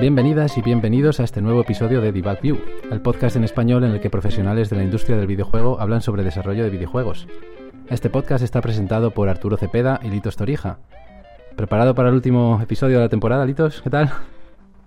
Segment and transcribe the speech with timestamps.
[0.00, 2.58] Bienvenidas y bienvenidos a este nuevo episodio de Debug View,
[2.90, 6.22] el podcast en español en el que profesionales de la industria del videojuego hablan sobre
[6.22, 7.26] desarrollo de videojuegos.
[7.88, 10.78] Este podcast está presentado por Arturo Cepeda y Litos Torija.
[11.56, 13.82] ¿Preparado para el último episodio de la temporada, Litos?
[13.82, 14.10] ¿Qué tal?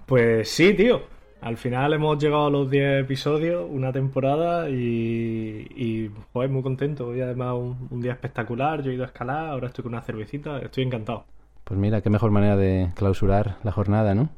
[0.06, 1.02] Pues sí, tío.
[1.42, 7.08] Al final hemos llegado a los 10 episodios, una temporada y, y pues muy contento.
[7.08, 10.02] Hoy además un, un día espectacular, yo he ido a escalar, ahora estoy con una
[10.02, 11.26] cervecita, estoy encantado.
[11.66, 14.30] Pues mira, qué mejor manera de clausurar la jornada, ¿no?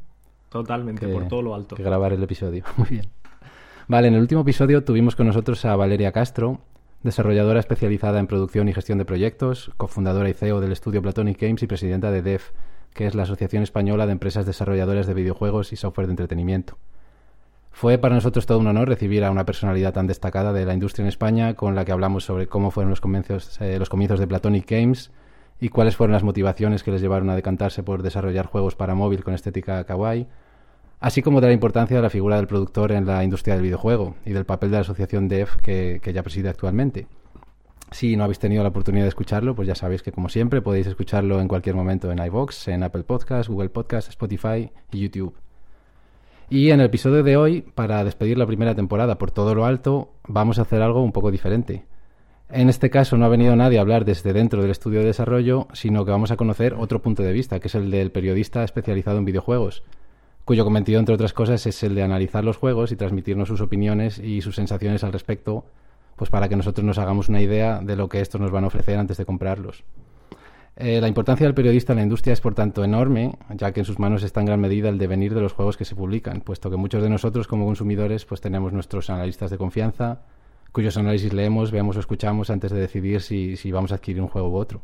[0.50, 1.76] Totalmente, por todo lo alto.
[1.76, 2.64] Que grabar el episodio.
[2.78, 3.06] Muy bien.
[3.88, 6.60] Vale, en el último episodio tuvimos con nosotros a Valeria Castro,
[7.04, 11.62] desarrolladora especializada en producción y gestión de proyectos, cofundadora y CEO del estudio Platonic Games
[11.62, 12.52] y presidenta de DEF,
[12.96, 16.78] que es la Asociación Española de Empresas Desarrolladoras de Videojuegos y Software de Entretenimiento.
[17.70, 21.04] Fue para nosotros todo un honor recibir a una personalidad tan destacada de la industria
[21.04, 24.28] en España, con la que hablamos sobre cómo fueron los comienzos, eh, los comienzos de
[24.28, 25.12] Platonic Games
[25.60, 29.26] y cuáles fueron las motivaciones que les llevaron a decantarse por desarrollar juegos para móvil
[29.26, 30.28] con estética kawaii,
[31.02, 34.16] así como de la importancia de la figura del productor en la industria del videojuego
[34.26, 37.08] y del papel de la asociación DEF que, que ya preside actualmente.
[37.96, 40.86] Si no habéis tenido la oportunidad de escucharlo, pues ya sabéis que como siempre podéis
[40.86, 45.34] escucharlo en cualquier momento en iVoox, en Apple Podcasts, Google Podcasts, Spotify y YouTube.
[46.50, 50.12] Y en el episodio de hoy, para despedir la primera temporada por todo lo alto,
[50.28, 51.86] vamos a hacer algo un poco diferente.
[52.50, 55.70] En este caso no ha venido nadie a hablar desde dentro del estudio de desarrollo,
[55.72, 59.20] sino que vamos a conocer otro punto de vista, que es el del periodista especializado
[59.20, 59.84] en videojuegos,
[60.44, 64.20] cuyo cometido, entre otras cosas, es el de analizar los juegos y transmitirnos sus opiniones
[64.20, 65.64] y sus sensaciones al respecto,
[66.16, 68.68] pues para que nosotros nos hagamos una idea de lo que estos nos van a
[68.68, 69.84] ofrecer antes de comprarlos.
[70.78, 73.86] Eh, la importancia del periodista en la industria es, por tanto, enorme, ya que en
[73.86, 76.70] sus manos está en gran medida el devenir de los juegos que se publican, puesto
[76.70, 80.24] que muchos de nosotros, como consumidores, pues tenemos nuestros analistas de confianza,
[80.74, 84.28] cuyos análisis leemos, veamos o escuchamos antes de decidir si, si vamos a adquirir un
[84.28, 84.82] juego u otro.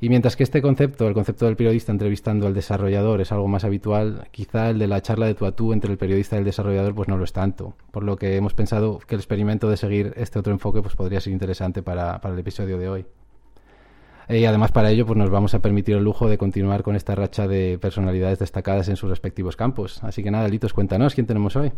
[0.00, 3.64] Y mientras que este concepto, el concepto del periodista entrevistando al desarrollador, es algo más
[3.64, 6.44] habitual, quizá el de la charla de tú a tú entre el periodista y el
[6.44, 7.74] desarrollador pues no lo es tanto.
[7.90, 11.20] Por lo que hemos pensado que el experimento de seguir este otro enfoque pues podría
[11.20, 13.06] ser interesante para, para el episodio de hoy.
[14.28, 17.16] Y además para ello pues nos vamos a permitir el lujo de continuar con esta
[17.16, 20.04] racha de personalidades destacadas en sus respectivos campos.
[20.04, 21.72] Así que nada, Litos, cuéntanos, ¿quién tenemos hoy?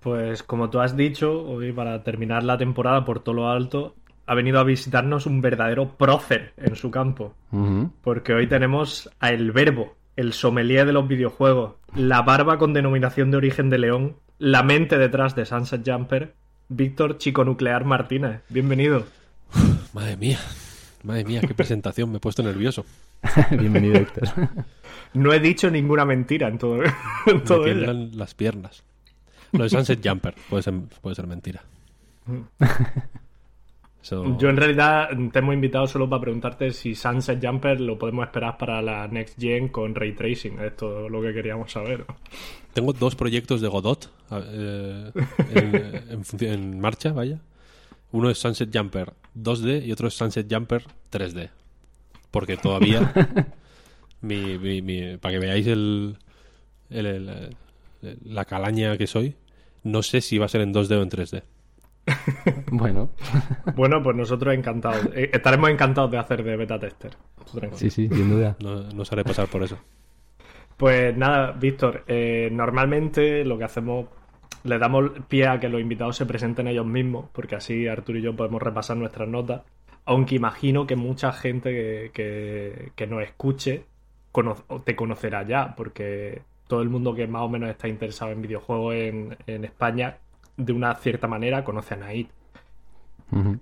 [0.00, 3.94] Pues como tú has dicho, hoy para terminar la temporada por todo lo alto,
[4.28, 7.34] ha venido a visitarnos un verdadero prócer en su campo.
[8.02, 13.30] Porque hoy tenemos a El Verbo, el sommelier de los videojuegos, la barba con denominación
[13.30, 16.34] de origen de León, la mente detrás de Sunset Jumper,
[16.68, 18.42] Víctor Chico Nuclear Martínez.
[18.50, 19.06] Bienvenido.
[19.94, 20.38] Madre mía,
[21.04, 22.84] madre mía, qué presentación, me he puesto nervioso.
[23.50, 24.28] Bienvenido, Héctor.
[25.14, 26.92] No he dicho ninguna mentira en todo, en
[27.26, 27.74] Me todo ello.
[27.74, 28.84] tiemblan las piernas.
[29.52, 31.62] Lo de Sunset Jumper puede ser, puede ser mentira.
[34.38, 38.56] Yo en realidad te hemos invitado solo para preguntarte si Sunset Jumper lo podemos esperar
[38.58, 40.58] para la Next Gen con Ray Tracing.
[40.60, 42.04] Es lo que queríamos saber.
[42.72, 45.10] Tengo dos proyectos de Godot eh,
[45.54, 45.74] en,
[46.10, 47.38] en función- en marcha, vaya.
[48.12, 51.50] Uno es Sunset Jumper 2D y otro es Sunset Jumper 3D.
[52.30, 53.12] Porque todavía,
[54.20, 56.16] mi- mi- mi- para que veáis el,
[56.90, 57.28] el- el-
[58.02, 59.34] el- la calaña que soy,
[59.82, 61.42] no sé si va a ser en 2D o en 3D.
[62.70, 63.10] Bueno,
[63.74, 65.08] Bueno, pues nosotros encantados.
[65.14, 67.12] Eh, Estaremos encantados de hacer de beta tester.
[67.72, 68.56] Sí, sí, sin duda.
[68.62, 69.78] No, no os haré pasar por eso.
[70.76, 74.06] Pues nada, Víctor, eh, normalmente lo que hacemos,
[74.64, 78.22] le damos pie a que los invitados se presenten ellos mismos, porque así Arturo y
[78.22, 79.62] yo podemos repasar nuestras notas.
[80.04, 83.84] Aunque imagino que mucha gente que, que- que nos escuche
[84.32, 88.42] cono- te conocerá ya, porque todo el mundo que más o menos está interesado en
[88.42, 90.18] videojuegos en, en España,
[90.58, 92.26] de una cierta manera, conoce a Naid.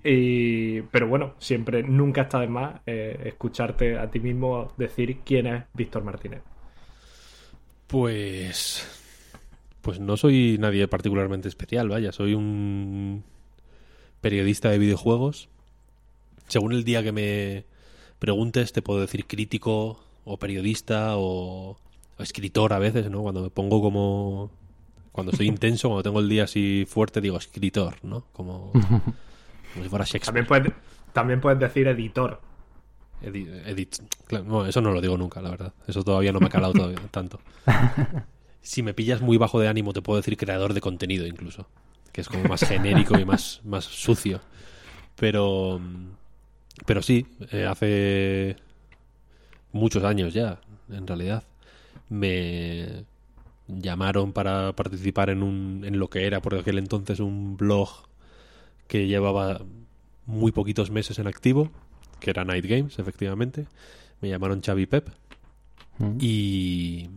[0.05, 5.47] Y, pero bueno, siempre, nunca está de más eh, escucharte a ti mismo decir quién
[5.49, 6.43] es Víctor Martínez.
[7.87, 8.87] Pues.
[9.83, 12.13] Pues no soy nadie particularmente especial, vaya.
[12.13, 13.25] Soy un
[14.21, 15.48] periodista de videojuegos.
[16.48, 17.65] Según el día que me
[18.19, 21.77] preguntes, te puedo decir crítico o periodista o,
[22.19, 23.22] o escritor a veces, ¿no?
[23.22, 24.51] Cuando me pongo como.
[25.16, 28.27] Cuando estoy intenso, cuando tengo el día así fuerte, digo escritor, ¿no?
[28.33, 28.71] Como,
[29.72, 30.24] como si fuera Shakespeare.
[30.27, 30.72] También puedes,
[31.13, 32.41] también puedes decir editor.
[33.22, 33.97] Edi- edit.
[34.27, 35.72] Claro, no, eso no lo digo nunca, la verdad.
[35.89, 37.41] Eso todavía no me ha calado todavía tanto.
[38.60, 41.66] Si me pillas muy bajo de ánimo, te puedo decir creador de contenido incluso.
[42.12, 44.41] Que es como más genérico y más, más sucio.
[45.16, 45.80] Pero.
[46.84, 48.57] Pero sí, eh, hace
[49.72, 50.60] muchos años ya,
[50.91, 51.42] en realidad.
[52.10, 53.04] Me,
[53.68, 57.89] llamaron para participar en, un, en lo que era por aquel entonces un blog
[58.89, 59.60] que llevaba
[60.27, 61.71] muy poquitos meses en activo,
[62.21, 63.66] que era Night Games, efectivamente.
[64.21, 65.09] Me llamaron Xavi Pep
[65.98, 66.18] Mm.
[66.21, 67.09] y,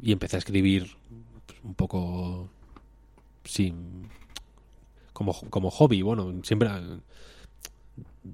[0.00, 0.86] y empecé a escribir
[1.46, 2.48] pues, un poco
[3.44, 4.08] sin
[5.12, 6.02] como, como hobby.
[6.02, 6.70] Bueno, siempre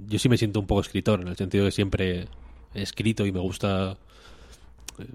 [0.06, 2.28] yo sí me siento un poco escritor, en el sentido que siempre
[2.74, 3.96] he escrito y me gusta
[4.98, 5.06] eh,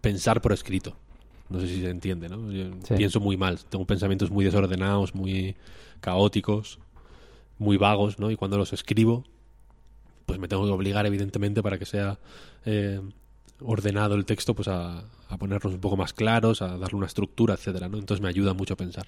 [0.00, 0.96] pensar por escrito.
[1.48, 2.50] No sé si se entiende, ¿no?
[2.50, 2.94] Yo Sí.
[2.96, 5.54] pienso muy mal, tengo pensamientos muy desordenados, muy
[6.00, 6.78] caóticos,
[7.58, 8.30] muy vagos, ¿no?
[8.30, 9.24] Y cuando los escribo,
[10.26, 12.18] pues me tengo que obligar, evidentemente, para que sea
[12.64, 13.00] eh,
[13.60, 17.54] ordenado el texto, pues a, a ponerlos un poco más claros, a darle una estructura,
[17.54, 17.98] etcétera, ¿no?
[17.98, 19.06] Entonces me ayuda mucho a pensar.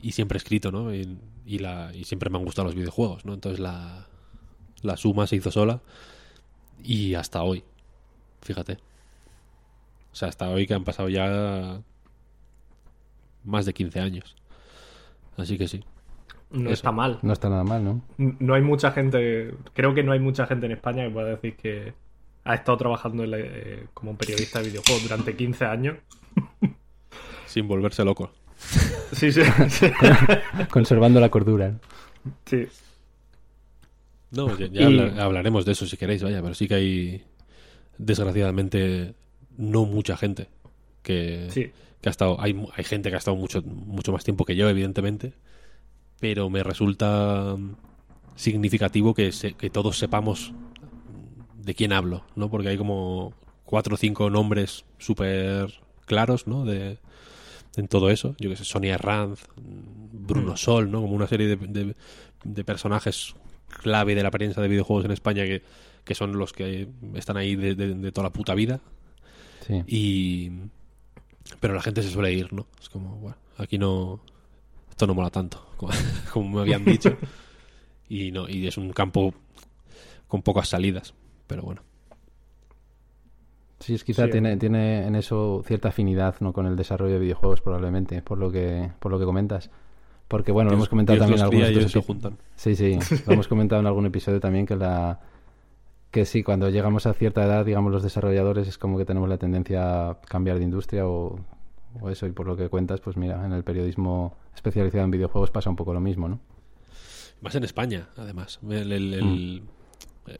[0.00, 0.94] Y siempre he escrito, ¿no?
[0.94, 3.34] Y, y la, y siempre me han gustado los videojuegos, ¿no?
[3.34, 4.06] Entonces la,
[4.80, 5.82] la suma se hizo sola
[6.82, 7.62] y hasta hoy,
[8.40, 8.78] fíjate.
[10.12, 11.80] O sea, hasta hoy que han pasado ya
[13.44, 14.36] más de 15 años.
[15.36, 15.84] Así que sí.
[16.50, 16.72] No Eso.
[16.72, 17.18] está mal.
[17.22, 18.02] No está nada mal, ¿no?
[18.16, 21.56] No hay mucha gente, creo que no hay mucha gente en España que pueda decir
[21.56, 21.92] que
[22.44, 25.96] ha estado trabajando en la- eh, como periodista de videojuegos durante 15 años.
[27.46, 28.30] Sin volverse loco.
[29.12, 29.86] Sí, sí, sí.
[30.70, 31.74] Conservando la cordura.
[32.46, 32.66] Sí.
[34.30, 37.24] No, ya, ya Y- habla- hablaremos de eso si queréis, vaya, pero sí que hay,
[37.98, 39.14] desgraciadamente,
[39.58, 40.48] no mucha gente
[41.02, 41.70] que, Sí.
[42.00, 42.40] que ha estado.
[42.40, 45.34] Hay, hay gente que ha estado mucho, mucho más tiempo que yo, evidentemente,
[46.20, 47.74] pero me resulta mm,
[48.36, 50.52] significativo que, se- que todos sepamos
[51.62, 52.48] de quién hablo, ¿no?
[52.50, 53.34] Porque hay como
[53.64, 55.74] cuatro o cinco nombres súper
[56.06, 56.64] claros, ¿no?
[56.64, 56.98] De,
[57.76, 58.34] en todo eso.
[58.38, 60.56] Yo que sé, Sonia Herranz, Bruno Mm.
[60.56, 61.00] Sol, ¿no?
[61.02, 61.94] Como una serie de, de-
[62.44, 63.34] de personajes
[63.82, 65.62] clave de la prensa de videojuegos en España que,
[66.04, 68.80] que son los que están ahí de, de- de toda la puta vida.
[69.68, 69.84] Sí.
[69.86, 70.50] Y.
[71.60, 72.66] Pero la gente se suele ir, ¿no?
[72.80, 74.20] Es como, bueno, aquí no.
[74.90, 75.92] Esto no mola tanto, como,
[76.32, 77.16] como me habían dicho.
[78.10, 79.34] Y no, y es un campo
[80.28, 81.12] con pocas salidas.
[81.46, 81.82] Pero bueno.
[83.80, 84.30] Sí, es quizá Sí.
[84.32, 86.54] tiene, tiene en eso cierta afinidad ¿no?
[86.54, 89.70] con el desarrollo de videojuegos probablemente, por lo que, por lo que comentas.
[90.26, 92.38] Porque bueno, lo hemos comentado Dios también en algunos se juntan.
[92.56, 95.20] Sí, sí, lo hemos comentado en algún episodio también que la
[96.10, 99.36] que sí, cuando llegamos a cierta edad, digamos los desarrolladores es como que tenemos la
[99.38, 101.38] tendencia a cambiar de industria o,
[102.00, 105.50] o eso y por lo que cuentas, pues mira, en el periodismo especializado en videojuegos
[105.50, 106.40] pasa un poco lo mismo, ¿no?
[107.40, 108.58] Más en España, además.
[108.68, 109.62] El- el- el-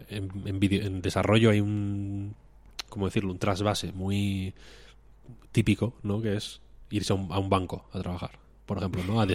[0.09, 2.35] en, en video- en desarrollo hay un.
[2.88, 3.31] ¿Cómo decirlo?
[3.32, 4.55] Un trasvase muy
[5.53, 6.21] típico, ¿no?
[6.21, 6.61] Que es
[6.91, 8.32] irse a un, a un banco a trabajar.
[8.69, 9.19] Por ejemplo, ¿no?
[9.20, 9.35] A de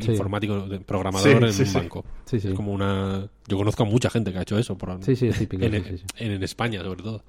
[0.00, 0.10] Sí.
[0.10, 1.74] informático, de programador Sí, en sí, un sí.
[1.74, 2.04] banco.
[2.24, 2.48] Sí, sí.
[2.48, 3.28] Es como una.
[3.46, 4.76] Yo conozco a mucha gente que ha hecho eso.
[4.76, 5.64] Por, Sí, sí, es típico.
[5.64, 6.04] en, sí, sí, sí.
[6.18, 7.22] en- en España, sobre todo.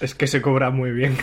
[0.00, 1.16] Es que se cobra muy bien.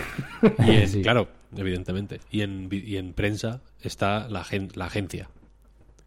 [0.68, 1.01] Y en- Sí.
[1.01, 2.19] Claro, evidentemente.
[2.30, 5.30] Y en, y en prensa está la, gen- la agencia.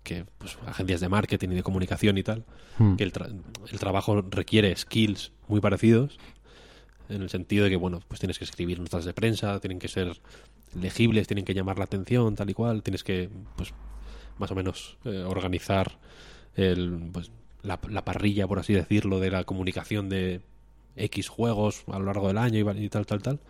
[0.02, 2.44] Que, pues, agencias de marketing y de comunicación y tal.
[2.78, 2.96] Hmm.
[2.96, 3.32] Que el, tra-
[3.72, 6.18] el trabajo requiere skills muy parecidos.
[7.08, 9.88] En el sentido de que, bueno, pues tienes que escribir notas de prensa, tienen que
[9.88, 10.20] ser
[10.74, 12.82] legibles, tienen que llamar la atención, tal y cual.
[12.82, 13.72] Tienes que, pues,
[14.38, 15.98] más o menos eh, organizar
[16.54, 17.30] el, pues,
[17.62, 20.40] la, la parrilla, por así decirlo, de la comunicación de
[20.96, 23.40] X juegos a lo largo del año y, tal, tal, tal.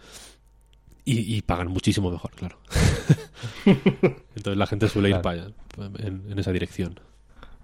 [1.05, 2.59] Y, y pagan muchísimo mejor, claro.
[3.64, 5.23] Entonces la gente suele ir Claro.
[5.23, 6.99] para allá, en, en esa dirección.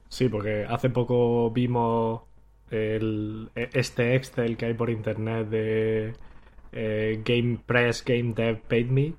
[0.08, 2.22] Sí, porque hace poco vimos
[2.70, 6.12] el, este Excel que hay por internet de
[6.72, 9.14] eh, Game Press, Game Dev Paid Me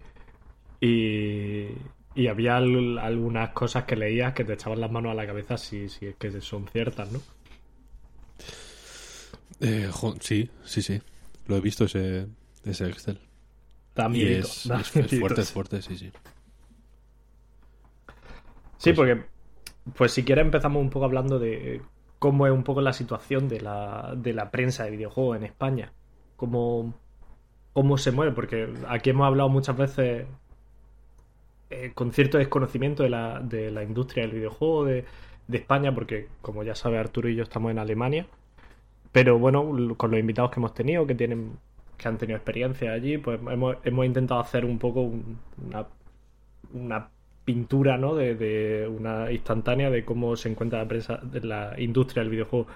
[0.85, 1.69] y,
[2.15, 5.57] y había al- algunas cosas que leías que te echaban las manos a la cabeza
[5.57, 7.19] si, si es que son ciertas, ¿no?
[9.61, 11.01] Eh, jo- sí, sí, sí.
[11.47, 12.27] Lo he visto ese,
[12.65, 13.19] ese Excel.
[14.09, 16.11] Miedito, es, es- fuerte, es fuerte, sí, sí.
[18.77, 19.23] Sí, porque,
[19.95, 21.81] pues si quieres empezamos un poco hablando de
[22.19, 25.93] cómo es un poco la situación de la, de la prensa de videojuegos en España.
[26.35, 26.93] Cómo,
[27.73, 30.25] cómo se mueve, porque aquí hemos hablado muchas veces
[31.73, 35.05] eh, con cierto desconocimiento de la, de la industria del videojuego de,
[35.47, 38.27] de España, porque como ya sabe Arturo y yo estamos en Alemania.
[39.11, 41.57] Pero bueno, con los invitados que hemos tenido, que tienen
[41.97, 45.87] que han tenido experiencia allí, pues hemos, hemos intentado hacer un poco un- una,
[46.73, 47.09] una
[47.45, 48.15] pintura, ¿no?
[48.15, 52.67] De, de una instantánea de cómo se encuentra la prensa, la industria del videojuego.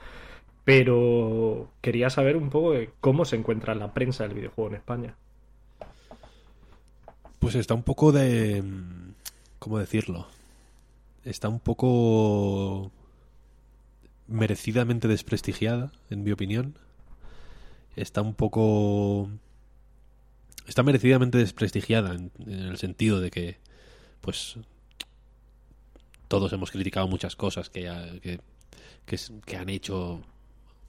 [0.65, 5.15] Pero quería saber un poco cómo se encuentra la prensa del videojuego en España.
[7.39, 8.61] Pues está un poco de...
[8.61, 9.13] mm,
[9.59, 10.27] ¿Cómo decirlo?
[11.23, 12.91] Está un poco
[14.27, 16.77] merecidamente desprestigiada, en mi opinión.
[17.95, 19.29] Está un poco
[20.67, 23.57] está merecidamente desprestigiada en, en el sentido de que,
[24.21, 24.57] pues,
[26.27, 27.89] todos hemos criticado muchas cosas que,
[28.21, 28.39] que,
[29.05, 30.21] que, que han hecho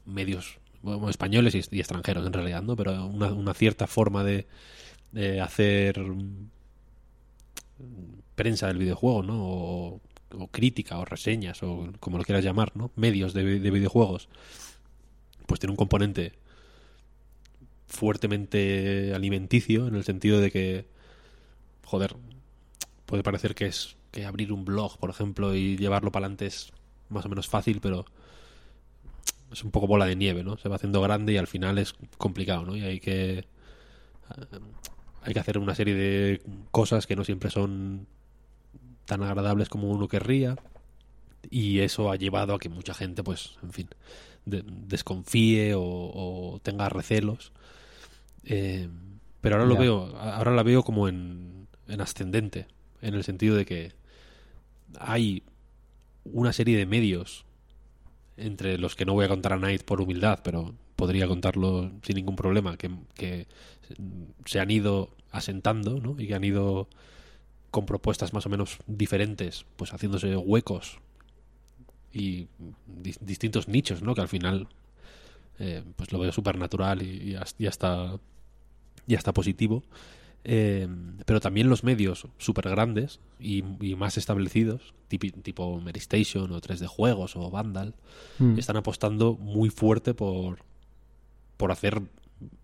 [0.05, 2.75] medios bueno, españoles y, y extranjeros en realidad, ¿no?
[2.75, 4.47] Pero una, una cierta forma de,
[5.43, 6.01] hacer
[8.35, 9.43] prensa del videojuego, ¿no?
[9.43, 10.01] O,
[10.37, 12.91] o crítica o reseñas o como lo quieras llamar, ¿no?
[12.97, 14.29] Medios de, de videojuegos.
[15.47, 16.33] Pues tiene un componente
[17.87, 20.99] fuertemente alimenticio en el sentido de que
[21.89, 22.17] joder,
[23.07, 26.71] puede parecer que es que abrir un blog, por ejemplo, y llevarlo para adelante es
[27.09, 28.05] más o menos fácil, pero
[29.51, 30.59] es un poco bola de nieve, ¿no?
[30.59, 32.77] Se va haciendo grande y al final es complicado, ¿no?
[32.77, 33.47] Y hay que
[35.29, 38.07] hay que hacer una serie de cosas que no siempre son
[39.05, 40.57] tan agradables como uno querría
[41.51, 43.89] y eso ha llevado a que mucha gente, pues, en fin,
[44.47, 47.53] de- desconfíe o, o tenga recelos.
[48.45, 48.89] Eh,
[49.43, 49.81] pero ahora lo Ya.
[49.81, 52.67] veo, ahora la veo como en, en ascendente,
[53.03, 53.93] en el sentido de que
[54.99, 55.43] hay
[56.25, 57.45] una serie de medios
[58.39, 62.17] entre los que no voy a contar a Night por humildad, pero podría contarlo sin
[62.17, 63.47] ningún problema, que, que
[64.47, 66.15] se han ido asentando ¿no?
[66.19, 66.89] y que han ido
[67.71, 70.99] con propuestas más o menos diferentes, pues haciéndose huecos
[72.13, 72.49] y
[72.87, 74.15] di- distintos nichos, ¿no?
[74.15, 74.69] Que al final
[75.59, 78.19] eh, pues lo veo súper natural y, y has- y hasta
[79.07, 79.83] y hasta positivo.
[80.45, 80.89] Eh,
[81.27, 86.87] pero también los medios súper grandes y, y más establecidos, tipi- tipo Meristation o 3D
[86.87, 87.95] Juegos o Vandal,
[88.39, 88.59] Mm.
[88.59, 90.61] están apostando muy fuerte por,
[91.57, 92.01] por hacer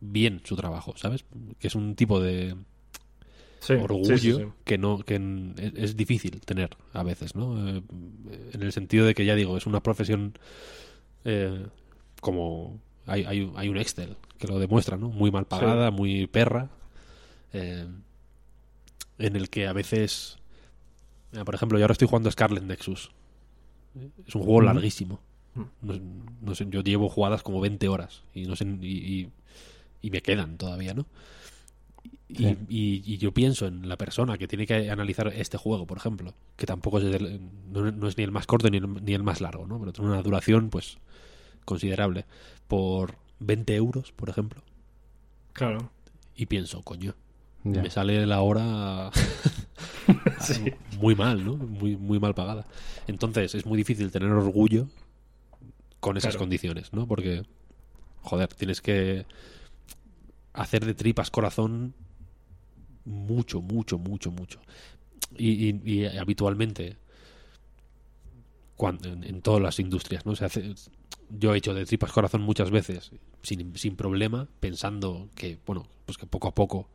[0.01, 1.25] bien su trabajo, ¿sabes?
[1.59, 2.57] Que es un tipo de
[3.61, 4.45] Sí, orgullo sí, sí, sí.
[4.65, 5.17] que no que
[5.77, 7.69] es, difícil tener a veces, ¿no?
[7.69, 7.83] Eh,
[8.53, 10.35] en el sentido de que ya digo, es una profesión
[11.25, 11.67] eh,
[12.21, 15.09] como hay, hay, hay un Excel que lo demuestra, ¿no?
[15.09, 16.71] Muy mal pagada, muy perra,
[17.53, 17.87] eh,
[19.19, 20.39] en el que a veces,
[21.45, 23.11] por ejemplo, yo ahora estoy jugando Scarlet Nexus.
[24.27, 25.21] Es un juego larguísimo.
[25.83, 25.95] No,
[26.43, 28.87] no sé, yo llevo jugadas como 20 horas y no sé y,
[29.21, 29.31] y-
[30.05, 31.07] y me quedan todavía, ¿no?
[32.29, 32.57] Y, Sí.
[32.69, 36.35] y- y yo pienso en la persona que tiene que analizar este juego, por ejemplo,
[36.57, 37.41] que tampoco es, del-
[37.73, 39.79] no, no es ni el más corto ni el, ni el más largo, ¿no?
[39.79, 40.99] Pero tiene una duración, pues,
[41.65, 42.25] considerable.
[42.69, 44.63] Por 20 euros, por ejemplo.
[45.53, 45.91] Claro.
[46.37, 47.15] Y pienso, coño,
[47.65, 47.83] Ya.
[47.83, 49.11] me sale la hora
[51.01, 51.57] muy mal, ¿no?
[51.57, 52.67] Muy, muy mal pagada.
[53.07, 54.89] Entonces es muy difícil tener orgullo
[56.01, 56.41] con esas Claro.
[56.45, 57.07] condiciones, ¿no?
[57.07, 57.43] Porque,
[58.23, 59.27] joder, tienes que
[60.55, 61.95] hacer de tripas corazón
[63.05, 64.61] mucho, mucho, mucho, mucho.
[65.37, 66.97] Y, habitualmente,
[68.77, 70.35] cuando, en, todas las industrias, ¿no?
[70.35, 70.75] Se hace,
[71.31, 76.19] yo he hecho de tripas corazón muchas veces, sin, sin problema, pensando que, bueno, pues
[76.19, 76.89] que poco a poco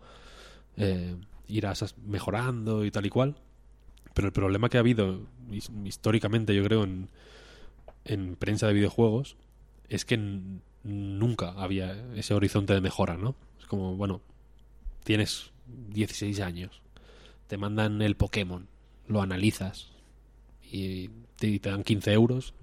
[0.77, 1.15] eh,
[1.47, 3.35] irás mejorando y tal y cual.
[4.13, 7.09] Pero el problema que ha habido his- históricamente, yo creo, en,
[8.05, 9.37] en prensa de videojuegos
[9.89, 10.17] es que
[10.83, 13.35] nunca había ese horizonte de mejora, ¿no?
[13.69, 14.21] Como, bueno,
[15.05, 15.51] tienes
[15.93, 16.81] 16 años,
[17.47, 18.67] te mandan el Pokémon,
[19.07, 19.89] lo analizas
[20.71, 22.53] y te, y te dan 15 euros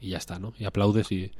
[0.00, 0.54] y, y ya está, ¿no?
[0.58, 1.32] Y aplaudes y,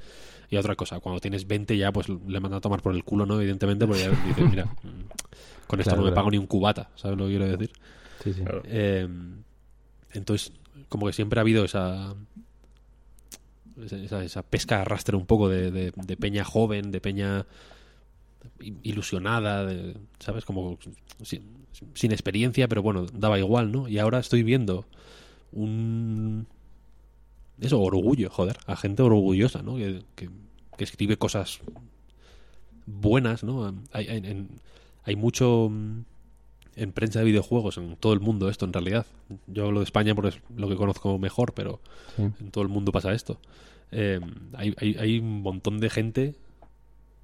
[0.51, 1.01] y otra cosa.
[1.01, 3.41] Cuando tienes 20 ya pues le mandan a tomar por el culo, ¿no?
[3.41, 6.15] Evidentemente, porque ya dices, mira, mm, con esto Claro, no me claro.
[6.15, 7.73] pago ni un cubata, ¿sabes lo que quiero decir?
[8.25, 8.43] Sí, sí.
[8.43, 8.63] Claro.
[8.65, 9.09] Eh,
[10.13, 10.53] entonces,
[10.89, 12.15] como que siempre ha habido esa
[13.85, 17.47] esa, esa- pesca arrastre un poco de, de- de peña joven, de peña
[18.83, 20.45] ilusionada, de- ¿sabes?
[20.45, 20.79] Como
[21.23, 21.43] sin,
[21.95, 23.89] sin experiencia, pero bueno, daba igual, ¿no?
[23.89, 24.87] Y ahora estoy viendo
[25.53, 26.47] un...
[27.61, 29.77] Eso, orgullo, joder, a gente orgullosa, ¿no?
[29.77, 30.31] Que, que-
[30.77, 31.61] que escribe cosas
[32.87, 33.75] buenas, ¿no?
[33.93, 34.49] Hay, hay, en-
[35.05, 36.01] hay mucho mm,
[36.77, 39.07] en prensa de videojuegos en todo el mundo esto, en realidad.
[39.47, 41.81] Yo hablo de España porque es lo que conozco mejor, pero
[42.17, 42.23] Sí.
[42.23, 43.41] en todo el mundo pasa esto.
[43.93, 44.21] Eh,
[44.55, 46.35] hay, hay, hay un montón de gente,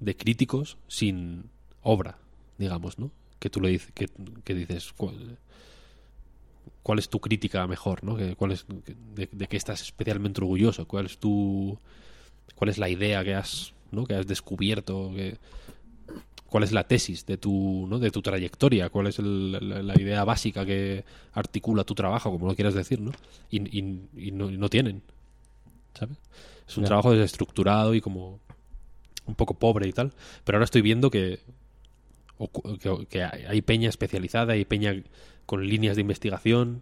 [0.03, 1.49] de críticos, sin
[1.81, 2.17] obra,
[2.57, 3.11] digamos, ¿no?
[3.39, 4.07] Que tú le dices, que,
[4.43, 5.37] que dices, ¿cuál,
[6.81, 8.15] cuál es tu crítica mejor, ¿no?
[8.15, 8.65] Que, ¿Cuál es,
[9.15, 10.87] de, de qué estás especialmente orgulloso?
[10.87, 11.77] ¿Cuál es tu,
[12.55, 14.05] cuál es la idea que has, ¿no?
[14.05, 15.11] Que has descubierto?
[15.15, 15.37] Que,
[16.47, 17.97] ¿Cuál es la tesis de tu, ¿no?
[17.97, 18.89] de tu trayectoria?
[18.89, 23.01] ¿Cuál es el- la, la idea básica que articula tu trabajo, como lo quieras decir,
[23.01, 23.11] ¿no?
[23.49, 25.01] Y, y- y no, y no tienen,
[25.97, 26.17] ¿sabes?
[26.67, 28.39] Es un trabajo desestructurado y como
[29.25, 30.13] un poco pobre y tal.
[30.43, 31.39] Pero ahora estoy viendo que,
[32.79, 34.95] que, que hay peña especializada, hay peña
[35.45, 36.81] con líneas de investigación.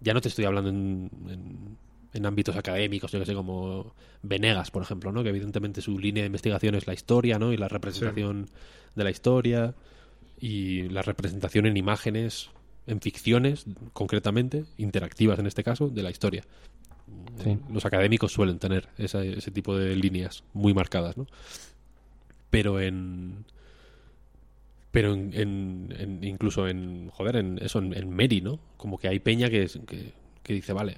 [0.00, 1.84] Ya no te estoy hablando en, en-
[2.14, 3.92] en ámbitos académicos, yo que sé, como
[4.22, 5.24] Venegas, por ejemplo, ¿no?
[5.24, 7.52] Que evidentemente su línea de investigación es la historia, ¿no?
[7.52, 8.48] Y la representación
[8.94, 9.74] de la historia.
[10.40, 12.50] y la representación en imágenes,
[12.86, 16.44] en ficciones, concretamente, interactivas en este caso, de la historia.
[17.70, 21.26] Los académicos suelen tener ese tipo de líneas muy marcadas, ¿no?
[22.50, 23.44] Pero en.
[24.90, 27.10] Pero en, en- incluso en.
[27.10, 28.60] Joder, en eso, en, Meri, ¿no?
[28.76, 30.96] Como que hay peña que, que, que dice, vale,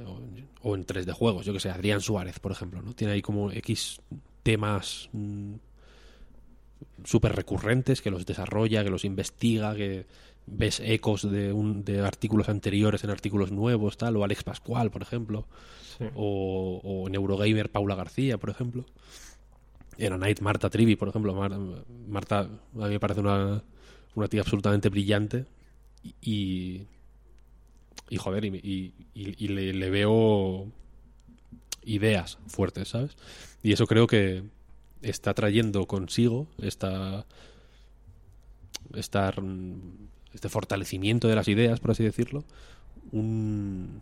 [0.63, 2.93] o, en 3D juegos, yo que sé, Adrián Suárez, por ejemplo, ¿no?
[2.95, 4.01] Tiene ahí como X
[4.43, 5.55] temas mm,
[7.05, 10.07] súper recurrentes que los desarrolla, que los investiga, que
[10.47, 15.03] ves ecos de, un, de artículos anteriores en artículos nuevos, tal, o Alex Pascual, por
[15.03, 15.47] ejemplo,
[15.99, 16.05] Sí.
[16.15, 18.85] o, o en Eurogamer Paula García, por ejemplo.
[19.99, 21.35] En A Night Marta Trivi, por ejemplo.
[21.35, 21.59] Mar-
[22.07, 22.47] Marta a
[22.87, 23.63] mí me parece una,
[24.15, 25.47] una tía absolutamente brillante
[26.21, 26.83] y,
[28.11, 30.71] y joder, y, y- y- y le, le veo
[31.83, 33.17] ideas fuertes, ¿sabes?
[33.63, 34.43] Y eso creo que
[35.01, 37.25] está trayendo consigo esta,
[38.95, 39.33] esta
[40.37, 42.45] este fortalecimiento de las ideas, por así decirlo,
[43.11, 44.01] un,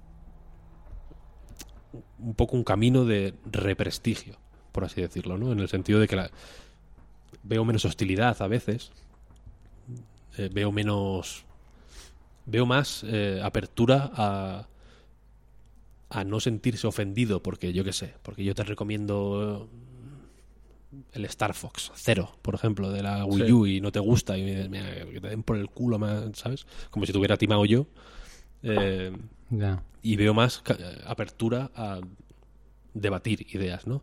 [2.19, 4.37] un poco un camino de represtigio,
[4.73, 5.53] por así decirlo, ¿no?
[5.53, 6.31] En el sentido de que
[7.43, 8.93] veo menos hostilidad a veces,
[10.37, 11.45] eh, veo menos,
[12.47, 14.67] veo más eh, apertura a
[16.15, 19.69] a no sentirse ofendido porque yo qué sé, porque yo te recomiendo
[21.13, 23.53] el Star Fox Cero, por ejemplo, de la Wii Sí.
[23.53, 26.25] U y no te gusta y me- me- que te den por el culo, más,
[26.35, 26.67] ¿sabes?
[26.91, 27.87] Como si te hubiera timado yo.
[28.63, 29.13] Eh,
[29.51, 29.83] Ya.
[30.03, 32.01] y veo más ca- apertura a
[32.95, 34.01] debatir ideas, ¿no?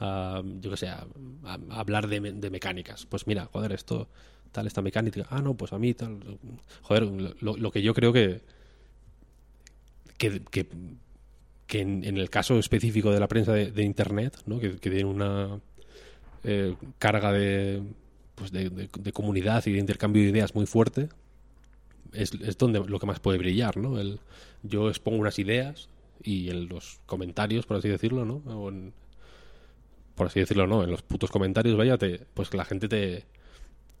[0.00, 1.06] A, yo que sé, a,
[1.44, 3.06] a hablar de, me- de mecánicas.
[3.06, 4.08] Pues mira, joder, esto,
[4.52, 5.26] tal, esta mecánica.
[5.30, 6.38] Ah, no, pues a mí tal.
[6.82, 7.04] Joder,
[7.40, 8.42] lo, lo que yo creo que.
[10.18, 10.66] que, que,
[11.66, 14.58] que en, en el caso específico de la prensa de, de Internet, ¿no?
[14.60, 15.60] Que, que tiene una
[16.44, 17.82] eh, carga de,
[18.34, 21.08] pues de, de- de comunidad y de intercambio de ideas muy fuerte,
[22.12, 23.98] es, es donde lo que más puede brillar, ¿no?
[23.98, 24.20] El,
[24.62, 25.88] yo expongo unas ideas
[26.22, 28.36] y en los comentarios, por así decirlo, ¿no?
[28.46, 28.92] O en-
[30.14, 33.24] por así decirlo, no, en los putos comentarios, vaya, te, pues que la gente te,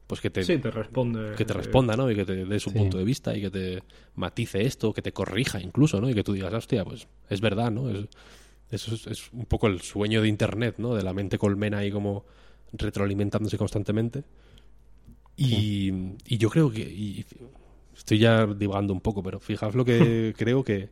[0.06, 1.34] pues que te, Sí, te responde.
[1.34, 2.08] que te eh, responda, ¿no?
[2.10, 2.78] Y que te dé su Sí.
[2.78, 3.82] punto de vista y que te
[4.14, 6.08] matice esto, que te corrija incluso, ¿no?
[6.08, 7.90] Y que tú digas, hostia, pues es verdad, ¿no?
[7.90, 8.06] Es,
[8.70, 10.94] eso es, es un poco el sueño de Internet, ¿no?
[10.94, 12.24] De la mente colmena ahí como
[12.72, 14.24] retroalimentándose constantemente.
[15.36, 15.92] Y,
[16.26, 16.80] y yo creo que...
[16.82, 17.24] y
[17.96, 20.90] estoy ya divagando un poco, pero fijaos lo que creo que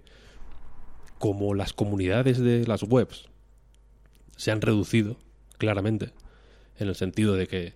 [1.18, 3.26] como las comunidades de las webs
[4.36, 5.16] se han reducido,
[5.58, 6.12] claramente,
[6.78, 7.74] en el sentido de que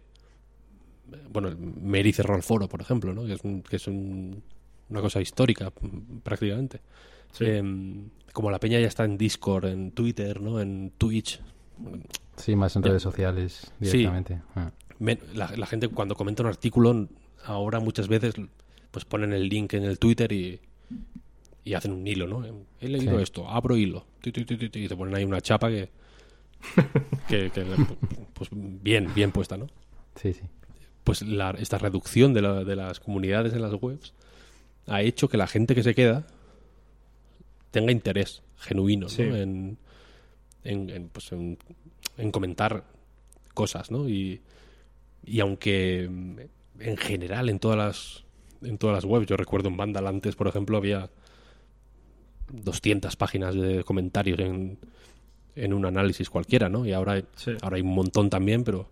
[1.31, 3.25] bueno, Mary cerró el foro, por ejemplo, ¿no?
[3.27, 4.43] que es, un- que es un-
[4.89, 5.73] una cosa histórica
[6.25, 6.81] prácticamente.
[7.33, 7.45] Sí.
[7.47, 10.61] Em, como la peña ya está en Discord, en Twitter, ¿no?
[10.61, 11.41] en Twitch.
[12.37, 12.89] Sí, más en Ya.
[12.91, 13.99] redes sociales Sí.
[13.99, 14.41] directamente.
[14.55, 14.71] Ah.
[14.99, 17.09] Me- la, la gente cuando comenta un artículo,
[17.45, 18.35] ahora muchas veces
[18.91, 20.61] pues ponen el link en el Twitter y,
[21.65, 22.45] y hacen un hilo, ¿no?
[22.81, 23.23] He leído Sí.
[23.23, 25.91] esto, abro hilo, ti, ti, ti, ti, ti, y te ponen ahí una chapa que,
[27.29, 27.65] que, que,
[28.35, 29.67] pues bien, bien puesta, ¿no?
[30.15, 30.43] Sí, sí.
[31.05, 34.13] pues la- esta reducción de, la- de las comunidades en las webs
[34.89, 36.27] ha hecho que la gente que se queda
[37.71, 39.25] tenga interés genuino ¿no?
[39.37, 39.79] En,
[40.65, 41.59] en, en, pues en,
[42.19, 42.85] en comentar
[43.55, 44.09] cosas, ¿no?
[44.09, 44.41] Y,
[45.25, 46.39] y aunque mm,
[46.81, 48.25] en general en todas las
[48.63, 51.11] en todas las webs, yo recuerdo en Vandal antes, por ejemplo, había
[52.51, 54.79] 200 páginas de comentarios en,
[55.55, 56.87] en un análisis cualquiera, ¿no?
[56.87, 57.53] Y ahora, Sí.
[57.63, 58.89] ahora hay un montón también, pero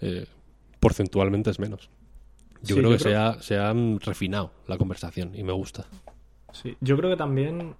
[0.00, 0.26] eh,
[0.80, 1.88] porcentualmente es menos.
[2.62, 5.52] Yo Sí, creo yo que creo- Se, ha, se ha refinado la conversación y me
[5.52, 5.86] gusta.
[6.52, 7.74] Sí, yo creo que también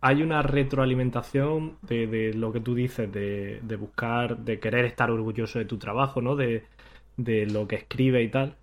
[0.00, 5.64] hay una retroalimentación de, lo que tú dices, de, buscar, de querer estar orgulloso de
[5.64, 6.36] tu trabajo, ¿no?
[6.36, 6.64] De,
[7.46, 8.56] lo que escribe y tal.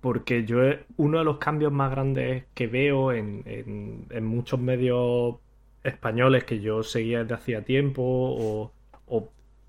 [0.00, 5.36] Porque yo, he- uno de los cambios más grandes que veo en, en- muchos medios
[5.84, 8.72] españoles que yo seguía desde hacía tiempo,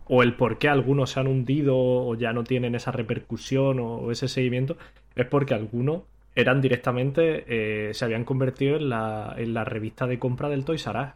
[0.06, 3.96] o el por qué algunos se han hundido o ya no tienen esa repercusión o,
[3.98, 4.78] o ese seguimiento,
[5.16, 6.04] es porque algunos
[6.36, 7.46] eran directamente,
[7.90, 11.08] eh, se habían convertido en la, en la revista de compra del Toys R Us.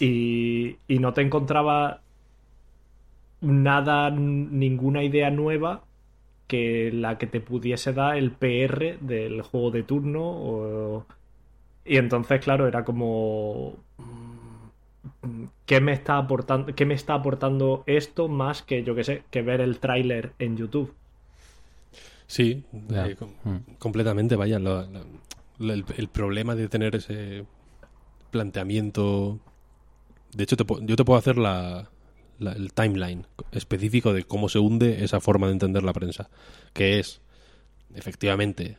[0.00, 2.00] Y, y no te encontraba
[3.40, 5.82] nada, ninguna idea nueva
[6.46, 11.06] que la que te pudiese dar el PR del juego de turno.
[11.84, 13.76] Y entonces, claro, era como.
[15.66, 19.42] ¿Qué me está aportando, qué me está aportando esto más que, yo qué sé, que
[19.42, 20.92] ver el tráiler en YouTube?
[22.30, 22.62] Sí,
[22.92, 23.56] eh, com- Mm.
[23.78, 24.60] completamente, vaya.
[24.60, 24.86] la-
[25.58, 27.44] el, el problema de tener ese
[28.30, 29.40] planteamiento.
[30.34, 31.90] De hecho, te yo te puedo hacer la,
[32.38, 36.30] la- el timeline específico de cómo se hunde esa forma de entender la prensa.
[36.72, 37.20] Que es
[37.94, 38.76] efectivamente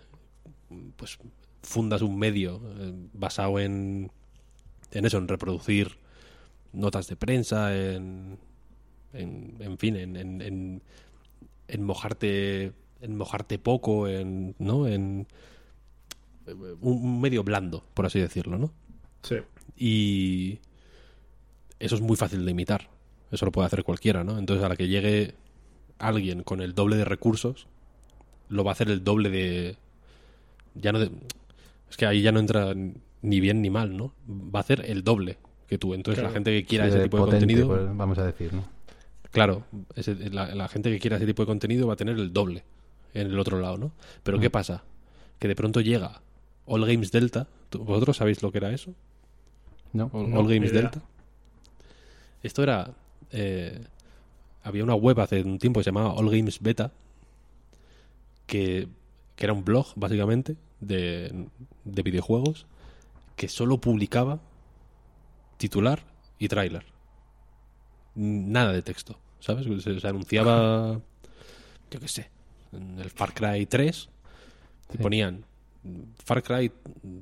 [0.96, 1.20] pues
[1.62, 4.10] fundas un medio eh, basado en,
[4.92, 5.98] en eso, en reproducir
[6.72, 8.38] notas de prensa, en,
[9.14, 10.82] en, en fin, en, en, en,
[11.68, 14.88] en mojarte en mojarte poco, en, ¿no?
[14.88, 15.28] En
[16.82, 18.72] un, medio blando, por así decirlo, ¿no?
[19.24, 19.36] Sí.
[19.78, 20.60] Y
[21.80, 22.90] eso es muy fácil de imitar.
[23.32, 24.38] Eso lo puede hacer cualquiera, ¿no?
[24.38, 25.36] Entonces, a la que llegue
[26.00, 27.68] alguien con el doble de recursos,
[28.50, 29.78] lo va a hacer el doble de.
[30.76, 31.12] Ya no de-
[31.90, 32.74] Es que ahí ya no entra
[33.22, 34.14] ni bien ni mal, ¿no?
[34.28, 35.38] Va a hacer el doble
[35.68, 35.94] que tú.
[35.94, 36.30] Entonces, Claro.
[36.30, 37.68] la gente que quiera Sí, ese tipo de contenido.
[37.68, 38.64] pues, vamos a decir, ¿no?
[39.32, 39.64] Claro,
[39.96, 42.64] ese- la, la gente que quiera ese tipo de contenido va a tener el doble
[43.14, 43.92] en el otro lado, ¿no?
[44.24, 44.84] Pero ¿qué pasa?
[45.40, 46.22] Que de pronto llega
[46.66, 47.48] All Games Delta.
[47.70, 48.94] ¿Tú- ¿Vosotros sabéis lo que era eso?
[49.94, 50.10] ¿No?
[50.14, 50.72] All, No, All ni Games.
[50.74, 51.02] Delta.
[52.44, 52.94] Esto era.
[53.32, 53.84] eh,
[54.64, 56.92] había una web hace un tiempo que se llamaba All Games Beta.
[58.48, 58.88] Que,
[59.36, 61.48] que era un blog, básicamente, de,
[61.86, 62.66] de videojuegos.
[63.36, 64.40] Que solo publicaba
[65.58, 66.04] titular
[66.38, 66.86] y tráiler.
[68.16, 69.66] Nada de texto, ¿sabes?
[69.84, 71.00] Se, se anunciaba.
[71.90, 72.30] Yo qué sé.
[72.74, 74.10] En el Far Cry 3.
[74.90, 74.98] Y Sí.
[75.04, 75.46] ponían
[76.26, 76.72] Far Cry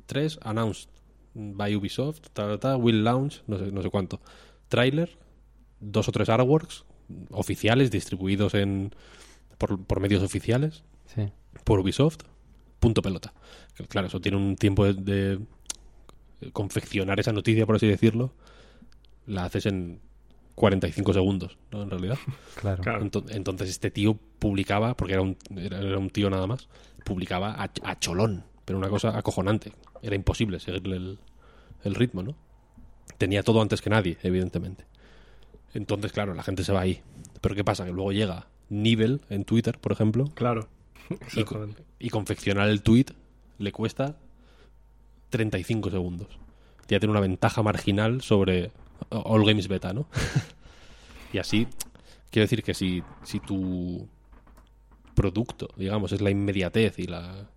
[0.06, 0.90] 3 announced
[1.34, 4.20] by Ubisoft, ta, ta, ta, will launch, no sé, no sé cuánto.
[4.68, 5.18] Trailer,
[5.80, 6.86] dos o tres artworks
[7.32, 8.92] oficiales distribuidos en
[9.58, 11.32] por, por medios oficiales Sí.
[11.64, 12.20] por Ubisoft,
[12.80, 13.34] punto pelota.
[13.88, 15.40] Claro, eso tiene un tiempo de, de
[16.52, 18.32] confeccionar esa noticia, por así decirlo.
[19.26, 20.02] La haces en
[20.60, 21.82] 45 segundos, ¿no?
[21.84, 22.18] En realidad.
[22.60, 22.84] Claro.
[22.84, 23.06] Claro.
[23.06, 26.68] Ento- Entonces este tío publicaba, porque era un, era, era un tío nada más,
[27.06, 29.72] publicaba a, a cholón, pero una cosa acojonante.
[30.02, 31.20] Era imposible seguirle el,
[31.86, 32.36] el ritmo, ¿no?
[33.18, 34.84] Tenía todo antes que nadie, evidentemente.
[35.74, 37.02] Entonces, claro, la gente se va ahí.
[37.40, 37.86] Pero ¿qué pasa?
[37.86, 40.68] Que luego llega Nivel en Twitter, por ejemplo, Claro.
[41.36, 41.46] y,
[42.06, 43.06] y confeccionar el tweet
[43.58, 44.18] le cuesta
[45.30, 46.28] 35 segundos.
[46.90, 48.72] Ya tiene una ventaja marginal sobre
[49.10, 50.08] All Games Beta, ¿no?
[51.34, 51.68] y así,
[52.32, 54.08] quiero decir que si, si tu
[55.16, 57.50] producto, digamos, es la inmediatez y la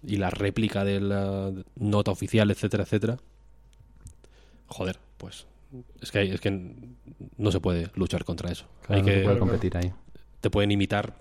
[0.00, 3.18] y la réplica de la nota oficial, etcétera, etcétera,
[4.68, 5.46] joder, pues
[6.00, 6.50] es que, hay- es que
[7.36, 8.66] no se puede luchar contra eso.
[8.82, 9.92] Claro, hay no que se puede competir ahí.
[10.40, 11.14] te pueden imitar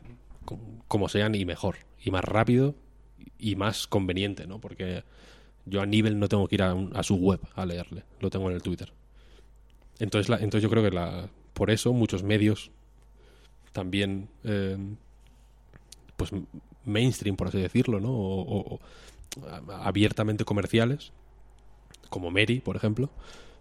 [0.46, 2.76] com- como sean y mejor, y más rápido
[3.40, 4.60] y más conveniente, ¿no?
[4.62, 5.04] Porque
[5.66, 8.30] yo a nivel no tengo que ir a, un- a su web a leerle, lo
[8.30, 8.94] tengo en el Twitter.
[10.00, 12.72] Entonces, la- entonces yo creo que la, por eso muchos medios
[13.74, 14.78] también, eh,
[16.16, 16.32] pues
[16.86, 18.10] mainstream, por así decirlo, ¿no?
[18.12, 18.80] O, o- o
[19.72, 21.12] a- abiertamente comerciales,
[22.10, 23.10] como Mary, por ejemplo,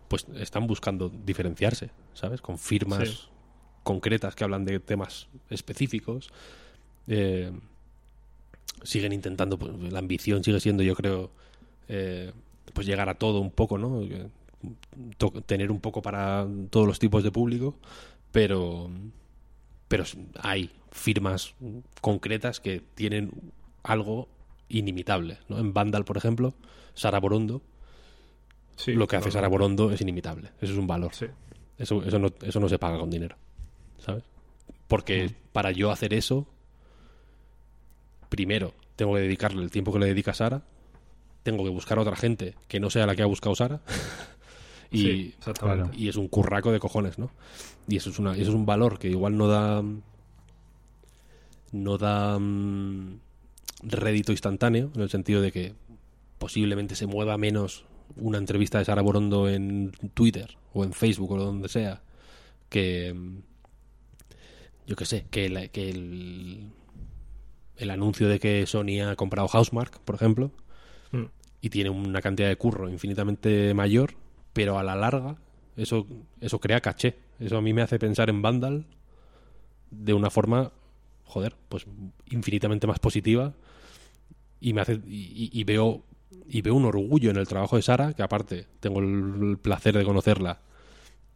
[0.08, 2.40] pues están buscando diferenciarse, ¿sabes?
[2.40, 3.18] Con firmas Sí.
[3.82, 6.30] concretas que hablan de temas específicos.
[7.08, 7.50] Eh,
[8.82, 11.30] siguen intentando, pues, la ambición sigue siendo, yo creo,
[11.88, 12.32] eh,
[12.72, 14.02] pues llegar a todo un poco, ¿no?
[15.46, 17.76] Tener un poco para todos los tipos de público,
[18.32, 18.90] pero,
[19.88, 20.04] pero
[20.40, 21.54] hay firmas
[22.00, 23.30] concretas que tienen
[23.82, 24.28] algo
[24.68, 25.58] inimitable, ¿no?
[25.58, 26.54] En Vandal, por ejemplo,
[26.94, 27.62] Sara Borondo,
[28.76, 29.48] Sí, lo que hace Sara.
[29.48, 31.14] Borondo es inimitable, eso es un valor.
[31.14, 31.26] Sí.
[31.78, 33.36] Eso, eso, no, eso no se paga con dinero.
[33.98, 34.22] ¿Sabes?
[34.86, 36.46] Porque para yo hacer eso,
[38.28, 40.62] primero tengo que dedicarle el tiempo que le dedica Sara.
[41.42, 43.80] Tengo que buscar a otra gente que no sea la que ha buscado Sara.
[44.90, 45.82] y, Sí, exactamente.
[45.84, 45.98] claro.
[45.98, 47.30] y es un curraco de cojones, ¿no?
[47.88, 49.82] Y eso es, una, eso es un valor que igual no da.
[51.72, 52.38] No da.
[52.38, 53.18] mm,
[53.82, 55.74] rédito instantáneo, en el sentido de que
[56.38, 57.84] posiblemente se mueva menos
[58.16, 62.02] una entrevista de Sara Borondo en Twitter o en Facebook o donde sea
[62.68, 63.14] que.
[64.86, 66.70] Yo qué sé, que, la- que el,
[67.76, 70.50] el anuncio de que Sony ha comprado Housemark, por ejemplo,
[71.12, 71.24] Mm.
[71.60, 74.14] y tiene una cantidad de curro infinitamente mayor,
[74.56, 75.36] pero a la larga
[75.76, 76.06] eso,
[76.40, 77.14] eso crea caché.
[77.38, 78.86] Eso a mí me hace pensar en Vandal
[79.90, 80.72] de una forma,
[81.24, 81.86] joder, pues
[82.30, 83.52] infinitamente más positiva
[84.58, 86.02] y me hace y, veo
[86.48, 90.04] y veo un orgullo en el trabajo de Sara, que aparte tengo el placer de
[90.04, 90.60] conocerla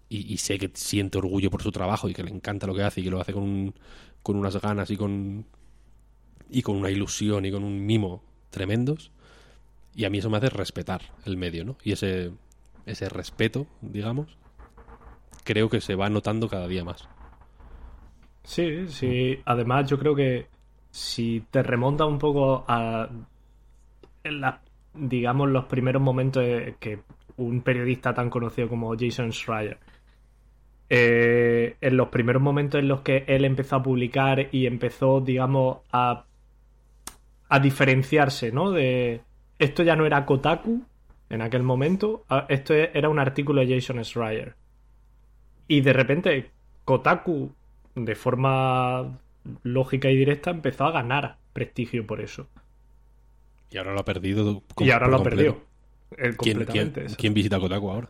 [0.09, 2.83] y, y sé que siente orgullo por su trabajo y que le encanta lo que
[2.83, 3.74] hace y que lo hace con, un-
[4.22, 5.44] con unas ganas y con
[6.50, 9.11] y con una ilusión y con un mimo tremendos
[9.94, 11.76] y a mí eso me hace respetar el medio, ¿no?
[11.85, 12.30] Y ese
[12.87, 14.38] ese respeto, digamos,
[15.45, 17.09] creo que se va notando cada día más.
[18.43, 19.40] Sí, sí.
[19.45, 20.47] Además, yo creo que
[20.90, 23.09] si te remontas un poco a
[24.93, 26.45] digamos los primeros momentos
[26.79, 27.01] que
[27.37, 29.79] un periodista tan conocido como Jason Schreier
[30.90, 35.79] eh, en los primeros momentos en los que él empezó a publicar y empezó, digamos,
[35.93, 36.25] a
[37.49, 38.71] a diferenciarse, ¿no?
[38.71, 39.23] De
[39.59, 40.83] esto ya no era Kotaku
[41.31, 44.55] en aquel momento, a- esto era un artículo de Jason Schreier.
[45.69, 46.51] Y de repente
[46.85, 47.53] Kotaku,
[47.95, 49.19] de forma
[49.62, 52.49] lógica y directa, empezó a ganar prestigio por eso.
[53.71, 54.62] Y ahora lo ha perdido.
[54.79, 55.59] y ahora lo ha perdido.
[56.16, 57.01] ¿Quién, completamente.
[57.05, 58.09] quién- quién visita Kotaku ahora?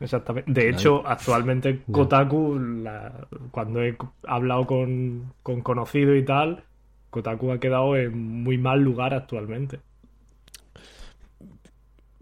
[0.00, 0.50] Exactamente.
[0.50, 3.96] De hecho, actualmente Kotaku, la- cuando he
[4.26, 6.64] hablado con, con conocidos y tal,
[7.10, 9.80] Kotaku ha quedado en muy mal lugar actualmente.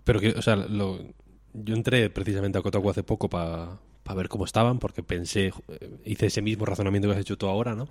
[0.05, 0.99] Pero que, o sea, lo-
[1.55, 3.79] yo entré precisamente a Kotaku hace poco para
[4.17, 7.75] ver cómo estaban, porque pensé, eh, hice ese mismo razonamiento que has hecho tú ahora,
[7.75, 7.89] ¿no?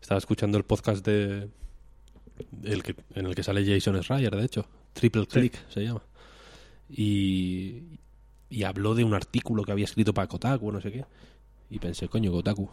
[0.00, 1.48] Estaba escuchando el podcast de
[2.62, 6.02] el que, en el que sale Jason Schreier, de hecho, Triple Click se llama.
[6.90, 7.98] Y,
[8.50, 11.04] y habló de un artículo que había escrito para Kotaku, no sé qué.
[11.70, 12.68] Y pensé, coño, Kotaku.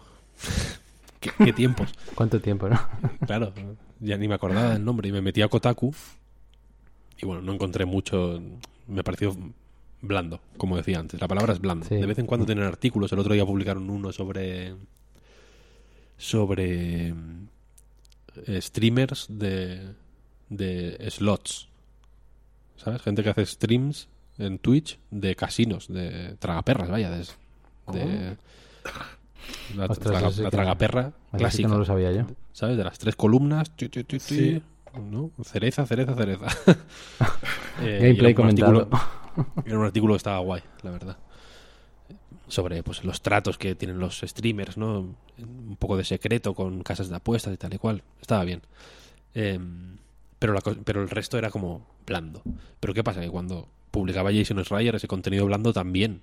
[1.19, 1.93] ¿Qué, qué tiempos?
[2.15, 2.79] ¿Cuánto tiempo, no?
[3.25, 3.53] Claro,
[3.99, 5.93] ya ni me acordaba del nombre y me metí a Kotaku
[7.21, 8.41] y bueno, no encontré mucho,
[8.87, 9.35] me pareció
[10.01, 11.85] blando, como decía antes, la palabra es blando.
[11.85, 11.95] Sí.
[11.95, 14.73] De vez en cuando tienen artículos, el otro día publicaron uno sobre
[16.17, 19.93] sobre eh, streamers de
[20.49, 21.67] de slots.
[22.77, 23.01] ¿Sabes?
[23.01, 27.17] Gente que hace streams en Twitch de casinos, de tragaperras, vaya, de,
[27.91, 28.37] de
[29.75, 31.67] la, Ostras, traga- sí la que- tragaperra clásica.
[31.67, 32.25] no lo sabía yo.
[32.53, 32.77] ¿Sabes?
[32.77, 33.69] De las tres columnas.
[34.19, 34.61] Sí.
[34.97, 35.31] ¿No?
[35.43, 36.47] Cereza, cereza, cereza.
[37.81, 39.63] Eh, Gameplay un artículo- comentado.
[39.65, 41.17] Era un artículo que estaba guay, la verdad.
[42.49, 45.15] Sobre pues los tratos que tienen los streamers, ¿no?
[45.37, 48.03] Un poco de secreto con casas de apuestas y tal y cual.
[48.19, 48.61] Estaba bien.
[49.35, 49.59] Eh,
[50.39, 52.41] pero, la pero el resto era como blando.
[52.81, 53.21] Pero ¿qué pasa?
[53.21, 56.21] Que cuando publicaba Jason Schreier, ese contenido blando también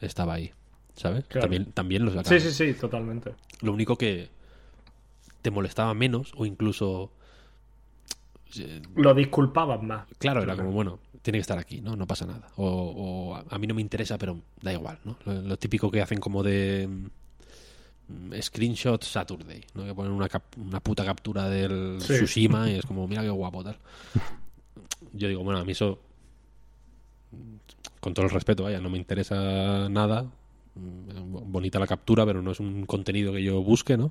[0.00, 0.52] estaba ahí.
[0.94, 1.24] ¿Sabes?
[1.26, 1.42] Claro.
[1.42, 2.40] También, también lo Sí, sacaba.
[2.40, 3.32] sí, sí, totalmente.
[3.60, 4.30] Lo único que
[5.42, 7.10] te molestaba menos o incluso...
[8.58, 10.06] eh, Lo disculpaban más.
[10.18, 11.96] Claro, era como, bueno, tiene que estar aquí, ¿no?
[11.96, 12.48] No pasa nada.
[12.56, 15.16] O, o a- mí no me interesa, pero da igual, ¿no?
[15.24, 16.88] Lo, lo típico que hacen como de
[18.08, 19.84] mm, screenshot Saturday, ¿no?
[19.84, 22.14] Que ponen una, cap- una puta captura del Sí.
[22.14, 23.76] Tsushima y es como, mira qué guapo, tal.
[25.12, 25.98] Yo digo, bueno, a mí eso,
[28.00, 30.24] con todo el respeto, vaya, no me interesa nada.
[30.74, 34.10] Mm, Bonita la captura, pero no es un contenido que yo busque, ¿no?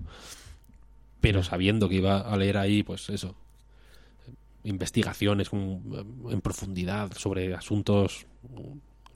[1.21, 3.35] Pero sabiendo que iba a leer ahí, pues eso,
[4.63, 5.81] investigaciones con-
[6.29, 8.25] en profundidad sobre asuntos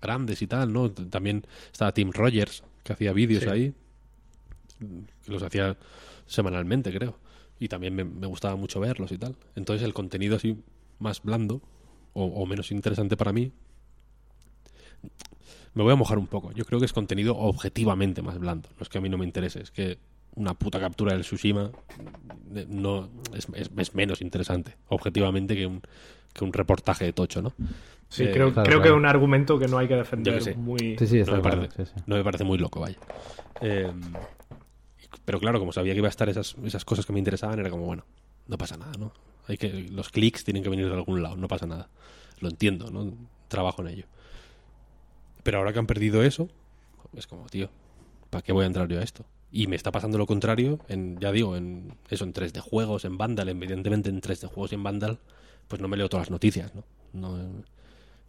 [0.02, 0.92] grandes y tal, ¿no?
[0.92, 3.50] También estaba Tim Rogers, que hacía vídeos Sí.
[3.50, 3.74] ahí,
[5.26, 5.78] que los hacía
[6.26, 7.18] semanalmente, creo.
[7.60, 9.36] Y también me, me gustaba mucho verlos y tal.
[9.56, 10.58] Entonces el contenido así
[11.00, 11.62] más blando
[12.14, 13.52] o, o menos interesante para mí,
[15.74, 16.52] me voy a mojar un poco.
[16.54, 18.70] Yo creo que es contenido objetivamente más blando.
[18.78, 19.98] No es que a mí no me interese, es que
[20.38, 21.70] una puta captura del Tsushima
[22.56, 25.82] eh, no es, es- es menos interesante objetivamente que un,
[26.34, 27.54] que un reportaje de tocho, ¿no?
[28.10, 30.40] Sí, Eh, creo, claro, creo que es un argumento que no hay que defender Yo
[30.40, 30.56] que sé.
[30.56, 30.96] muy...
[30.98, 31.62] Sí, sí, está no, me claro.
[31.62, 32.02] parece, sí, sí.
[32.06, 32.96] no me parece muy loco, vaya.
[33.62, 33.92] Eh,
[35.26, 37.70] pero claro, como sabía que iba a estar esas, esas cosas que me interesaban, era
[37.70, 38.06] como, bueno,
[38.48, 39.12] no pasa nada, ¿no?
[39.48, 41.90] Hay que, los clics tienen que venir de algún lado, no pasa nada.
[42.40, 43.12] Lo entiendo, ¿no?
[43.50, 44.06] Trabajo en ello.
[45.44, 46.48] Pero ahora que han perdido eso,
[47.16, 47.70] es como, tío,
[48.30, 49.26] ¿para qué voy a entrar yo a esto?
[49.52, 53.18] Y me está pasando lo contrario, en, ya digo, en eso, en 3D juegos, en
[53.18, 55.20] Vandal, evidentemente en 3D juegos y en Vandal,
[55.68, 56.84] pues no me leo todas las noticias, ¿no?
[57.14, 57.38] No,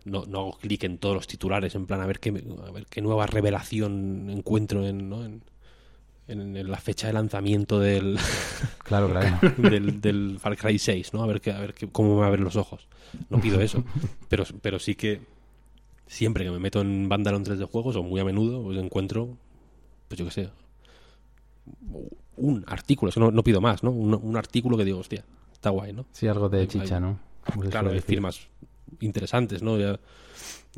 [0.04, 2.86] no, no hago clic en todos los titulares, en plan, a ver qué, a ver
[2.88, 5.24] qué nueva revelación encuentro en, ¿no?
[5.24, 5.42] en,
[6.28, 8.16] en- en la fecha de lanzamiento del,
[8.84, 9.38] Claro, claro.
[9.56, 11.22] del, del Far Cry 6, ¿no?
[11.22, 12.86] A ver, qué, a ver qué, cómo me abren los ojos.
[13.28, 13.82] No pido eso,
[14.28, 15.20] pero, pero sí que
[16.06, 19.36] siempre que me meto en Vandal en 3D juegos, o muy a menudo, pues encuentro,
[20.08, 20.50] pues yo qué sé,
[22.36, 23.90] un artículo, es que no, no pido más, ¿no?
[23.90, 26.06] Un, un artículo que digo, hostia, está guay, ¿no?
[26.12, 27.18] Sí, algo de Hay- chicha, ¿no?
[27.52, 28.40] Como Claro, hay firmas
[29.00, 29.78] interesantes, ¿no?
[29.78, 29.98] Ya,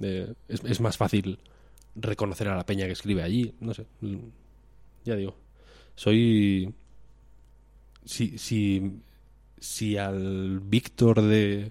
[0.03, 1.38] eh, es, es más fácil
[1.96, 3.87] reconocer a la peña que escribe allí, no sé.
[5.05, 5.35] Ya digo,
[5.96, 6.72] soy...
[8.05, 8.92] Si, si,
[9.59, 11.70] si al Víctor de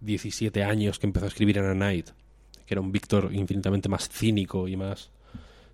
[0.00, 2.10] 17 años que empezó a escribir en A Night,
[2.66, 5.10] que era un Víctor infinitamente más cínico y más...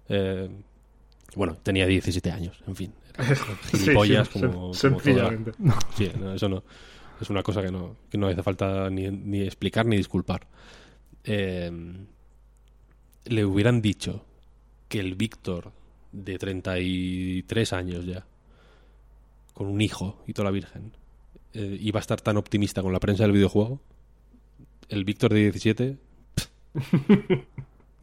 [0.08, 0.48] eh,
[1.36, 2.92] bueno, tenía 17 años, en fin.
[3.14, 3.34] Era
[3.70, 5.52] Sí, gilipollas sí, como, sen- como toda- sencillamente.
[5.96, 6.62] Sí, no, eso no.
[7.20, 10.46] Es una cosa que no, que no hace falta ni, ni explicar ni disculpar.
[11.24, 11.70] Eh,
[13.24, 14.24] le hubieran dicho
[14.88, 15.72] que el Víctor
[16.12, 18.24] de 33 años ya,
[19.52, 20.92] con un hijo y toda la Virgen,
[21.52, 23.80] eh, iba a estar tan optimista con la prensa del videojuego,
[24.88, 25.98] el Víctor de 17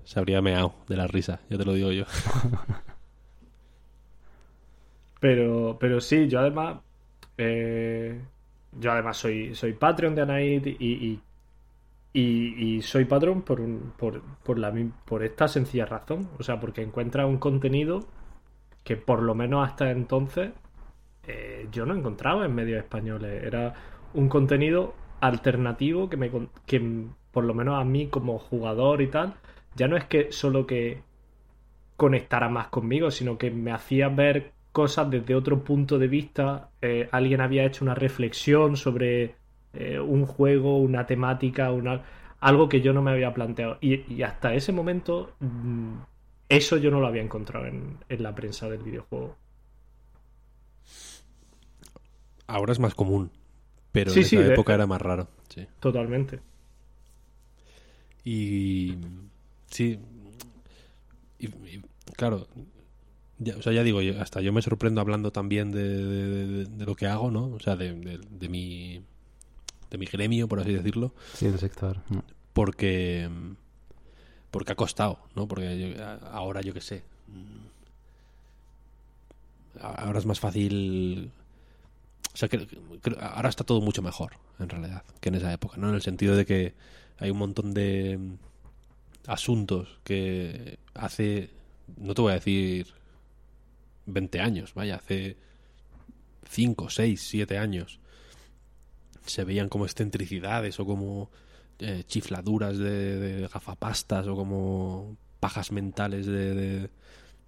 [0.04, 2.04] se habría meado de la risa, ya te lo digo yo.
[5.20, 6.80] Pero, pero sí, yo además.
[7.38, 8.22] eh,
[8.80, 11.22] yo además soy, soy de Anait y,
[12.14, 13.62] y, soy Patreon por,
[13.98, 14.74] por, por, la,
[15.06, 16.30] por esta sencilla razón.
[16.40, 18.06] O sea, porque encuentra un contenido
[18.84, 20.52] que por lo menos hasta entonces
[21.28, 23.44] eh, yo no encontraba en medios españoles.
[23.44, 23.74] Era
[24.14, 26.32] un contenido alternativo que, me,
[26.66, 29.36] que por lo menos a mí como jugador y tal,
[29.76, 31.04] ya no es que solo que
[31.98, 36.70] conectara más conmigo, sino que me hacía ver cosas desde otro punto de vista.
[36.82, 39.36] Eh, alguien había hecho una reflexión sobre
[39.74, 42.04] eh, un juego, una temática, una,
[42.42, 43.78] algo que yo no me había planteado.
[43.80, 45.94] Y, hasta ese momento, mm,
[46.50, 49.38] eso yo no lo había encontrado en, la prensa del videojuego.
[52.46, 53.32] Ahora es más común,
[53.94, 55.30] pero en esa época era más raro.
[55.80, 56.42] Totalmente.
[58.26, 58.98] Y
[59.68, 59.98] sí,
[62.18, 62.46] claro,
[63.46, 67.32] ya, o sea, ya digo, hasta yo me sorprendo hablando también de, lo que hago,
[67.32, 67.46] ¿no?
[67.48, 69.02] O sea, de, mi
[69.90, 71.14] de mi gremio, por así decirlo.
[71.34, 72.00] Sí, del sector.
[72.10, 72.20] Mm.
[72.54, 73.30] Porque
[74.52, 75.48] porque ha costado, ¿no?
[75.48, 75.96] Porque
[76.32, 77.04] ahora yo qué sé.
[77.28, 77.68] Mm,
[79.82, 81.32] ahora es más fácil
[82.36, 82.68] o sea, que,
[83.22, 85.88] ahora está todo mucho mejor, en realidad, que en esa época, ¿no?
[85.88, 86.74] En el sentido de que
[87.18, 88.20] hay un montón de
[89.26, 91.50] asuntos que hace,
[91.96, 92.88] no te voy a decir
[94.06, 95.38] 20 años, vaya, hace
[96.50, 98.00] 5, 6, 7 años
[99.26, 101.30] se veían como excentricidades o como
[101.80, 106.90] eh, chifladuras de, gafapastas o como pajas mentales de,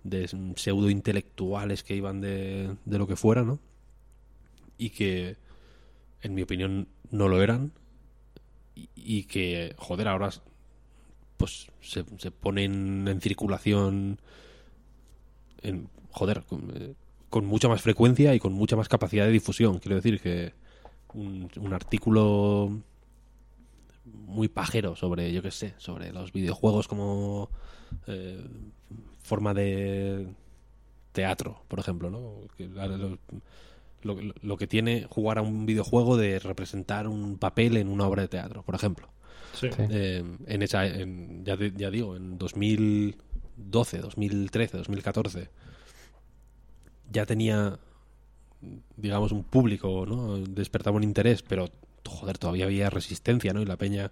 [0.04, 3.60] de, pseudo intelectuales que iban de, de lo que fuera, ¿no?
[4.78, 5.38] Y que,
[6.22, 7.72] en mi opinión, no lo eran.
[8.96, 10.30] Y, que, joder, ahora
[11.38, 14.20] pues se, se ponen en circulación
[15.62, 16.44] en, joder,
[16.76, 16.94] eh,
[17.30, 19.80] con, mucha más frecuencia y con mucha más capacidad de difusión.
[19.80, 20.54] Quiero decir que
[21.14, 22.82] un, artículo
[24.06, 27.50] muy pajero sobre, yo qué sé, sobre los videojuegos como
[28.08, 28.46] eh,
[29.22, 30.28] forma de
[31.12, 32.42] teatro, por ejemplo, ¿no?
[34.04, 38.22] lo, lo, que tiene jugar a un videojuego de representar un papel en una obra
[38.22, 39.10] de teatro, por ejemplo.
[39.62, 45.50] Eh, en esa, ya, ya, digo, en 2012, 2013, 2014,
[47.12, 47.80] ya tenía,
[48.96, 50.38] digamos, un público, ¿no?
[50.38, 51.70] Despertaba un interés, pero,
[52.06, 53.62] joder, todavía había resistencia, ¿no?
[53.62, 54.12] Y la peña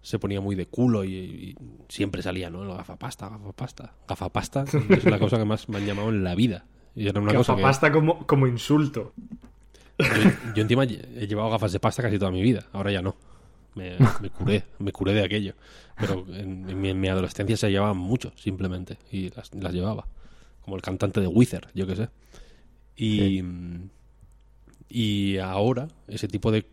[0.00, 1.56] se ponía muy de culo y,
[1.88, 2.74] siempre salía, ¿no?
[2.74, 3.94] Gafapasta, gafapasta.
[4.08, 6.64] Gafapasta es la cosa que más me han llamado en la vida.
[6.94, 9.14] Y era una gafapasta como, como insulto.
[9.98, 10.06] Yo,
[10.54, 13.16] yo encima he llevado gafas de pasta casi toda mi vida, ahora ya no.
[13.74, 13.96] Me,
[14.30, 15.54] curé, me curé de aquello.
[15.98, 20.06] Pero en, mi, adolescencia se llevaban mucho, simplemente, y las, llevaba.
[20.64, 22.08] Como el cantante de Wither, yo qué sé.
[22.96, 23.42] Y,
[24.88, 26.64] y ahora, ese tipo de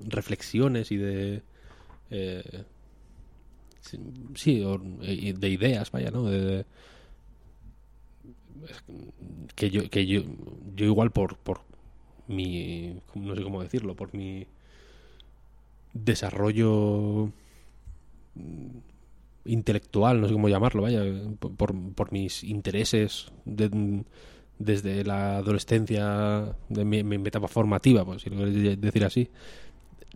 [0.00, 1.42] reflexiones y de...
[2.10, 2.64] Eh,
[4.34, 6.24] sí, de ideas, vaya, ¿no?
[6.24, 6.64] De,
[9.54, 10.22] que yo, que yo,
[10.74, 11.60] yo igual por, por
[12.28, 14.46] mi, no sé cómo decirlo, por mi
[15.92, 17.30] desarrollo
[19.46, 21.02] intelectual, no sé cómo llamarlo, vaya,
[21.38, 29.04] por, mis intereses desde la adolescencia, de mi, etapa formativa, pues, si lo queréis decir
[29.04, 29.30] así,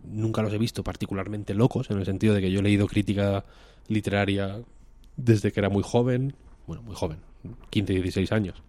[0.03, 3.45] nunca los he visto particularmente locos, en el sentido de que yo he leído crítica
[3.87, 4.61] literaria
[5.17, 6.35] desde que era muy joven,
[6.67, 7.19] bueno, muy joven,
[7.69, 8.63] 15, 16 años,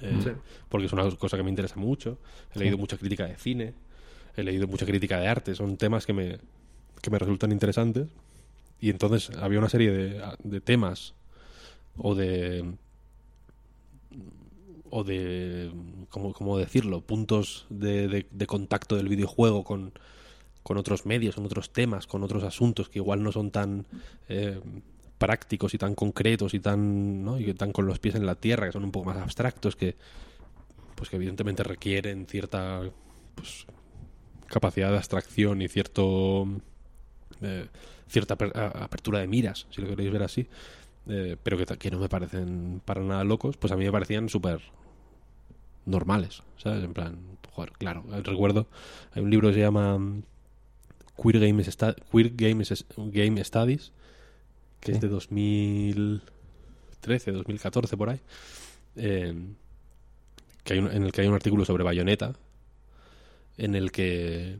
[0.00, 0.34] eh,
[0.68, 2.18] porque es una cosa que me interesa mucho,
[2.54, 3.74] he leído mucha crítica de cine,
[4.36, 6.38] he leído mucha crítica de arte, son temas que me,
[7.00, 8.08] que me resultan interesantes.
[8.82, 11.14] Y entonces había una serie de, de temas
[11.96, 12.74] o de
[14.90, 15.70] o de
[16.10, 17.00] ¿cómo, cómo decirlo?
[17.00, 19.92] puntos de, de, contacto del videojuego con,
[20.64, 23.86] con otros medios, con otros temas, con otros asuntos que igual no son tan
[24.28, 24.60] eh,
[25.16, 27.38] prácticos y tan concretos y tan ¿no?
[27.38, 29.94] y están con los pies en la tierra, que son un poco más abstractos, que
[30.96, 32.82] pues que evidentemente requieren cierta
[33.36, 33.64] pues,
[34.48, 36.48] capacidad de abstracción y cierto
[37.42, 37.68] eh,
[38.12, 40.46] cierta apertura de miras, si lo queréis ver así,
[41.08, 44.28] eh, pero que, que, no me parecen para nada locos, pues a mí me parecían
[44.28, 44.60] súper
[45.86, 46.84] normales, ¿sabes?
[46.84, 47.18] En plan,
[47.50, 48.68] joder, claro, recuerdo,
[49.12, 50.22] hay un libro que se llama mm,
[51.20, 51.76] Queer Games,
[52.10, 53.92] Queer Games Game Studies,
[54.80, 58.20] que es de 2013, 2014 por ahí,
[58.96, 59.34] eh,
[60.64, 62.34] que hay en el que hay un artículo sobre Bayonetta,
[63.56, 64.58] en el que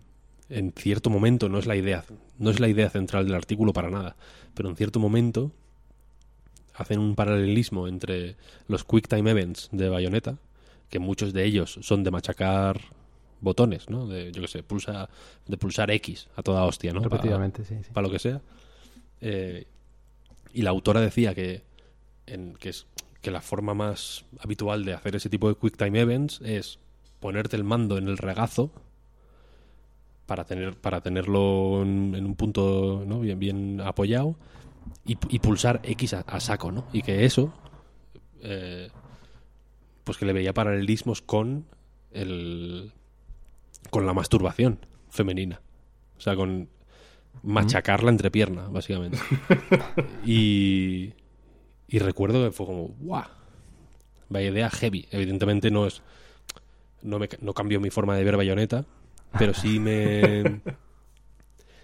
[0.53, 2.05] en cierto momento no es la idea
[2.39, 4.17] no es la idea central del artículo para nada
[4.55, 5.51] pero en cierto momento
[6.75, 8.37] hacen un paralelismo entre
[8.69, 10.39] los quick time events de Bayonetta
[10.89, 12.81] que muchos de ellos son de machacar
[13.43, 14.07] botones, ¿no?
[14.07, 15.09] De, yo qué sé, pulsa,
[15.47, 17.01] de pulsar X a toda hostia, ¿no?
[17.01, 17.91] Repetidamente, sí, sí.
[17.93, 18.41] Para lo que sea.
[19.21, 19.67] Eh,
[20.55, 21.63] y la autora decía que,
[22.27, 22.87] en, que, es,
[23.21, 26.79] que la forma más habitual de hacer ese tipo de Quick Time Events es
[27.21, 28.71] ponerte el mando en el regazo
[30.33, 33.21] para tener para tenerlo en, en un punto ¿no?
[33.21, 34.35] bien bien apoyado
[35.05, 36.87] y, y pulsar X a, a saco, ¿no?
[36.91, 37.53] Y que eso
[38.41, 38.89] eh,
[40.05, 41.67] pues que le veía paralelismos con
[42.13, 42.93] el
[43.91, 44.79] con la masturbación
[45.11, 45.61] femenina.
[46.17, 46.71] O sea, con
[47.43, 49.19] machacar la entrepierna, básicamente.
[50.25, 51.13] y,
[51.89, 53.29] y recuerdo que fue como, ¡guau!
[54.31, 55.07] Vaya idea heavy.
[55.11, 56.01] Evidentemente no es.
[57.03, 58.87] No, me, no cambió mi forma de ver Bayonetta,
[59.39, 60.61] pero sí me.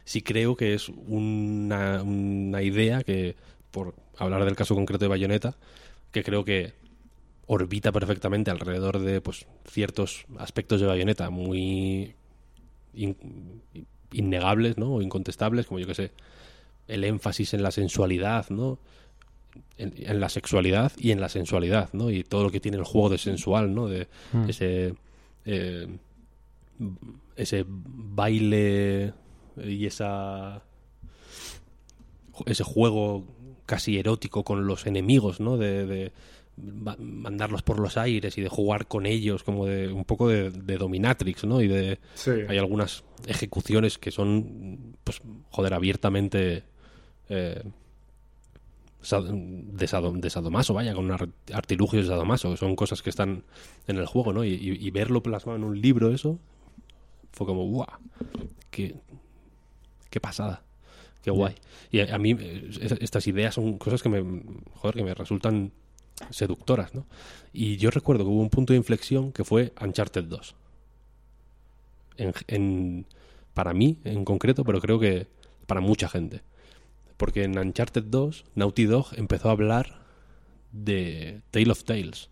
[0.04, 3.36] sí creo que es una, una idea que,
[3.70, 5.56] por hablar del caso concreto de Bayonetta,
[6.12, 6.72] que creo que
[7.46, 12.14] orbita perfectamente alrededor de pues ciertos aspectos de Bayonetta muy
[12.94, 13.16] in-
[14.12, 14.94] innegables, ¿no?
[14.94, 16.10] O incontestables, como yo que sé,
[16.88, 18.78] el énfasis en la sensualidad, ¿no?
[19.76, 22.10] En, en la sexualidad y en la sensualidad, ¿no?
[22.10, 23.88] Y todo lo que tiene el juego de sensual, ¿no?
[23.88, 24.48] De Mm.
[24.48, 24.94] ese
[25.44, 25.86] eh,
[27.38, 29.14] ese baile
[29.64, 30.62] y esa
[32.46, 33.24] ese juego
[33.66, 35.56] casi erótico con los enemigos, ¿no?
[35.56, 36.12] De, de
[36.56, 40.50] ma- mandarlos por los aires y de jugar con ellos, como de un poco de,
[40.50, 41.60] de dominatrix, ¿no?
[41.60, 42.30] Y de Sí.
[42.48, 45.20] hay algunas ejecuciones que son, pues,
[45.50, 46.62] joder, abiertamente
[47.28, 47.62] eh,
[49.00, 53.42] de, sado- de sadomaso, vaya, con ar- artilugios de sadomaso, que son cosas que están
[53.86, 54.44] en el juego, ¿no?
[54.44, 56.38] Y, y- y verlo plasmado en un libro, eso,
[57.38, 57.86] fue como, ¡guau!
[58.70, 58.94] ¡Qué,
[60.10, 60.62] qué pasada!
[61.22, 61.54] ¡Qué guay!
[61.90, 64.42] Y a, a mí eh, es- estas ideas son cosas que me,
[64.74, 65.72] joder, que me resultan
[66.30, 67.06] seductoras, ¿no?
[67.52, 70.54] Y yo recuerdo que hubo un punto de inflexión que fue Uncharted 2
[72.16, 73.06] en, en-
[73.54, 75.26] para mí en concreto, pero creo que
[75.66, 76.42] para mucha gente.
[77.16, 80.02] Porque en Uncharted 2, Naughty Dog empezó a hablar
[80.72, 82.30] de Tale of Tales,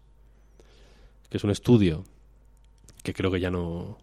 [1.28, 2.04] que es un estudio
[3.02, 3.98] que creo que ya no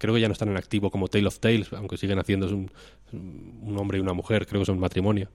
[0.00, 2.52] creo que ya no están en activo como Tale of Tales, aunque siguen haciendo es
[2.52, 2.70] un,
[3.12, 5.28] un hombre y una mujer, creo que son matrimonio,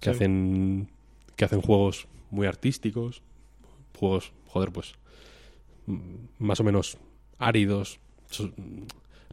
[0.00, 0.10] que Sí.
[0.10, 0.88] hacen
[1.36, 3.22] que hacen juegos muy artísticos,
[3.98, 4.92] juegos, joder, pues
[5.86, 6.00] mm,
[6.38, 6.98] más o menos
[7.38, 7.98] áridos,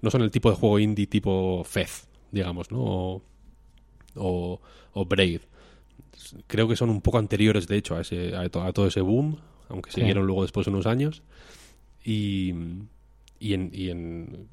[0.01, 2.79] no son el tipo de juego indie tipo Fez, digamos, ¿no?
[2.81, 3.21] O,
[4.15, 4.61] o,
[4.93, 5.41] o Brave.
[6.47, 9.01] Creo que son un poco anteriores, de hecho, a, ese, a, to- a todo ese
[9.01, 9.37] boom,
[9.69, 10.01] aunque Sí.
[10.01, 11.23] siguieron luego después unos años.
[12.03, 12.53] Y,
[13.41, 14.47] y en, y en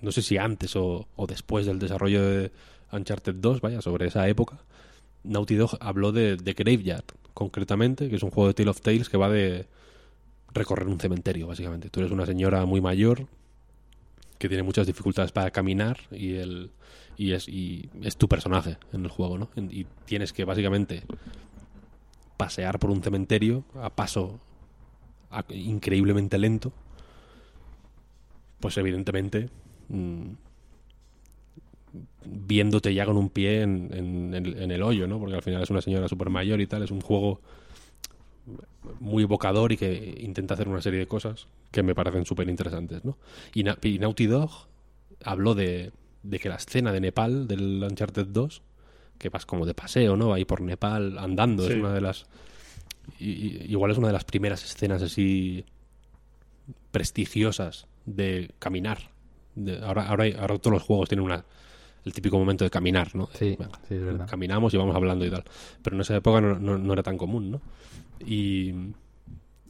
[0.00, 2.50] no sé si antes o, o después del desarrollo de
[2.92, 4.58] Uncharted 2, vaya, sobre esa época,
[5.22, 9.08] Naughty Dog habló de, de Graveyard, concretamente, que es un juego de Tale of Tales
[9.08, 9.66] que va de
[10.52, 11.88] recorrer un cementerio, básicamente.
[11.88, 13.28] Tú eres una señora muy mayor
[14.38, 16.70] que tiene muchas dificultades para caminar y el
[17.16, 19.48] y es y es tu personaje en el juego, ¿no?
[19.70, 21.04] Y tienes que básicamente
[22.36, 24.40] pasear por un cementerio a paso
[25.48, 26.72] increíblemente lento.
[28.64, 29.48] Pues evidentemente
[29.90, 30.22] mm,
[32.24, 35.18] viéndote ya con un pie en, en- en el- en el hoyo, ¿no?
[35.18, 37.40] Porque al final es una señora súper mayor y tal, es un juego
[39.00, 43.04] muy evocador y que intenta hacer una serie de cosas que me parecen súper interesantes,
[43.04, 43.16] ¿no?
[43.54, 44.50] Y, Na- y Naughty Dog
[45.24, 45.92] habló de,
[46.22, 48.62] de que la escena de Nepal del Uncharted 2,
[49.18, 50.32] que vas como de paseo, ¿no?
[50.34, 52.26] Ahí por Nepal andando, es una de las...
[53.18, 55.64] y- y- igual es una de las primeras escenas así
[56.90, 59.10] prestigiosas de caminar.
[59.54, 61.44] De- ahora, ahora, todos los juegos tienen una,
[62.04, 63.28] el típico momento de caminar, ¿no?
[63.34, 64.26] Sí, Venga, sí, es verdad.
[64.28, 65.44] caminamos y vamos hablando y tal.
[65.82, 67.60] Pero en esa época no, no- no era tan común, ¿no?
[68.20, 68.70] Y,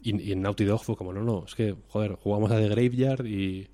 [0.01, 2.67] y, y en Naughty Dog fue como, no, no, es que, joder, jugamos a The
[2.69, 3.67] Graveyard y,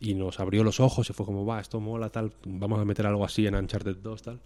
[0.00, 3.06] y nos abrió los ojos y fue como, va, esto mola, tal, vamos a meter
[3.06, 4.40] algo así en Uncharted 2, tal.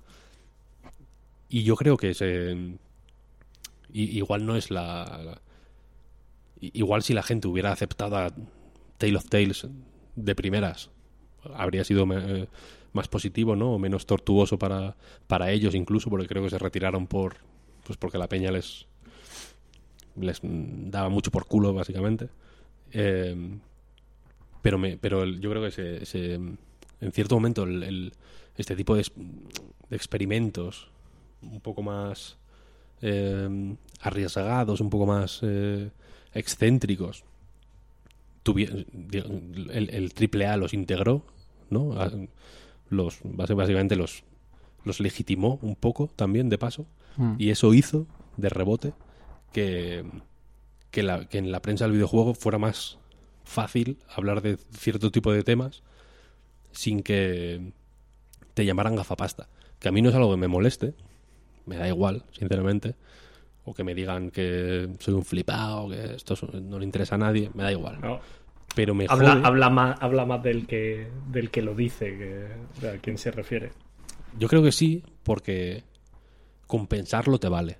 [1.49, 2.77] Y yo creo que se...
[3.93, 5.41] igual no es la, la-
[6.61, 8.31] Igual si la gente hubiera aceptado a
[9.01, 9.67] Tale of Tales
[10.15, 10.91] de primeras,
[11.55, 12.47] habría sido eh,
[12.93, 13.73] más positivo, ¿no?
[13.73, 14.95] O menos tortuoso para,
[15.27, 17.37] para ellos incluso, porque creo que se retiraron por...
[17.85, 18.87] Pues porque la peña les...
[20.17, 22.29] Les daba mucho por culo, básicamente.
[22.93, 23.59] Eh,
[24.61, 25.71] pero me, pero yo creo que
[26.05, 26.59] se, en
[27.13, 28.13] cierto momento el, el-
[28.57, 29.07] este tipo de,
[29.91, 30.91] experimentos
[31.41, 32.37] un poco más
[33.01, 35.41] eh, arriesgados, un poco más
[36.35, 37.25] excéntricos,
[38.45, 41.25] el, el triple A los integró,
[41.71, 41.95] ¿no?
[42.89, 44.25] Los, básicamente los,
[44.85, 46.87] los legitimó un poco también de paso
[47.17, 47.35] Mm.
[47.39, 48.93] y eso hizo de rebote
[49.53, 50.05] que,
[50.93, 52.99] que, la- que en la prensa del videojuego fuera más
[53.45, 55.83] fácil hablar de cierto tipo de temas
[56.71, 57.73] sin que
[58.55, 59.49] te llamaran gafapasta.
[59.81, 60.95] Que a mí no es algo que me moleste,
[61.67, 62.95] me da igual, sinceramente.
[63.65, 67.51] O que me digan que soy un flipado, que esto no le interesa a nadie,
[67.55, 67.99] me da igual.
[68.75, 72.17] Pero me habla, habla, más, habla más del que, del que lo dice,
[72.81, 73.73] que a quién se refiere.
[74.39, 75.85] Yo creo que sí, porque
[76.67, 77.79] compensarlo te vale.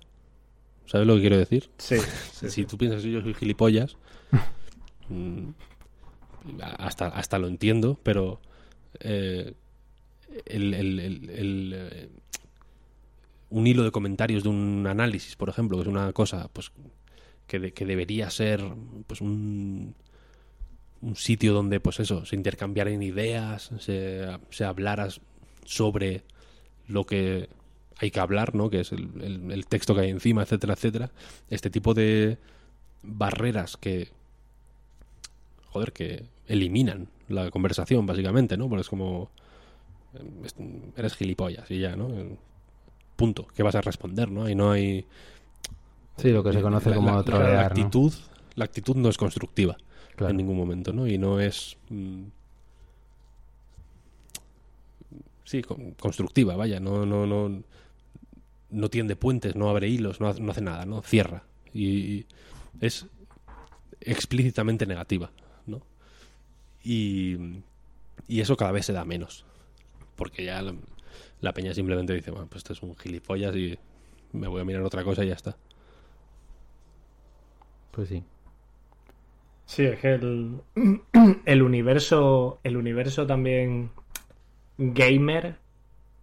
[0.85, 1.69] ¿Sabes lo que quiero decir?
[1.77, 1.95] Sí.
[2.49, 3.95] si tú piensas que yo soy gilipollas,
[5.09, 5.49] mm,
[6.77, 8.41] hasta, hasta lo entiendo, pero
[8.99, 9.53] eh,
[10.45, 10.99] el,
[11.73, 12.09] eh,
[13.51, 16.71] un hilo de comentarios de un análisis, por ejemplo, que es una cosa pues
[17.47, 18.63] que, que debería ser
[19.07, 19.93] pues un,
[21.01, 24.65] un sitio donde pues eso, se intercambiaran ideas, se, se
[25.65, 26.23] sobre
[26.87, 27.49] lo que
[27.97, 28.69] hay que hablar, ¿no?
[28.69, 31.11] Que es el, el, texto que hay encima, etcétera, etcétera.
[31.49, 32.37] Este tipo de
[33.03, 34.09] barreras que
[35.71, 38.67] joder, que eliminan la conversación, básicamente, ¿no?
[38.67, 39.29] Porque es como
[40.97, 42.09] eres gilipollas y ya, ¿no?
[43.15, 43.47] Punto.
[43.55, 44.49] ¿Qué vas a responder, no?
[44.49, 45.05] Y no hay...
[46.17, 48.13] Sí, lo que se conoce como la, la, actitud,
[48.55, 49.77] la actitud no es constructiva
[50.19, 51.07] en ningún momento, ¿no?
[51.07, 51.77] Y no es...
[51.89, 52.25] Mm,
[55.43, 55.63] sí,
[55.99, 57.63] constructiva, vaya, no, no, no,
[58.69, 61.01] no tiende puentes, no abre hilos, no, no hace nada, ¿no?
[61.01, 61.43] Cierra.
[61.73, 62.25] Y
[62.79, 63.07] es
[63.99, 65.31] explícitamente negativa,
[65.65, 65.81] ¿no?
[66.83, 67.37] Y,
[68.27, 69.45] y eso cada vez se da menos
[70.21, 70.61] porque ya
[71.41, 73.77] la, peña simplemente dice, bueno, pues esto es un gilipollas y
[74.33, 75.55] me voy a mirar otra cosa y ya está.
[77.91, 78.23] Pues sí.
[79.65, 80.61] Sí, es que el,
[81.45, 83.91] el universo, el universo también
[84.77, 85.55] gamer,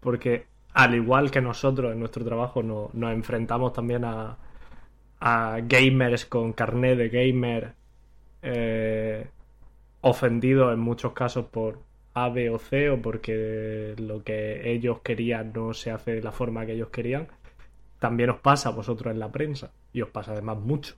[0.01, 4.39] porque al igual que nosotros en nuestro trabajo nos enfrentamos también a,
[5.21, 7.75] a gamers con carnet de gamer
[8.43, 9.29] eh,
[10.01, 11.81] ofendidos en muchos casos por
[12.25, 16.33] a, B o C o porque lo que ellos querían no se hace de la
[16.33, 17.29] forma que ellos querían,
[17.99, 20.95] también os pasa a vosotros en la prensa y os pasa además mucho.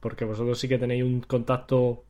[0.00, 2.04] Porque vosotros sí que tenéis un contacto,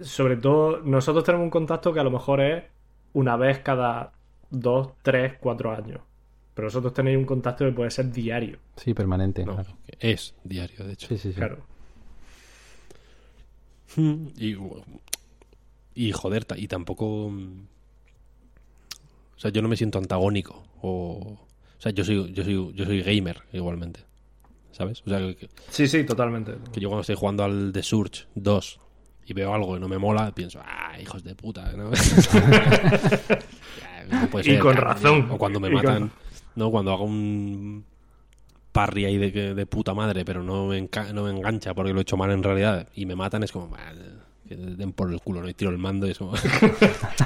[0.00, 2.64] sobre todo nosotros tenemos un contacto que a lo mejor es
[3.12, 4.12] una vez cada
[4.50, 6.00] dos, tres, cuatro años.
[6.54, 8.58] Pero vosotros tenéis un contacto que puede ser diario.
[8.76, 9.44] Sí, permanente.
[9.98, 11.08] Es diario, de hecho.
[11.08, 11.38] Sí, sí, sí.
[11.38, 11.58] Claro.
[14.36, 14.54] Y
[15.94, 17.30] y joder, y tampoco.
[17.30, 17.66] Mm,
[19.36, 20.64] o sea, yo no me siento antagónico.
[20.82, 21.38] O,
[21.78, 24.00] o sea, yo soy, yo soy, yo soy gamer igualmente.
[24.72, 25.02] ¿Sabes?
[25.04, 26.52] O sea, que, sí, sí, totalmente.
[26.72, 28.80] Que yo cuando estoy jugando al The Surge 2
[29.26, 31.90] y veo algo y no me mola, pienso, ah, hijos de puta, ¿no?
[34.44, 35.28] y con razón.
[35.30, 36.10] O cuando me matan,
[36.54, 36.70] ¿no?
[36.70, 37.84] Cuando hago un
[38.72, 42.02] parry ahí de, de puta madre, pero no me, no me engancha porque lo he
[42.02, 43.76] hecho mal en realidad y me matan, es como,
[44.50, 45.48] que den por el culo, ¿no?
[45.48, 46.26] Y tiro el mando y eso.
[46.30, 46.58] o sea,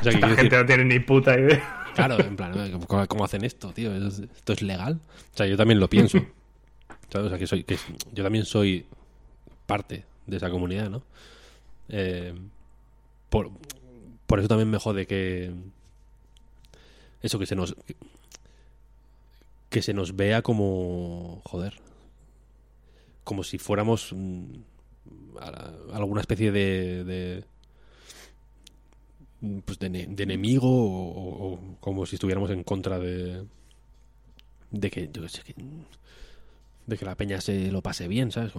[0.03, 1.87] que La gente no tiene ni puta idea.
[1.95, 3.95] Claro, en plan, ¿cómo, hacen esto, tío?
[3.95, 5.01] ¿Esto es legal?
[5.33, 6.18] O sea, yo también lo pienso.
[7.16, 7.79] O sea, que soy, que
[8.12, 8.87] yo también soy
[9.66, 11.05] parte de esa comunidad, ¿no?
[11.89, 12.35] Eh,
[13.31, 13.53] por,
[14.27, 15.53] por eso también me jode que
[17.22, 17.77] eso que se nos
[19.70, 21.75] que se nos vea como joder
[23.22, 24.55] como si fuéramos mm,
[25.93, 27.45] alguna especie de, de
[29.64, 29.87] pues de,
[30.18, 33.45] enemigo o, como si estuviéramos en contra de
[34.70, 35.55] de que yo sé que
[36.87, 38.53] de que la peña se lo pase bien sabes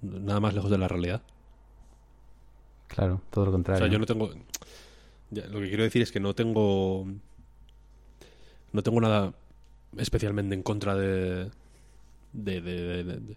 [0.00, 1.22] nada más lejos de la realidad.
[2.88, 4.30] Claro todo lo contrario o sea yo no tengo
[5.30, 7.06] lo que quiero decir es que no tengo
[8.72, 9.34] no tengo nada
[9.96, 11.50] especialmente en contra de,
[12.32, 13.36] de, de de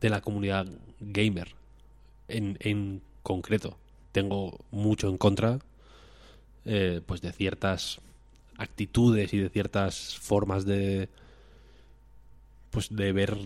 [0.00, 0.66] la comunidad
[1.00, 1.54] gamer
[2.28, 3.76] en, en concreto.
[4.12, 5.58] Tengo mucho en contra
[6.64, 8.00] eh, pues de ciertas
[8.58, 11.08] actitudes y de ciertas formas de
[12.70, 13.38] pues de ver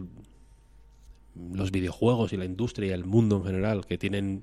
[1.52, 4.42] los videojuegos y la industria y el mundo en general que tienen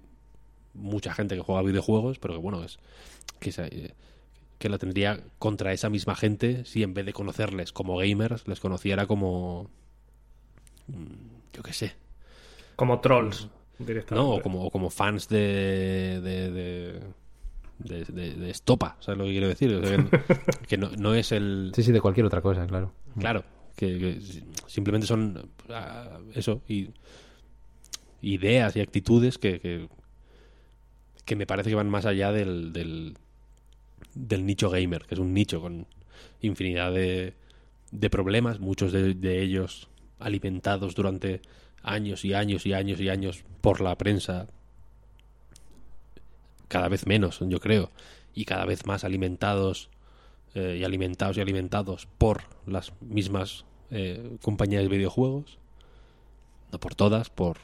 [0.76, 2.78] mucha gente que juega videojuegos pero que bueno es
[3.40, 3.94] que, eh,
[4.60, 8.60] que la tendría contra esa misma gente si en vez de conocerles como gamers les
[8.60, 9.72] conociera como
[10.88, 11.94] mm, yo qué sé.
[12.76, 13.50] Como trolls,
[13.80, 14.30] directamente.
[14.30, 16.52] No, o como, como fans de, de,
[17.80, 19.82] de, de, Estopa, ¿sabes lo que quiero decir?
[20.68, 21.72] que, no, no, es el...
[21.76, 22.94] Sí, sí, de cualquier otra cosa, claro.
[23.20, 23.44] Claro,
[23.76, 24.20] que,
[24.68, 26.90] simplemente son ah, eso, y
[28.22, 29.90] ideas y actitudes que, que,
[31.26, 33.18] que, me parece que van más allá del, del,
[34.14, 35.88] del nicho gamer, que es un nicho con
[36.40, 37.34] infinidad de,
[37.90, 39.90] de problemas, muchos de, de ellos
[40.20, 41.42] alimentados durante
[41.84, 44.48] años y años y años y años por la prensa,
[46.68, 47.92] cada vez menos, yo creo,
[48.34, 49.90] y cada vez más alimentados
[50.54, 55.60] eh, y alimentados y alimentados por las mismas eh, compañías de videojuegos,
[56.72, 57.58] no por todas, por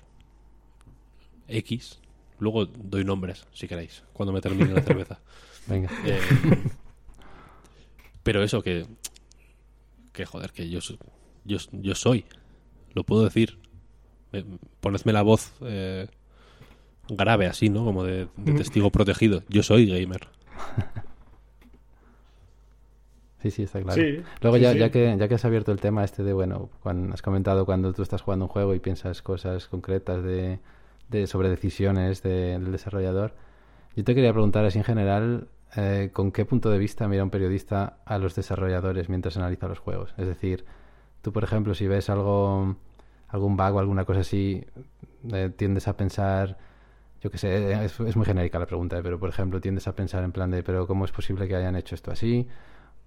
[1.47, 1.99] X.
[2.39, 5.20] Luego doy nombres, si queréis, cuando me termine la cerveza.
[5.68, 5.89] Venga.
[6.06, 6.20] Eh,
[8.24, 8.86] pero eso que.
[10.12, 10.80] Que joder, que yo,
[11.45, 12.26] yo, yo soy.
[12.94, 13.58] Lo puedo decir.
[14.32, 14.46] Me-
[14.80, 16.08] Ponedme la voz eh,
[17.10, 17.84] grave así, ¿no?
[17.86, 19.44] Como de, de testigo protegido.
[19.50, 20.28] Yo soy gamer.
[23.41, 24.02] Sí, sí, está claro.
[24.02, 24.80] Sí, Luego sí, ya, sí.
[24.80, 27.91] ya, que, ya que has abierto el tema este de, bueno, cuando has comentado cuando
[27.94, 30.60] tú estás jugando un juego y piensas cosas concretas de,
[31.10, 33.34] de sobre decisiones de- del desarrollador,
[33.98, 37.30] yo te quería preguntar así en general, eh, ¿con qué punto de vista mira un
[37.32, 40.14] periodista a los desarrolladores mientras analiza los juegos?
[40.18, 40.64] Es decir,
[41.24, 42.76] tú, por ejemplo, si ves algo,
[43.30, 44.63] algún bug o alguna cosa así,
[45.32, 46.57] eh, tiendes a pensar,
[47.21, 50.34] yo qué sé, es, muy genérica la pregunta, pero por ejemplo, tiendes a pensar en
[50.34, 52.47] plan de, pero ¿cómo es posible que hayan hecho esto así?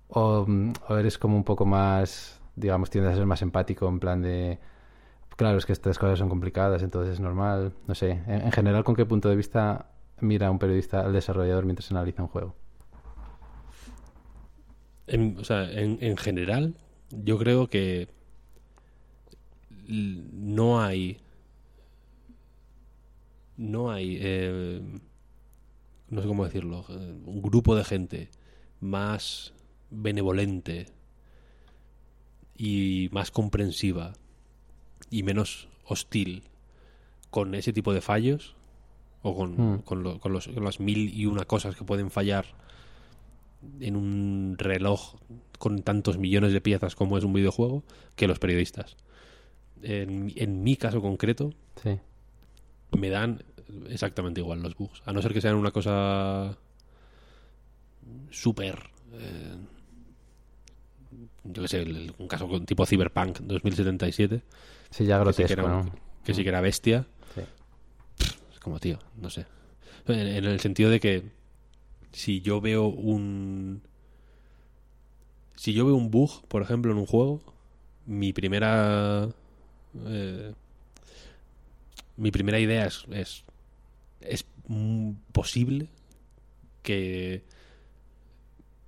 [0.08, 4.00] O, mm, o eres como un poco más, digamos, tiendes a ser más empático en
[4.00, 4.58] plan de,
[5.36, 8.82] claro, es que estas cosas son complicadas, entonces es normal, no sé, en, en general,
[8.82, 9.90] ¿con qué punto de vista
[10.20, 12.54] mira un periodista al desarrollador mientras analiza un juego?
[15.38, 16.74] O sea, en general,
[17.10, 18.08] yo creo que
[19.88, 21.18] no hay.
[23.56, 24.18] No hay.
[24.20, 24.82] eh,
[26.10, 26.84] no sé cómo decirlo.
[26.88, 28.30] eh, Un grupo de gente
[28.80, 29.52] más
[29.90, 30.86] benevolente
[32.56, 34.12] y más comprensiva
[35.10, 36.42] y menos hostil
[37.30, 38.54] con ese tipo de fallos
[39.22, 39.78] o con, Mm.
[39.82, 42.46] con, lo- con los, con las mil y una cosas que pueden fallar
[43.80, 45.16] en un reloj
[45.58, 47.82] con tantos millones de piezas como es un videojuego
[48.14, 48.96] que los periodistas.
[49.82, 51.52] En, en mi caso concreto,
[51.82, 51.98] Sí,
[52.98, 53.42] me dan
[53.90, 55.02] exactamente igual los bugs.
[55.04, 56.56] A no ser que sean una cosa
[58.30, 58.90] súper...
[59.14, 59.56] eh,
[61.44, 64.42] yo qué sé, el- un caso con tipo Cyberpunk 2077,
[64.90, 65.90] sí, ya que sí que, grotesco, era, ¿no?
[66.24, 67.06] que sí que era bestia.
[67.34, 67.42] Sí.
[68.52, 69.46] Es como, tío, no sé.
[70.08, 71.22] En, en el sentido de que
[72.12, 73.82] si yo veo un...
[75.56, 77.40] Si yo veo un bug, por ejemplo, en un juego,
[78.06, 79.28] mi primera...
[80.06, 80.52] eh,
[82.16, 83.44] mi primera idea es, es,
[84.20, 85.88] es mm, posible
[86.82, 87.42] que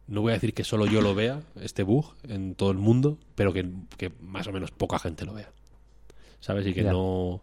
[0.07, 3.19] no voy a decir que solo yo lo vea, este bug, en todo el mundo,
[3.35, 5.51] pero que, que más o menos poca gente lo vea.
[6.41, 6.67] ¿Sabes?
[6.67, 7.43] Y que no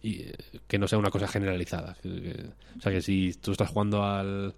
[0.00, 0.34] y, eh,
[0.68, 1.96] que no sea una cosa generalizada.
[2.02, 4.54] Que- que- o sea, que si tú estás jugando al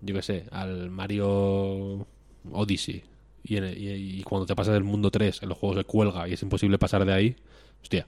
[0.00, 2.06] yo qué sé, al Mario
[2.52, 3.02] Odyssey
[3.44, 6.32] y, en- y- y cuando te pasas del mundo 3 el juego se cuelga y
[6.34, 7.36] es imposible pasar de ahí,
[7.82, 8.06] hostia,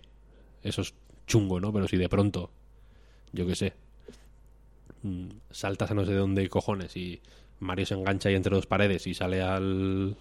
[0.63, 0.95] eso es
[1.27, 1.73] chungo, ¿no?
[1.73, 2.51] Pero si de pronto,
[3.33, 3.73] yo qué sé,
[5.03, 7.21] mm, saltas a no sé dónde cojones y
[7.61, 10.17] Mario se engancha ahí entre dos paredes y sale al...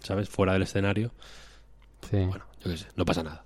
[0.00, 0.28] ¿Sabes?
[0.28, 1.12] Fuera del escenario.
[2.10, 3.44] Sí, Bueno, yo qué sé, no pasa nada.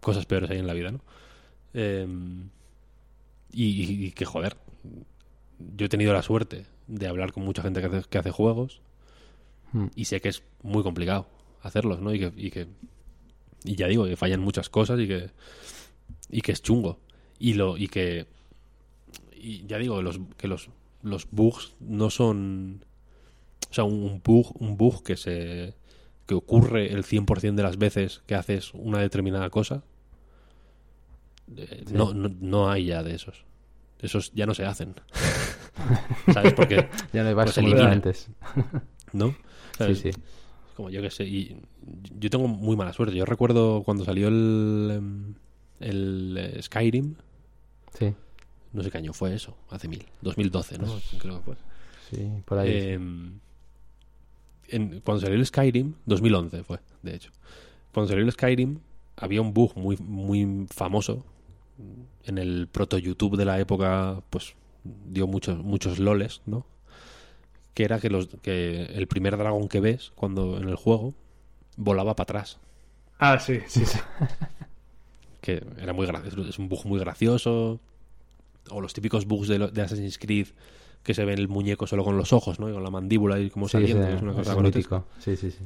[0.00, 1.00] Cosas peores hay en la vida, ¿no?
[1.72, 2.06] Eh,
[3.52, 4.56] y, y- y que, joder,
[5.76, 8.80] yo he tenido la suerte de hablar con mucha gente que hace, que hace juegos
[9.72, 9.86] Mm.
[9.94, 11.28] y sé que es muy complicado
[11.62, 12.12] hacerlos, ¿no?
[12.12, 12.66] Y que, y que
[13.62, 15.30] y ya digo, que fallan muchas cosas y que
[16.28, 16.98] y que es chungo.
[17.38, 18.26] Y lo y que
[19.32, 20.70] y ya digo que los que los
[21.02, 22.84] los bugs no son
[23.70, 25.74] o sea, un, un bug un bug que se
[26.26, 29.84] que ocurre el 100% de las veces que haces una determinada cosa
[31.56, 31.94] eh, Sí.
[31.94, 33.44] no, no, no hay ya de esos.
[34.02, 34.94] Esos ya no se hacen.
[36.32, 36.52] ¿Sabes?
[36.54, 38.28] Porque, ya no hay pues antes.
[39.12, 39.28] ¿no?
[39.30, 39.36] Sí,
[39.78, 39.98] ¿Sabes?
[39.98, 40.10] sí.
[40.76, 41.24] Como yo que sé.
[41.24, 41.56] Y
[42.18, 43.16] yo tengo muy mala suerte.
[43.16, 45.34] Yo recuerdo cuando salió el, em,
[45.80, 47.14] el eh, Skyrim.
[47.98, 48.14] Sí,
[48.72, 49.56] No sé qué año fue eso.
[49.68, 50.06] Hace mil.
[50.22, 50.86] 2012, ¿no?
[51.18, 51.54] Creo que fue.
[52.10, 52.92] sí, por ahí.
[52.92, 53.40] Em,
[54.68, 57.30] en- cuando salió el Skyrim, 2011 fue, de hecho.
[57.92, 58.78] Cuando salió el Skyrim,
[59.16, 61.24] había un bug muy, muy famoso.
[62.24, 64.54] En el proto YouTube de la época, pues
[64.84, 66.66] dio muchos, muchos loles, ¿no?
[67.74, 71.14] Que era que, los, que el primer dragón que ves cuando en el juego
[71.76, 72.58] volaba para atrás.
[73.18, 73.98] Ah, sí, sí, sí.
[75.40, 77.80] que era muy gracioso, es un bug muy gracioso.
[78.70, 80.48] O los típicos bugs de, de Assassin's Creed
[81.02, 82.68] que se ve el muñeco solo con los ojos, ¿no?
[82.68, 84.02] Y con la mandíbula y como Sí, saliendo.
[84.06, 85.06] ese- es una cosa mítico.
[85.18, 85.64] Sí, sí, sí.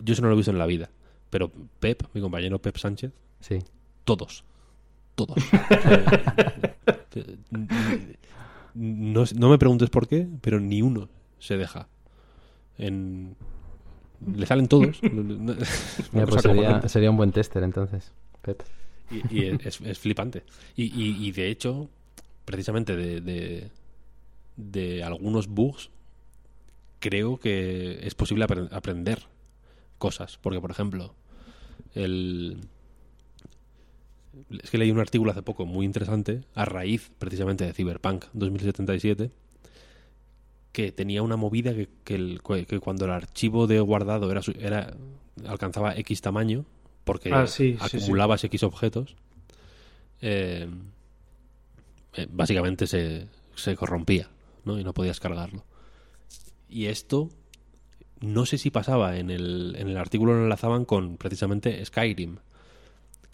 [0.00, 0.90] Yo eso no lo he visto en la vida.
[1.30, 1.50] Pero
[1.80, 3.10] Pep, mi compañero Pep Sánchez,
[3.40, 3.58] Sí.
[4.04, 4.44] todos.
[5.14, 5.36] Todos.
[8.76, 11.08] No, no me preguntes por qué, pero ni uno
[11.38, 11.86] se deja.
[12.76, 13.36] En,
[14.34, 15.00] le salen todos.
[15.02, 15.56] Mira,
[16.26, 18.12] pues sería, sería, un buen tester entonces.
[19.10, 20.42] Y, y es, es, flipante.
[20.76, 21.88] Y, y, y, de hecho,
[22.44, 23.70] precisamente de, de,
[24.56, 25.90] de, algunos bugs,
[26.98, 29.20] creo que es posible apre aprender
[29.98, 30.38] cosas.
[30.40, 31.14] Porque, por ejemplo,
[31.94, 32.58] el...
[34.62, 39.30] Es que leí un artículo hace poco muy interesante a raíz precisamente de Cyberpunk 2077
[40.74, 44.92] que tenía una movida que, que, el, que cuando el archivo de guardado era, era
[45.46, 46.64] alcanzaba X tamaño,
[47.04, 48.56] porque ah, sí, acumulabas sí, sí.
[48.56, 49.14] X objetos,
[50.20, 50.68] eh,
[52.14, 54.28] eh, básicamente se, se corrompía
[54.64, 54.76] ¿no?
[54.76, 55.64] y no podías cargarlo.
[56.68, 57.28] Y esto,
[58.20, 62.38] no sé si pasaba en el, en el artículo, lo enlazaban con precisamente Skyrim,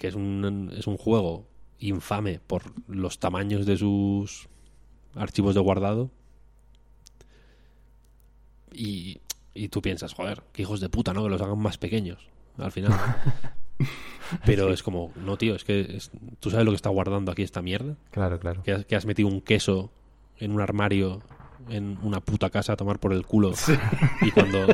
[0.00, 1.46] que es un, es un juego
[1.78, 4.48] infame por los tamaños de sus
[5.14, 6.10] archivos de guardado
[8.72, 9.20] y,
[9.52, 11.22] y tú piensas, joder, qué hijos de puta, ¿no?
[11.22, 12.92] Que los hagan más pequeños al final.
[14.46, 14.72] Pero sí.
[14.72, 17.60] es como, no, tío, es que es, tú sabes lo que está guardando aquí esta
[17.60, 17.96] mierda.
[18.10, 18.62] Claro, claro.
[18.62, 19.90] Que has, que has, metido un queso
[20.38, 21.20] en un armario
[21.68, 23.52] en una puta casa a tomar por el culo.
[23.52, 23.74] Sí.
[24.22, 24.66] Y cuando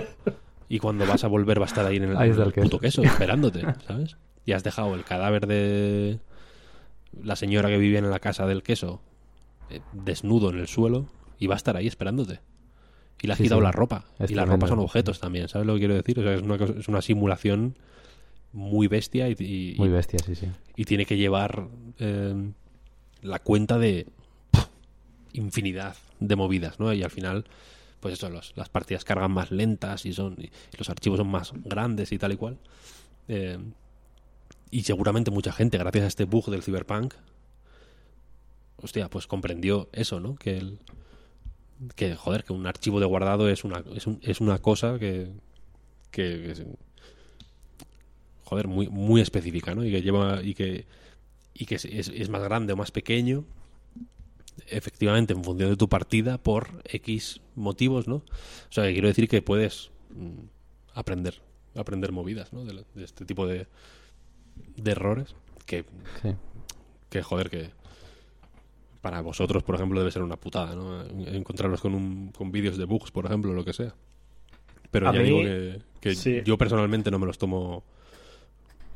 [0.68, 2.62] y cuando vas a volver va a estar ahí en el, ahí en el queso.
[2.62, 4.16] puto queso esperándote, ¿sabes?
[4.46, 6.18] Y has dejado el cadáver de
[7.22, 9.02] la señora que vivía en la casa del queso
[9.68, 11.06] eh, desnudo en el suelo
[11.38, 12.40] y va a estar ahí esperándote
[13.20, 13.64] y le has sí, quitado sí.
[13.64, 14.04] la ropa.
[14.18, 16.18] Es y la ropa son objetos también, ¿sabes lo que quiero decir?
[16.18, 17.76] O sea, es una, es una simulación
[18.52, 20.46] muy bestia y, y, muy bestia, sí, sí.
[20.76, 21.68] Y tiene que llevar
[21.98, 22.52] eh,
[23.22, 24.06] la cuenta de
[25.32, 26.92] infinidad de movidas, ¿no?
[26.92, 27.44] Y al final,
[28.00, 31.52] pues eso, los, las partidas cargan más lentas y son y los archivos son más
[31.64, 32.58] grandes y tal y cual.
[33.28, 33.58] Eh,
[34.76, 37.14] y seguramente mucha gente, gracias a este bug del Cyberpunk,
[38.76, 40.34] hostia, pues comprendió eso, ¿no?
[40.34, 40.80] Que el,
[41.94, 45.32] que joder que un archivo de guardado es una es, un, es una cosa que,
[46.10, 46.62] que, es,
[48.44, 50.84] joder muy muy específica no y que lleva y que
[51.54, 53.46] y que es, más grande o más pequeño
[54.66, 58.24] efectivamente en función de tu partida por x motivos no o
[58.72, 60.48] sea que quiero decir que puedes mm,
[60.92, 61.40] aprender
[61.74, 63.66] aprender movidas no de este tipo de,
[64.76, 65.34] de errores
[65.66, 65.84] que
[66.22, 66.34] sí.
[67.08, 67.70] que joder que
[69.06, 71.04] para vosotros, por ejemplo, debe ser una putada, ¿no?
[71.04, 73.94] Encontrarlos con, un, con vídeos de bugs, por ejemplo, lo que sea.
[74.90, 76.42] Pero a ya mí, digo que, que sí.
[76.44, 77.84] yo personalmente no me los tomo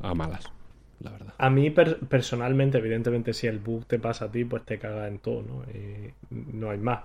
[0.01, 0.51] a malas,
[0.99, 1.33] la verdad.
[1.37, 5.07] A mí per personalmente, evidentemente, si el bug te pasa a ti, pues te caga
[5.07, 5.63] en todo, ¿no?
[5.71, 7.03] Y no hay más.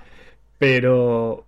[0.59, 1.47] Pero...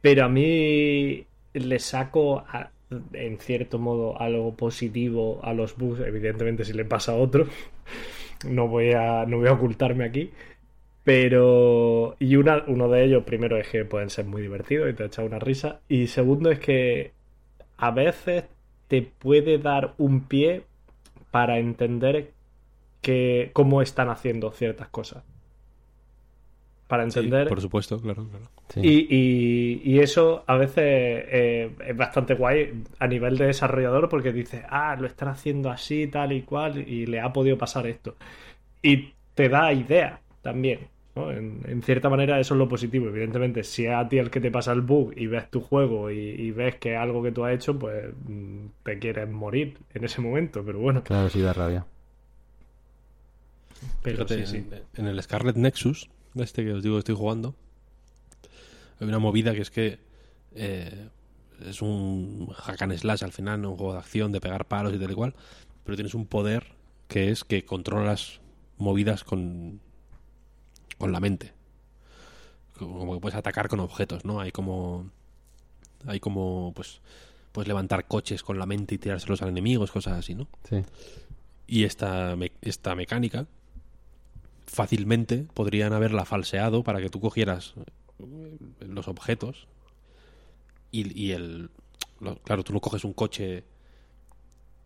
[0.00, 2.71] Pero a mí le saco, a,
[3.12, 7.46] en cierto modo, algo positivo a los bugs, evidentemente si le pasa a otro.
[8.48, 10.30] no voy a, no voy a ocultarme aquí.
[11.04, 12.16] Pero.
[12.18, 15.38] Y uno de ellos, primero, es que pueden ser muy divertidos y te echa una
[15.38, 15.80] risa.
[15.88, 17.12] Y segundo, es que
[17.76, 18.44] a veces
[18.88, 20.64] te puede dar un pie
[21.30, 22.32] para entender
[23.00, 25.24] que, cómo están haciendo ciertas cosas.
[26.86, 27.46] Para entender.
[27.46, 28.44] Sí, por supuesto, claro, claro.
[28.68, 28.80] Sí.
[28.82, 34.32] Y, y, y, eso a veces eh, es bastante guay a nivel de desarrollador porque
[34.32, 38.16] dices, ah, lo están haciendo así, tal y cual, y le ha podido pasar esto.
[38.82, 40.88] Y te da idea también.
[41.14, 41.30] ¿no?
[41.30, 43.08] En, en, cierta manera eso es lo positivo.
[43.08, 46.10] Evidentemente, si es a ti el que te pasa el bug y ves tu juego
[46.10, 49.78] y, y ves que es algo que tú has hecho, pues mm, te quieres morir
[49.94, 51.02] en ese momento, pero bueno.
[51.04, 51.86] Claro, sí da rabia.
[54.02, 54.78] Pero Fíjate, sí, sí.
[54.96, 57.54] En el Scarlet Nexus, este que os digo que estoy jugando,
[59.00, 59.98] hay una movida que es que
[60.54, 61.08] eh,
[61.66, 63.72] es un hack and slash al final, ¿no?
[63.72, 65.34] un juego de acción, de pegar palos y tal y cual,
[65.84, 66.74] pero tienes un poder
[67.08, 68.40] que es que controlas
[68.78, 69.80] movidas con,
[70.98, 71.52] con la mente.
[72.78, 74.40] Como que puedes atacar con objetos, ¿no?
[74.40, 75.10] Hay como.
[76.06, 76.72] Hay como.
[76.74, 77.00] Pues.
[77.52, 80.48] Puedes levantar coches con la mente y tirárselos al enemigos, cosas así, ¿no?
[80.68, 80.82] Sí.
[81.66, 83.46] Y esta, me esta mecánica
[84.66, 87.74] fácilmente podrían haberla falseado para que tú cogieras
[88.80, 89.68] los objetos
[90.90, 91.70] y, y el.
[92.20, 93.64] Lo, claro, tú no coges un coche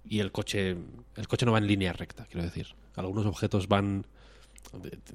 [0.05, 0.77] y el coche.
[1.17, 4.07] El coche no va en línea recta, quiero decir algunos objetos van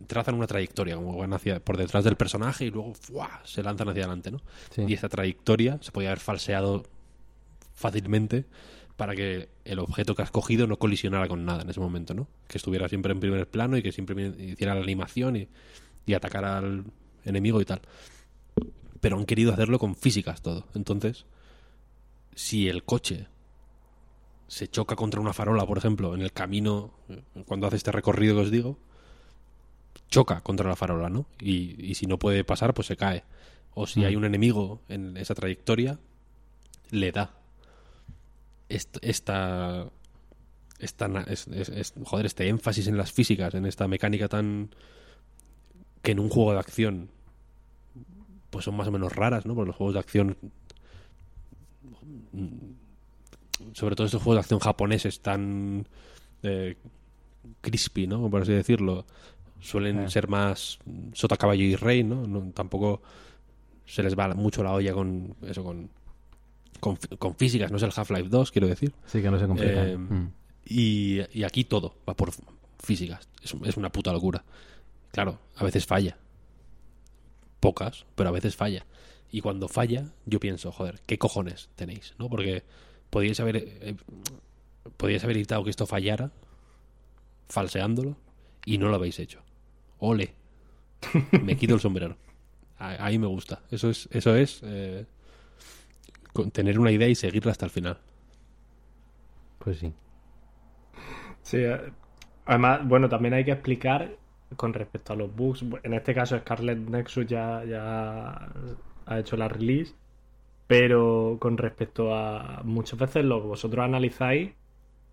[0.07, 3.41] trazan una trayectoria como van hacia por detrás del personaje y luego ¡fua!
[3.43, 4.41] se lanzan hacia adelante no
[4.73, 4.83] sí.
[4.87, 6.83] y esa trayectoria se podía haber falseado
[7.73, 8.45] fácilmente
[9.01, 12.27] para que el objeto que has cogido no colisionara con nada en ese momento no
[12.47, 15.47] que estuviera siempre en primer plano y que siempre hiciera la animación y,
[16.05, 16.83] y atacara al
[17.25, 17.81] enemigo y tal
[18.99, 21.25] pero han querido hacerlo con físicas todo entonces
[22.35, 23.25] si el coche
[24.47, 26.91] se choca contra una farola, por ejemplo, en el camino,
[27.45, 28.77] cuando hace este recorrido que os digo,
[30.09, 31.25] choca contra la farola, ¿no?
[31.39, 33.23] Y, y si no puede pasar, pues se cae.
[33.73, 34.03] O si mm.
[34.03, 35.99] hay un enemigo en esa trayectoria,
[36.89, 37.40] le da
[38.75, 39.89] est- esta,
[40.79, 44.69] esta, na- es- es- es- joder, este énfasis en las físicas, en esta mecánica tan
[46.01, 47.09] que en un juego de acción
[48.49, 49.55] pues son más o menos raras, ¿no?
[49.55, 50.37] Porque los juegos de acción
[52.33, 55.87] mm, sobre todo estos juegos de acción japoneses tan
[56.43, 56.75] eh,
[57.61, 58.29] crispy, ¿no?
[58.29, 59.05] Por así decirlo,
[59.59, 60.79] suelen ser más
[61.13, 62.25] sota caballo y rey, ¿no?
[62.27, 63.01] No- Tampoco
[63.85, 65.89] se les va mucho la olla con eso con
[66.81, 68.93] con, fí- con físicas, no es el Half-Life 2, quiero decir.
[69.05, 69.87] Sí, que no se complica.
[69.87, 70.31] Eh, Mm.
[70.65, 72.31] Y, y aquí todo va por
[72.79, 73.29] físicas.
[73.41, 74.43] Es, es una puta locura.
[75.11, 76.17] Claro, a veces falla.
[77.59, 78.85] Pocas, pero a veces falla.
[79.31, 82.13] Y cuando falla, yo pienso, joder, ¿qué cojones tenéis?
[82.19, 82.29] ¿No?
[82.29, 82.63] Porque
[83.09, 83.95] podíais haber, eh,
[84.97, 86.31] podíais haber evitado que esto fallara,
[87.49, 88.17] falseándolo,
[88.65, 89.41] y no lo habéis hecho.
[89.99, 90.33] Ole.
[91.43, 92.17] Me quito el sombrero.
[92.77, 93.61] A- Ahí me gusta.
[93.71, 95.05] Eso es, eso es eh,
[96.51, 97.97] tener una idea y seguirla hasta el final.
[99.59, 99.93] Pues sí.
[101.41, 101.79] Sí, eh,
[102.45, 104.17] además, bueno, también hay que explicar
[104.55, 105.65] con respecto a los bugs.
[105.83, 108.49] En este caso, Scarlet Nexus ya, ya
[109.05, 109.93] ha hecho la release,
[110.67, 114.51] pero con respecto a muchas veces lo que vosotros analizáis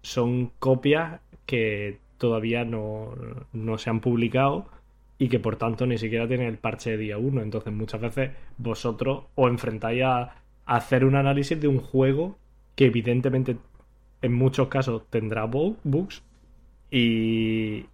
[0.03, 3.15] son copias que todavía no,
[3.53, 4.67] no se han publicado
[5.19, 7.43] y que por tanto ni siquiera tienen el parche de día 1.
[7.43, 10.35] Entonces, muchas veces vosotros os enfrentáis a, a
[10.77, 12.39] hacer un análisis de un juego
[12.77, 13.57] que evidentemente
[14.23, 16.23] en muchos casos tendrá bu- bugs
[16.91, 17.87] y,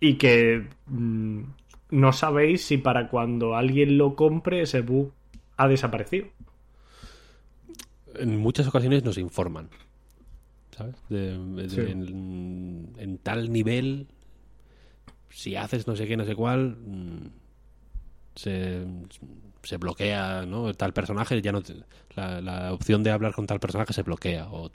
[0.00, 1.40] y que mm,
[1.90, 5.12] no sabéis si para cuando alguien lo compre ese bug
[5.56, 6.26] ha desaparecido.
[8.16, 9.68] en muchas ocasiones nos informan.
[10.76, 10.96] ¿Sabes?
[11.08, 11.80] De- de- Sí.
[11.80, 14.06] en, en tal nivel,
[15.30, 17.26] si haces no sé qué, no sé cuál, mm,
[18.34, 18.84] se,
[19.64, 20.72] se bloquea, ¿no?
[20.74, 21.76] Tal personaje, ya no te-
[22.16, 24.48] la, la opción de hablar con tal personaje se bloquea.
[24.50, 24.70] O,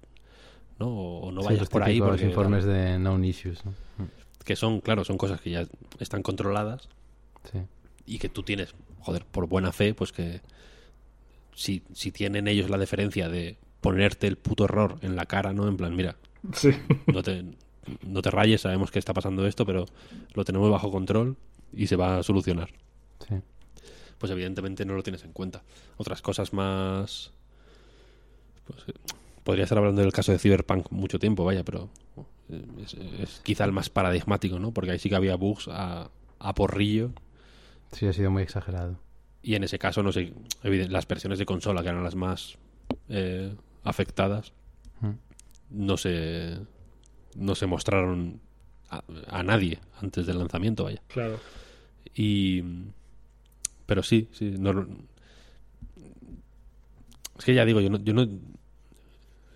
[0.80, 0.88] ¿no?
[0.88, 3.64] o, o no vayas los por ahí típicos porque informes de known issues.
[3.66, 3.72] ¿no?
[3.98, 4.10] Mm,
[4.46, 5.66] que son, claro, son cosas que ya
[6.00, 6.88] están controladas
[7.52, 7.60] Sí.
[8.06, 10.42] y que tú tienes, joder, por buena fe, pues que
[11.56, 15.68] si, si tienen ellos la deferencia de ponerte el puto error en la cara, ¿no?
[15.68, 16.16] En plan, mira,
[16.54, 16.72] Sí.
[17.08, 17.44] no te,
[18.06, 19.86] no te rayes, sabemos que está pasando esto, pero
[20.34, 21.36] lo tenemos bajo control
[21.74, 22.70] y se va a solucionar.
[23.28, 23.36] Sí.
[24.20, 25.64] Pues evidentemente no lo tienes en cuenta.
[25.98, 27.32] Otras cosas más...
[28.68, 28.94] Pues, eh,
[29.44, 31.90] podría estar hablando del caso de Cyberpunk mucho tiempo, vaya, pero
[32.50, 34.72] eh, es, es quizá el más paradigmático, ¿no?
[34.72, 37.12] Porque ahí sí que había bugs a, a porrillo
[37.94, 39.00] Sí, ha sido muy exagerado.
[39.42, 42.58] Y en ese caso, no sé, las versiones de consola, que eran las más
[43.08, 44.54] eh, afectadas,
[45.02, 45.12] Mm.
[45.70, 46.58] no se,
[47.36, 48.42] no se mostraron
[48.90, 51.02] a, a nadie antes del lanzamiento, vaya.
[51.08, 51.40] Claro.
[52.14, 52.62] Y.
[53.90, 54.54] Pero sí, sí.
[57.40, 58.28] es que ya digo, yo no, yo no.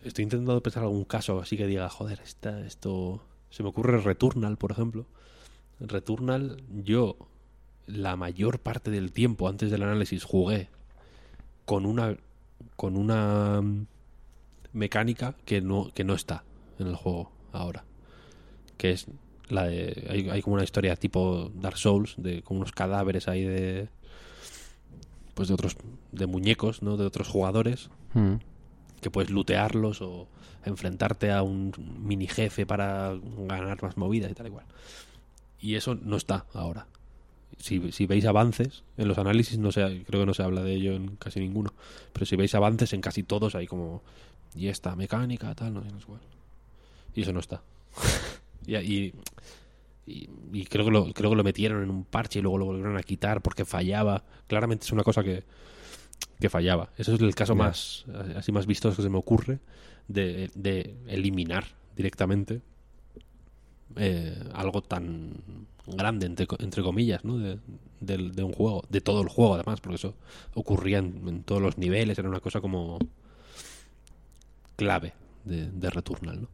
[0.04, 3.24] Estoy intentando pensar algún caso así que diga, joder, esta, esto.
[3.52, 5.06] Se me ocurre Returnal, por ejemplo.
[5.80, 7.16] Returnal, yo
[7.86, 10.70] la mayor parte del tiempo antes del análisis jugué
[11.66, 12.18] con una.
[12.76, 13.86] con una mm,
[14.72, 16.44] mecánica que no, que no está
[16.80, 17.86] en el juego ahora.
[18.80, 19.06] Que es
[19.50, 20.08] la de.
[20.10, 23.90] Hay, hay como una historia tipo Dark Souls, de como unos cadáveres ahí de.
[25.34, 25.78] Pues de otros.
[26.12, 26.98] de muñecos, ¿no?
[26.98, 27.90] De otros jugadores.
[28.14, 28.36] Mm.
[29.02, 30.28] Que puedes lootearlos o
[30.66, 33.14] enfrentarte a un mini jefe para
[33.48, 34.66] ganar más movidas y tal igual.
[35.60, 36.88] Y eso no está ahora.
[37.58, 40.74] Si, si veis avances en los análisis, no sé, creo que no se habla de
[40.74, 41.74] ello en casi ninguno.
[42.12, 44.02] Pero si veis avances en casi todos, hay como.
[44.56, 46.22] Y esta mecánica, tal, no sé, no cuál.
[47.16, 47.62] Y eso no está.
[48.66, 49.14] y, y,
[50.06, 52.66] y- y creo, que lo, creo que lo metieron en un parche y luego lo
[52.66, 54.24] volvieron a quitar porque fallaba.
[54.48, 55.44] Claramente es una cosa que,
[56.40, 56.90] que fallaba.
[56.98, 59.60] Eso es el caso más así más vistoso que se me ocurre
[60.08, 62.62] de, de eliminar directamente
[63.96, 65.34] eh, algo tan
[65.86, 67.38] grande, entre, entre comillas, ¿no?
[67.38, 67.60] De,
[68.00, 70.16] del- de un juego, de todo el juego además, porque eso
[70.56, 73.00] ocurría en, en todos los niveles, era una cosa como
[74.76, 75.14] clave
[75.46, 76.48] de, de Returnal, ¿no?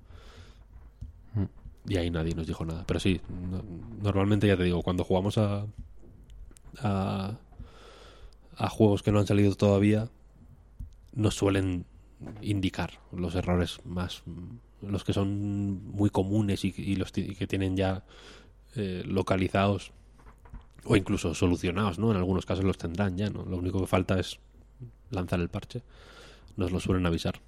[1.87, 2.83] Y ahí nadie nos dijo nada.
[2.85, 3.21] Pero sí,
[3.51, 3.63] no-
[4.01, 5.65] normalmente ya te digo, cuando jugamos a,
[6.81, 7.37] a,
[8.69, 10.09] juegos que no han salido todavía,
[11.13, 11.85] nos suelen
[12.41, 14.23] indicar los errores más,
[14.81, 18.03] los que son muy comunes y, y los y que tienen ya
[18.75, 19.91] eh, localizados
[20.85, 22.11] o incluso solucionados, ¿no?
[22.11, 23.45] En algunos casos los tendrán ya, ¿no?
[23.45, 24.39] Lo único que falta es
[25.11, 25.81] lanzar el parche.
[26.57, 27.39] Nos lo suelen avisar.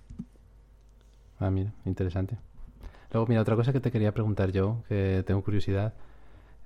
[1.39, 2.37] Ah, mira, interesante.
[3.11, 5.93] Luego, mira, otra cosa que te quería preguntar yo, que tengo curiosidad,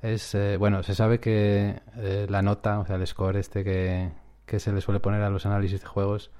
[0.01, 4.11] es, eh, bueno, se sabe que eh, la nota, o sea, el score este que,
[4.45, 6.31] que se le suele poner a los análisis de juegos,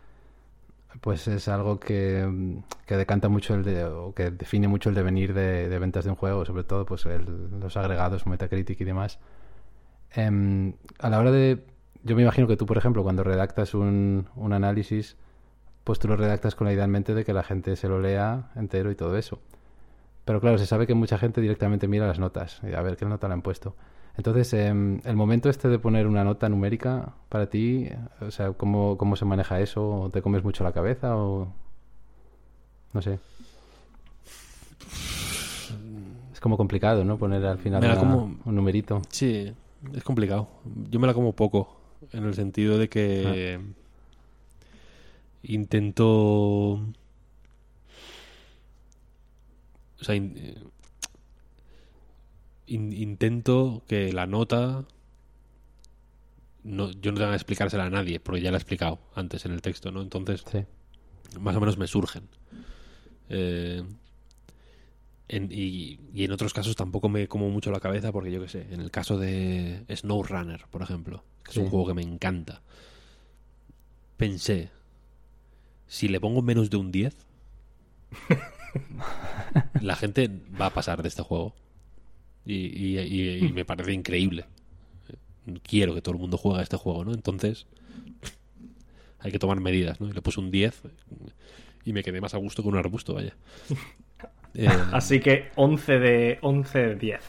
[1.01, 5.33] pues es algo que, que decanta mucho el de, o que define mucho el devenir
[5.33, 9.19] de, ventas de un juego, sobre todo pues el- los agregados Metacritic y demás.
[10.13, 11.65] Em, a la hora de,
[12.03, 15.17] yo me imagino que tú, por ejemplo, cuando redactas un, un análisis,
[15.83, 17.99] pues tú lo redactas con la idea en mente de que la gente se lo
[18.01, 19.41] lea entero y todo eso.
[20.25, 23.05] Pero claro, se sabe que mucha gente directamente mira las notas y a ver qué
[23.05, 23.75] nota le han puesto.
[24.17, 27.87] Entonces, em, el momento este de poner una nota numérica para ti,
[28.21, 29.87] o sea, ¿cómo, cómo se maneja eso?
[30.01, 31.47] ¿O ¿Te comes mucho la cabeza o...?
[32.93, 33.19] No sé.
[36.33, 37.17] Es como complicado, ¿no?
[37.17, 39.01] Poner al final una- como- un numerito.
[39.09, 39.51] Sí,
[39.93, 40.47] es complicado.
[40.89, 41.77] Yo me la como poco,
[42.13, 43.59] en el sentido de que
[45.43, 46.79] intento...
[49.94, 50.55] O sea, in- eh,
[52.67, 54.85] in- intento que la nota...
[56.63, 59.51] No, yo no tenga que explicársela a nadie, porque ya la he explicado antes en
[59.51, 60.01] el texto, ¿no?
[60.01, 60.65] Entonces, Sí.
[61.39, 62.23] más o menos me surgen.
[63.29, 63.83] Eh,
[65.27, 68.47] en- y, y en otros casos tampoco me como mucho la cabeza porque yo qué
[68.49, 72.61] sé, en el caso de SnowRunner, por ejemplo, que es un juego que me encanta,
[74.17, 74.69] pensé,
[75.87, 77.15] si le pongo menos de un 10,
[79.81, 80.29] la gente
[80.59, 81.53] va a pasar de este juego.
[82.45, 84.45] Y, y- y- y me parece increíble.
[85.63, 87.13] Quiero que todo el mundo juegue a este juego, ¿no?
[87.13, 87.65] Entonces,
[89.19, 90.07] hay que tomar medidas, ¿no?
[90.07, 90.81] Y le puse un 10
[91.85, 93.35] y me quedé más a gusto con un arbusto, vaya.
[94.57, 97.19] Eh, Así que 11 de 11 de 10.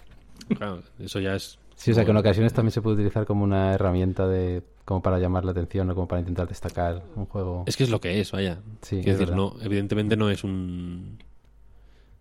[0.58, 1.58] claro, eso ya es.
[1.74, 5.02] Sí, o sea que en ocasiones también se puede utilizar como una herramienta de como
[5.02, 7.64] para llamar la atención o como para intentar destacar un juego.
[7.66, 8.60] Es que es lo que es, vaya.
[8.80, 9.34] Sí, es decir, verdad.
[9.34, 11.18] no, evidentemente no es un.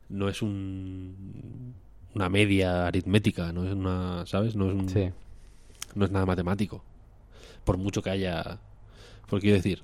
[0.10, 1.74] No es un.
[2.14, 4.26] Una media aritmética, no es una.
[4.26, 4.56] ¿Sabes?
[4.56, 4.90] No es un.
[4.90, 5.10] Sí,
[5.96, 6.84] no es nada matemático.
[7.64, 8.60] Por mucho que haya.
[9.28, 9.84] Porque quiero decir,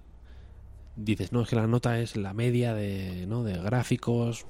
[0.95, 3.43] dices, no, es que la nota es la media de, ¿no?
[3.43, 4.45] de gráficos,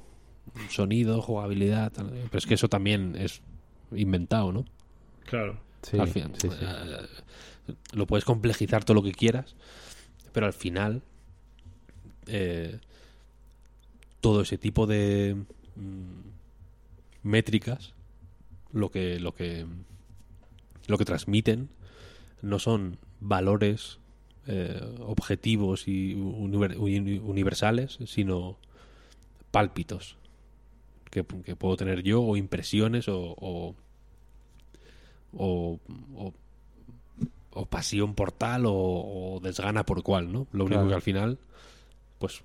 [0.69, 1.91] sonido, jugabilidad.
[1.91, 2.09] tal.
[2.09, 3.41] Pero es que eso también es
[3.95, 4.65] inventado, ¿no?
[5.25, 5.59] Claro.
[5.81, 6.31] sí, al final.
[6.37, 6.57] sí, sí.
[6.61, 9.55] eh, Lo puedes complejizar todo lo que quieras,
[10.33, 11.01] pero al final.
[12.27, 12.79] eh,
[14.19, 15.35] todo ese tipo de
[15.75, 17.93] mm, métricas
[18.73, 19.65] lo que lo que
[20.87, 21.69] lo que transmiten
[22.41, 23.99] no son valores
[24.47, 28.57] eh, objetivos y univer- uni- universales sino
[29.51, 30.17] pálpitos
[31.11, 33.75] que, que puedo tener yo o impresiones o, o,
[35.33, 35.79] o,
[36.15, 36.33] o-
[37.53, 40.47] o pasión por tal o, o desgana por cual, ¿no?
[40.53, 40.87] Lo único Claro.
[40.87, 41.37] que al final,
[42.17, 42.43] pues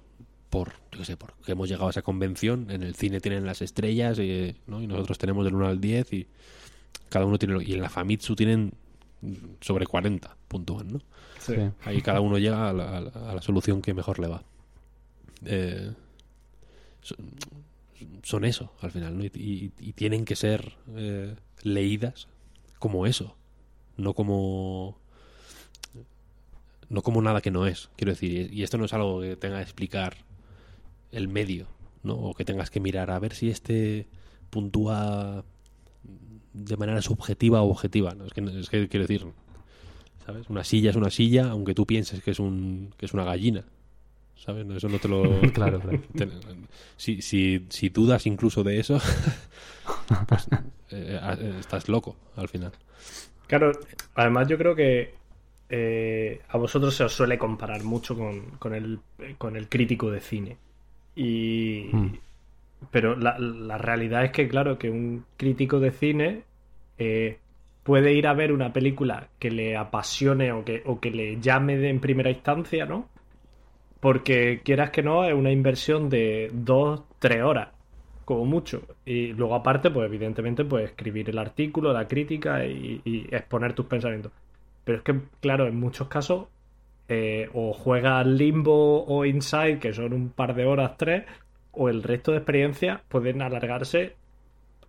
[0.51, 3.45] por, yo qué sé, por que hemos llegado a esa convención, en el cine tienen
[3.47, 4.81] las estrellas y, ¿no?
[4.83, 6.27] y nosotros tenemos del 1 al 10 y
[7.09, 8.73] cada uno tiene, lo- y en la Famitsu tienen
[9.61, 11.01] sobre 40 puntúan, ¿no?
[11.41, 11.55] Sí.
[11.85, 14.43] Ahí cada uno llega a la, a la- a la solución que mejor le va.
[15.45, 15.93] Eh,
[17.03, 17.17] son,
[18.23, 19.25] son eso, al final, ¿no?
[19.25, 22.29] Y, y- y tienen que ser eh, leídas
[22.79, 23.37] como eso,
[23.97, 24.99] no como
[26.89, 29.57] no como nada que no es, quiero decir, y esto no es algo que tenga
[29.57, 30.19] que explicar
[31.17, 31.67] el medio,
[32.03, 32.15] ¿no?
[32.15, 34.07] O que tengas que mirar a ver si este
[34.51, 35.45] puntúa
[36.53, 38.25] de manera subjetiva o objetiva, ¿no?
[38.27, 39.27] Es que, es que quiero decir,
[40.25, 40.49] ¿sabes?
[40.49, 43.65] Una silla es una silla, aunque tú pienses que es un que es una gallina,
[44.37, 44.65] ¿sabes?
[44.67, 45.99] No, Eso no te lo Claro, claro.
[46.17, 46.29] te-
[46.97, 48.99] si, si, si dudas incluso de eso,
[50.29, 50.49] pues,
[50.91, 52.73] eh, eh, estás loco al final.
[53.47, 53.73] Claro,
[54.15, 55.15] además yo creo que
[55.69, 58.99] eh, a vosotros se os suele comparar mucho con, con el,
[59.39, 60.57] con el crítico de cine.
[61.17, 61.89] Y.
[61.93, 62.13] Hmm.
[62.91, 66.43] Pero la, la realidad es que, claro, que un crítico de cine
[66.99, 67.39] eh,
[67.83, 71.77] puede ir a ver una película que le apasione o que, o que le llame
[71.77, 73.09] de, en primera instancia, ¿no?
[74.01, 77.69] Porque quieras que no, es una inversión de dos, tres horas,
[78.25, 78.83] como mucho.
[79.05, 83.87] Y luego aparte, pues evidentemente, pues escribir el artículo, la crítica y, y exponer tus
[83.87, 84.33] pensamientos.
[84.85, 86.49] Pero es que, claro, en muchos casos,
[87.09, 91.25] eh, o juegas Limbo o Inside, que son un par de horas, tres,
[91.73, 94.17] o el resto de experiencias pueden alargarse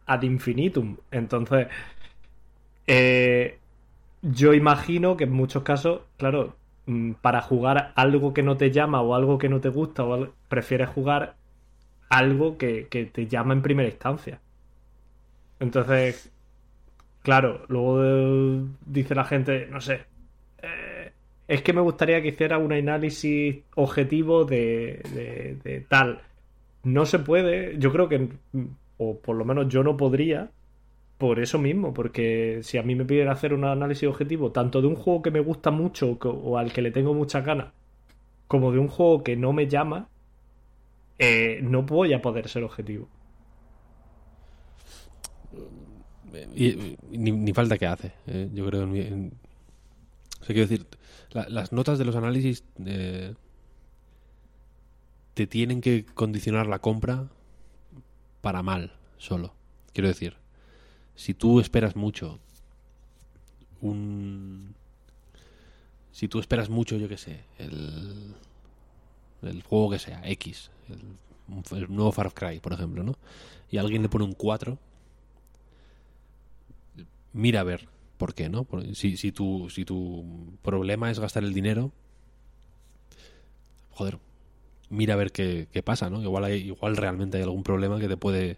[0.06, 0.98] ad infinitum.
[1.12, 1.68] Entonces,
[2.88, 3.60] eh,
[4.22, 6.56] yo imagino que en muchos casos, claro,
[6.88, 10.30] mm, para jugar algo que no te llama o algo que no te gusta, o
[10.50, 11.36] prefieres jugar
[12.10, 14.40] algo que, que te llama en primera instancia.
[15.60, 16.32] Entonces,
[17.24, 20.06] claro, luego eh, dice la gente, no sé,
[21.48, 26.22] es que me gustaría que hiciera un análisis objetivo de, de- de tal.
[26.84, 28.30] No se puede, yo creo que,
[28.98, 30.52] o por lo menos yo no podría,
[31.18, 34.88] por eso mismo, porque si a mí me piden hacer un análisis objetivo, tanto de
[34.88, 37.74] un juego que me gusta mucho o o al que le tengo muchas ganas,
[38.48, 40.10] como de un juego que no me llama,
[41.20, 43.08] eh, no voy a poder ser objetivo.
[47.12, 48.84] Ni, falta que hace, eh, yo creo.
[48.84, 49.32] En,
[50.46, 50.86] quiero decir,
[51.32, 53.34] las notas de los análisis eh,
[55.34, 57.30] te tienen que condicionar la compra
[58.42, 59.54] para mal, solo.
[59.94, 60.36] Quiero decir,
[61.16, 62.40] si tú esperas mucho
[63.82, 64.76] un...
[66.12, 68.34] Si tú esperas mucho, yo qué sé, el,
[69.44, 73.16] el juego que sea, X, el, el nuevo Far Cry, por ejemplo, ¿no?
[73.70, 74.80] Y alguien le pone un 4,
[77.34, 77.88] mira a ver
[78.18, 78.68] por qué, ¿no?
[78.94, 81.92] Si, si, tu, si tu problema es gastar el dinero,
[83.92, 84.20] joder,
[84.90, 86.22] mira a ver qué, pasa, ¿no?
[86.22, 88.58] Igual, hay, igual realmente hay algún problema que te puede...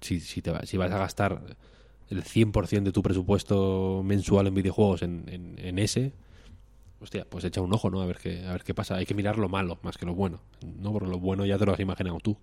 [0.00, 1.56] Si, si, te, si vas a gastar
[2.10, 6.12] el 100% de tu presupuesto mensual en videojuegos en, en, ese,
[7.00, 8.02] hostia, pues echa un ojo, ¿no?
[8.02, 8.96] A ver qué, a ver qué pasa.
[8.96, 10.40] Hay que mirar lo malo más que lo bueno,
[10.80, 10.92] ¿no?
[10.92, 12.36] Porque lo bueno ya te lo has imaginado tú.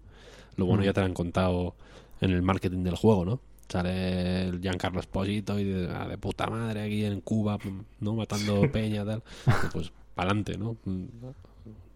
[0.56, 0.86] Lo bueno mm.
[0.86, 1.76] ya te lo han contado
[2.22, 3.42] en el marketing del juego, ¿no?
[3.72, 7.58] Sale el Giancarlo Esposito y de, ah, de, puta madre aquí en Cuba,
[8.02, 8.16] ¿no?
[8.16, 9.24] Matando peña, tal.
[9.72, 10.76] Pues para adelante, ¿no?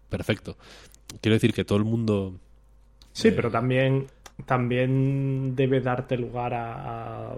[0.08, 0.56] Perfecto.
[1.20, 2.40] Quiero decir que todo el mundo.
[3.12, 4.06] Sí, pero también,
[4.46, 7.34] también debe darte lugar a,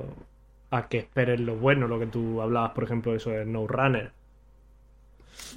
[0.71, 4.13] a, que esperes lo bueno, lo que tú hablabas, por ejemplo, eso de No Runner.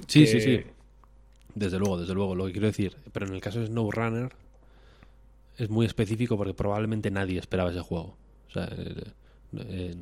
[0.08, 0.64] Sí, sí, sí.
[1.54, 2.96] Desde luego, desde luego, lo que quiero decir.
[3.12, 4.32] Pero en el caso de Snow Runner
[5.58, 8.16] es muy específico porque probablemente nadie esperaba ese juego.
[8.52, 9.94] O sea, eh,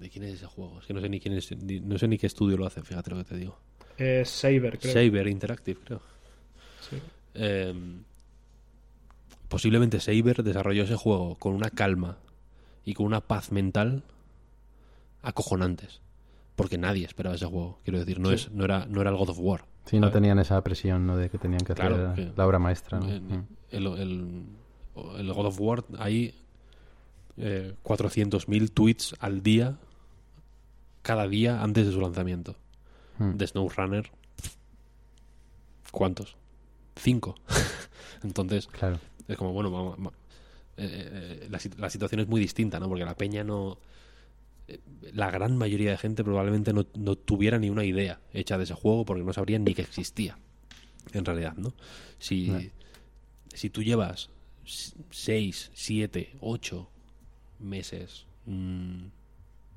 [0.00, 0.80] ¿de quién es ese juego?
[0.80, 3.10] Es que no sé ni quién es, no sé ni qué estudio lo hace, fíjate
[3.10, 3.56] lo que te digo.
[3.96, 4.92] Es Saber, creo.
[4.92, 6.00] Saber Interactive, creo.
[6.80, 6.96] Sí.
[7.34, 8.02] Em,
[9.48, 12.18] posiblemente Saber desarrolló ese juego con una calma
[12.84, 14.02] y con una paz mental
[15.22, 16.00] acojonantes.
[16.56, 17.78] Porque nadie esperaba ese juego.
[17.84, 19.64] Quiero decir, no, es, no, era, no era el God of War.
[19.84, 21.16] Sí, no tenían esa presión ¿no?
[21.16, 23.00] de que tenían que hacer la obra maestra.
[23.00, 23.46] Mm.
[23.70, 26.34] el, el, God of War ahí
[27.36, 29.78] eh, 400.000 tweets al día,
[31.02, 32.56] cada día antes de su lanzamiento.
[33.18, 33.36] Hmm.
[33.36, 34.10] De SnowRunner,
[35.90, 36.36] ¿cuántos?
[36.96, 37.34] Cinco.
[38.22, 38.98] Entonces, claro.
[39.28, 40.12] es como, bueno, vamos,
[40.76, 42.88] eh, eh, la, situación es muy distinta, ¿no?
[42.88, 43.78] Porque la peña no...
[44.68, 44.80] Eh,
[45.12, 48.74] la gran mayoría de gente probablemente no, no tuviera ni una idea hecha de ese
[48.74, 50.38] juego porque no sabrían ni que existía,
[51.12, 51.74] en realidad, ¿no?
[52.18, 52.70] Si,
[53.52, 54.30] si tú llevas
[55.10, 56.90] 6, 7, 8,
[57.62, 59.06] meses, mm,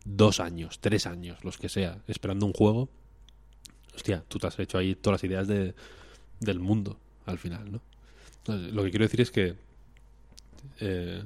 [0.06, 2.90] dos años, tres años, los que sea, esperando un juego,
[3.96, 5.74] hostia, tú te has hecho ahí todas las ideas de,
[6.40, 7.82] del mundo al final, ¿no?
[8.48, 9.56] lo que quiero decir es que...
[10.80, 11.24] Eh,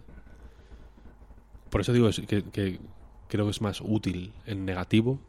[1.70, 2.80] por eso digo que
[3.28, 5.20] creo que es más útil en negativo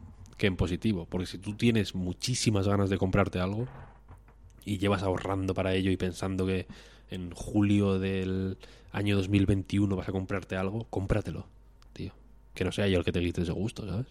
[0.41, 1.05] que en positivo.
[1.09, 3.67] Porque si tú tienes muchísimas ganas de comprarte algo
[4.65, 6.65] y llevas ahorrando para ello y pensando que
[7.11, 8.57] en julio del
[8.91, 11.45] año 2021 vas a comprarte algo, cómpratelo,
[11.93, 12.13] tío.
[12.55, 14.07] Que no sea yo el que te quite ese gusto, ¿sabes?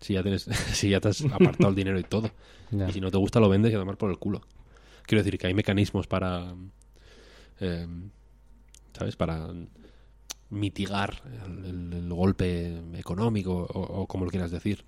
[0.00, 0.42] Si ya, tienes,
[0.72, 2.30] si ya te has apartado el dinero y todo.
[2.70, 4.42] Y si no te gusta, lo vendes y a tomar por el culo.
[5.04, 6.54] Quiero decir que hay mecanismos para.
[7.60, 8.10] Em,
[8.96, 9.16] ¿Sabes?
[9.16, 9.52] Para
[10.48, 11.22] mitigar
[11.64, 14.84] el, golpe económico o, como lo quieras decir,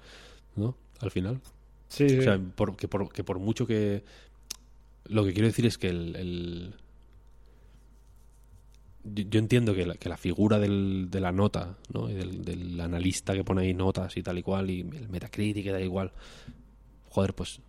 [0.56, 0.76] ¿no?
[1.00, 1.40] Al final.
[1.88, 2.18] Sí.
[2.18, 2.38] O sea,
[2.76, 4.04] que, por, que por mucho que.
[5.04, 6.74] Lo que quiero decir es que el
[9.14, 12.10] yo, entiendo que la, figura de la nota, ¿no?
[12.10, 15.80] Y del, analista que pone ahí notas y tal y cual, y el Metacritic da
[15.80, 16.12] igual,
[17.10, 17.60] joder, pues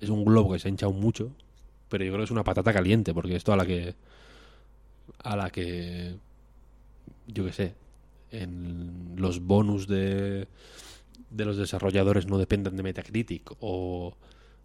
[0.00, 1.32] es un globo que se ha hinchado mucho,
[1.88, 3.94] pero yo creo que es una patata caliente, porque esto a la que.
[5.18, 6.16] a la que.
[7.26, 7.74] yo qué sé,
[8.30, 10.46] en los bonus de,
[11.30, 14.16] de los desarrolladores no dependen de Metacritic, o.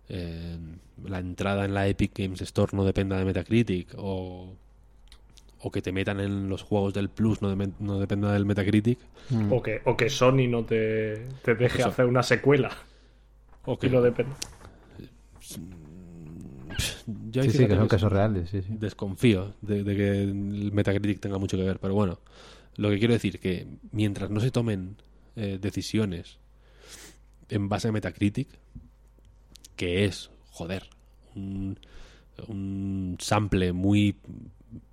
[0.07, 4.55] la entrada en la Epic Games Store no dependa de Metacritic, o
[5.65, 8.99] o que te metan en los juegos del Plus no, no dependa del Metacritic.
[9.31, 9.51] Mm.
[9.51, 12.69] O, que, o que Sony no te, te deje hacer una secuela.
[13.65, 14.35] O que lo depende.
[17.31, 18.51] Yo sí, sí, que son casos reales.
[18.51, 21.79] Sí, Desconfío de, que el Metacritic tenga mucho que ver.
[21.79, 22.19] Pero bueno,
[22.75, 24.97] lo que quiero decir que mientras no se tomen
[25.35, 26.37] eh, decisiones
[27.49, 28.49] en base a Metacritic,
[29.75, 30.83] que es, joder,
[31.33, 31.79] un,
[32.47, 34.15] un sample muy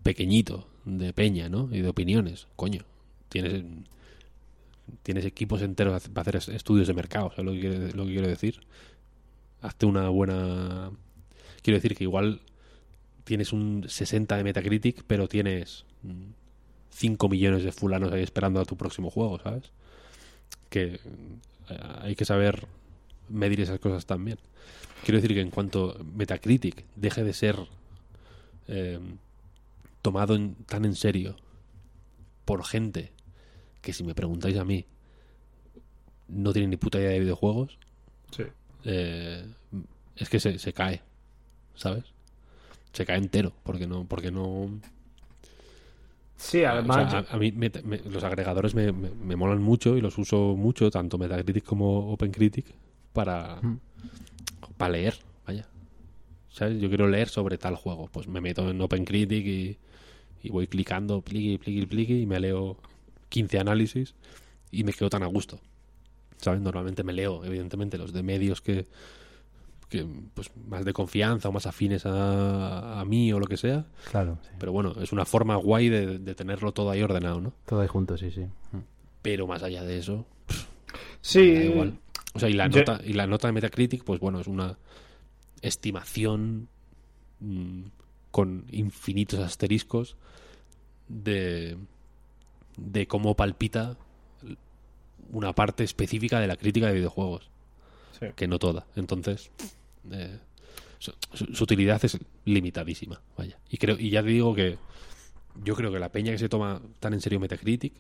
[0.02, 1.68] pequeñito de peña, ¿no?
[1.72, 2.48] Y de opiniones.
[2.56, 2.84] Coño,
[3.28, 3.64] tienes
[5.02, 8.60] tienes equipos enteros para hacer estudios de mercado, ¿sabes lo que, lo que quiero decir?
[9.60, 10.90] Hazte una buena...
[11.62, 12.40] Quiero decir que igual
[13.24, 15.84] tienes un 60 de Metacritic, pero tienes
[16.90, 19.70] 5 millones de fulanos ahí esperando a tu próximo juego, ¿sabes?
[20.68, 22.66] Que eh, hay que saber
[23.28, 24.38] medir esas cosas también.
[25.04, 27.56] Quiero decir que en cuanto Metacritic deje de ser
[28.66, 28.98] eh,
[30.02, 31.36] tomado en- tan en serio
[32.44, 33.12] por gente
[33.80, 34.84] que si me preguntáis a mí
[36.28, 37.78] no tiene ni puta idea de videojuegos,
[38.30, 38.44] Sí.
[38.84, 39.44] eh,
[40.16, 41.02] es que se, se cae,
[41.74, 42.04] ¿sabes?
[42.92, 44.80] Se cae entero, porque no, porque no.
[46.36, 47.10] Sí, o además.
[47.10, 50.18] sea, a, a mí me- me- los agregadores me, me- me molan mucho y los
[50.18, 52.66] uso mucho, tanto Metacritic como OpenCritic,
[53.12, 53.60] para,
[54.76, 55.16] para leer,
[55.46, 55.68] vaya.
[56.50, 56.80] ¿Sabes?
[56.80, 58.08] Yo quiero leer sobre tal juego.
[58.12, 59.78] Pues me meto en OpenCritic y,
[60.42, 62.76] y voy clicando, pliqui, pliqui, pliqui, y me leo
[63.28, 64.14] 15 análisis
[64.70, 65.60] y me quedo tan a gusto.
[66.38, 66.60] ¿Sabes?
[66.60, 68.86] Normalmente me leo, evidentemente, los de medios que,
[69.88, 70.04] que
[70.34, 73.86] pues más de confianza o más afines a, a mí o lo que sea.
[74.10, 74.48] Claro, sí.
[74.58, 77.52] Pero bueno, es una forma guay de, de tenerlo todo ahí ordenado, ¿no?
[77.66, 78.46] Todo ahí junto, sí, sí.
[79.22, 80.26] Pero más allá de eso,
[81.20, 81.98] sí, da igual.
[82.34, 84.76] O sea, y la, Yo- nota, y la nota de Metacritic, pues bueno, es una
[85.60, 86.68] estimación
[87.40, 87.82] mm,
[88.32, 90.16] con infinitos asteriscos
[91.08, 91.76] de,
[92.76, 93.96] de cómo palpita
[95.30, 97.48] una parte específica de la crítica de videojuegos,
[98.18, 98.26] sí.
[98.34, 98.86] que no toda.
[98.96, 99.50] Entonces,
[100.10, 100.38] eh,
[100.98, 103.58] su, su- su utilidad es limitadísima, vaya.
[103.70, 104.78] Y creo y ya te digo que
[105.62, 107.92] yo creo que la peña que se toma tan en serio Metacritic,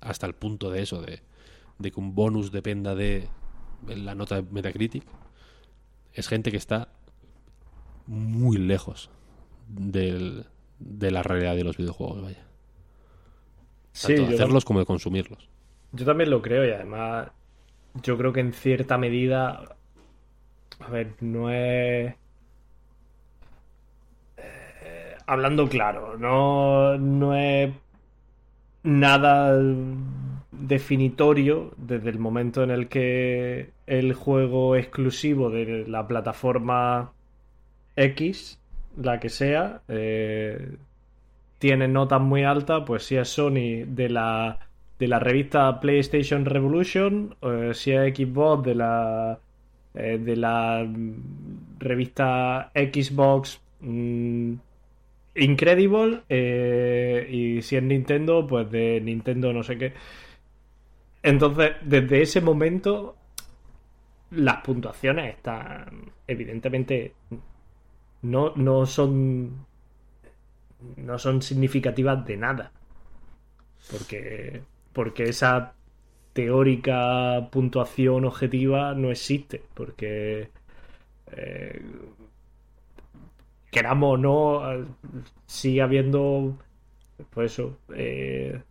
[0.00, 1.20] hasta el punto de eso, de,
[1.78, 3.28] de que un bonus dependa de
[3.86, 5.02] la nota de Metacritic,
[6.14, 6.88] es gente que está
[8.06, 9.10] muy lejos
[9.68, 10.46] del-
[10.78, 12.44] de la realidad de los videojuegos, vaya.
[13.92, 15.48] Sí, Tanto de hacerlos como de consumirlos.
[15.92, 17.28] yo también lo creo y además
[18.02, 19.76] yo creo que en cierta medida,
[20.80, 22.14] a ver, no es...
[24.36, 27.72] eh, hablando claro, no, no es
[28.82, 29.58] nada
[30.52, 37.12] definitorio desde el momento en el que el juego exclusivo de la plataforma
[37.96, 38.58] X,
[39.02, 40.76] la que sea, eh,
[41.58, 44.58] tiene notas muy altas, pues si es Sony de la
[44.98, 49.38] de la revista PlayStation Revolution, eh, si es Xbox de la
[49.94, 54.52] eh, de la mm, revista Xbox mm,
[55.36, 56.22] Incredible
[57.30, 59.92] y si es Nintendo, pues de Nintendo no sé qué.
[61.22, 63.14] Entonces, desde ese momento,
[64.32, 67.12] las puntuaciones están evidentemente
[68.22, 69.66] no, no son
[70.96, 72.72] no son significativas de nada.
[73.90, 74.62] Porque,
[74.92, 75.74] porque esa
[76.32, 79.62] teórica puntuación objetiva no existe.
[79.74, 80.50] Porque
[81.32, 81.80] eh,
[83.70, 84.86] queramos o no,
[85.46, 86.56] sigue habiendo
[87.30, 87.78] pues eso.
[87.94, 88.62] eh,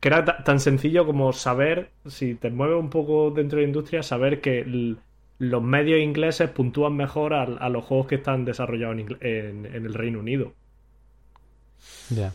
[0.00, 3.68] que era ta- tan sencillo como saber, si te mueves un poco dentro de la
[3.68, 4.96] industria, saber que l-
[5.38, 9.66] los medios ingleses puntúan mejor a, a los juegos que están desarrollados en, Ingle- en-
[9.66, 10.52] en el Reino Unido.
[12.10, 12.32] Ya.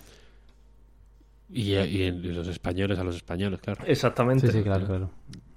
[1.52, 3.84] Y, y en- y los españoles a los españoles, claro.
[3.86, 4.48] Exactamente.
[4.48, 5.10] Sí, sí, claro, claro.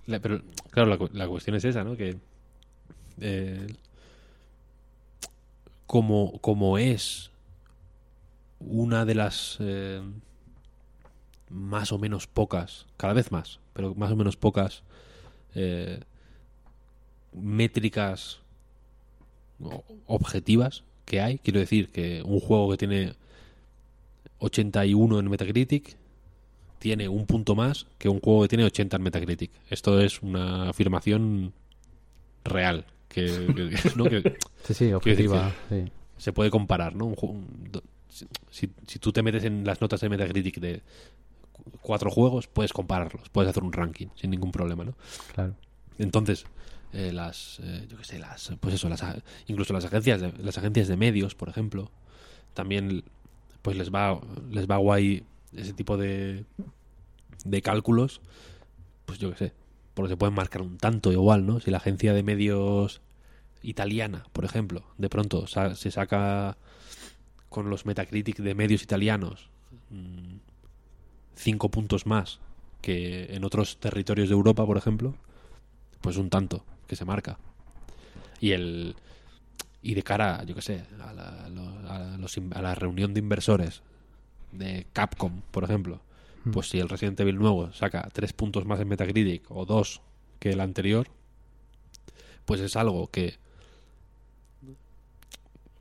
[0.06, 0.40] La- pero,
[0.70, 1.96] claro, la cuestión es esa, ¿no?
[1.96, 2.16] Que
[3.20, 3.66] eh,
[5.86, 7.30] como, como es
[8.58, 10.02] una de las eh,
[11.50, 14.82] más o menos pocas, cada vez más, pero más o menos pocas
[15.54, 16.00] eh,
[17.36, 18.40] métricas
[20.06, 21.38] objetivas que hay.
[21.38, 23.14] Quiero decir que un juego que tiene
[24.38, 25.96] 81 en Metacritic
[26.78, 29.50] tiene un punto más que un juego que tiene 80 en Metacritic.
[29.70, 31.52] Esto es una afirmación
[32.44, 32.84] real.
[33.08, 34.04] Que, que- ¿no?
[34.04, 35.52] que Sí, sí, objetiva.
[35.68, 35.84] Sí.
[36.18, 37.06] se puede comparar, ¿no?
[37.06, 37.16] Un
[38.50, 40.82] si, si- tú te metes en las notas de Metacritic de
[41.52, 44.94] cu- cuatro juegos, puedes compararlos, puedes hacer un ranking sin ningún problema, ¿no?
[45.34, 45.54] Claro.
[45.98, 46.44] Entonces,
[46.96, 49.04] eh, las, eh, yo qué sé, las, pues eso, las,
[49.48, 51.90] incluso las agencias, de, las agencias de medios, por ejemplo,
[52.54, 53.04] también,
[53.60, 54.18] pues les va,
[54.50, 55.24] les va guay
[55.54, 56.44] ese tipo de,
[57.44, 58.22] de cálculos,
[59.04, 59.52] pues yo qué sé,
[59.92, 61.60] porque se pueden marcar un tanto igual, ¿no?
[61.60, 63.02] Si la agencia de medios
[63.62, 66.56] italiana, por ejemplo, de pronto sa- se saca
[67.50, 69.48] con los Metacritic de medios italianos
[69.90, 70.36] mm,
[71.34, 72.40] cinco puntos más
[72.80, 75.14] que en otros territorios de Europa, por ejemplo,
[76.00, 77.38] pues un tanto que se marca.
[78.40, 78.94] Y el
[79.82, 83.14] y de cara, yo qué sé, a la, a lo- a los a la reunión
[83.14, 83.82] de inversores
[84.52, 86.00] de Capcom, por ejemplo,
[86.52, 90.00] pues si el Resident Evil nuevo saca tres puntos más en Metacritic o dos
[90.38, 91.08] que el anterior,
[92.44, 93.38] pues es algo que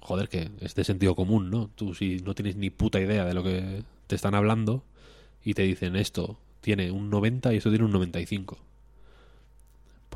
[0.01, 1.69] joder, que es de sentido común, ¿no?
[1.75, 4.83] Tú si no tienes ni puta idea de lo que te están hablando
[5.43, 8.57] y te dicen esto tiene un 90 y esto tiene un 95.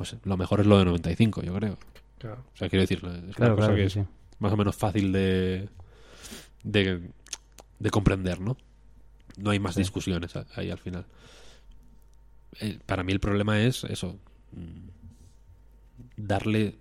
[0.00, 1.76] Pues lo mejor es lo de 95, yo creo.
[2.18, 2.42] Claro.
[2.54, 2.98] O sea, quiero decir,
[3.28, 4.06] es Claro, una cosa claro, que sí, es
[4.38, 5.68] más o menos fácil de,
[6.62, 7.10] de,
[7.78, 8.56] de comprender, ¿no?
[9.36, 9.82] No hay más Sí.
[9.82, 11.04] discusiones ahí al final.
[12.60, 14.16] Eh, para mí el problema es eso,
[14.52, 14.88] mm,
[16.16, 16.76] darle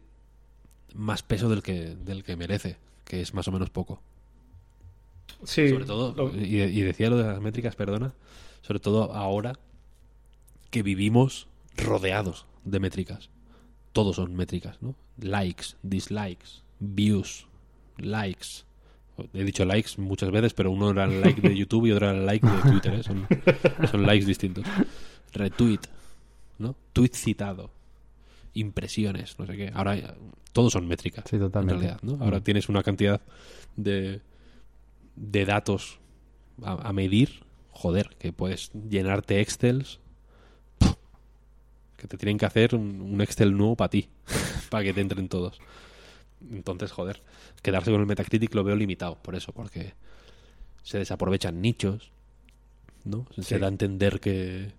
[0.94, 4.02] más peso del que, del que merece, que es más o menos poco.
[5.44, 8.14] Sí, sobre todo, lo- y, y decía lo de las métricas, perdona,
[8.62, 9.60] sobre todo ahora
[10.72, 11.48] que vivimos
[11.78, 13.30] rodeados de métricas.
[13.94, 14.96] Todos son métricas, ¿no?
[15.20, 17.48] Likes, dislikes, views,
[17.98, 18.64] likes.
[19.34, 22.18] He dicho likes muchas veces, pero uno era el like de YouTube y otro era
[22.18, 23.04] el like de Twitter, ¿eh?
[23.04, 23.28] son,
[23.92, 24.66] son likes distintos.
[25.34, 25.80] Retweet,
[26.58, 26.76] ¿no?
[26.94, 27.70] Tweet citado,
[28.54, 29.72] impresiones, no sé qué.
[29.74, 30.16] Ahora
[30.54, 31.74] todos son métricas, Sí, totalmente.
[31.76, 32.24] en realidad, ¿no?
[32.24, 32.44] Ahora Mm.
[32.44, 33.22] tienes una cantidad
[33.76, 34.22] de,
[35.16, 36.00] de datos
[36.64, 40.00] a, a medir, joder, que puedes llenarte Excels.
[42.00, 44.10] Que te tienen que hacer un, un Excel nuevo para ti,
[44.70, 45.60] para que te entren todos.
[46.52, 47.22] Entonces, joder,
[47.62, 49.94] quedarse con el Metacritic lo veo limitado, por eso, porque
[50.84, 52.12] se desaprovechan nichos,
[53.04, 53.26] ¿no?
[53.36, 53.58] Se Sí.
[53.60, 54.72] da a entender que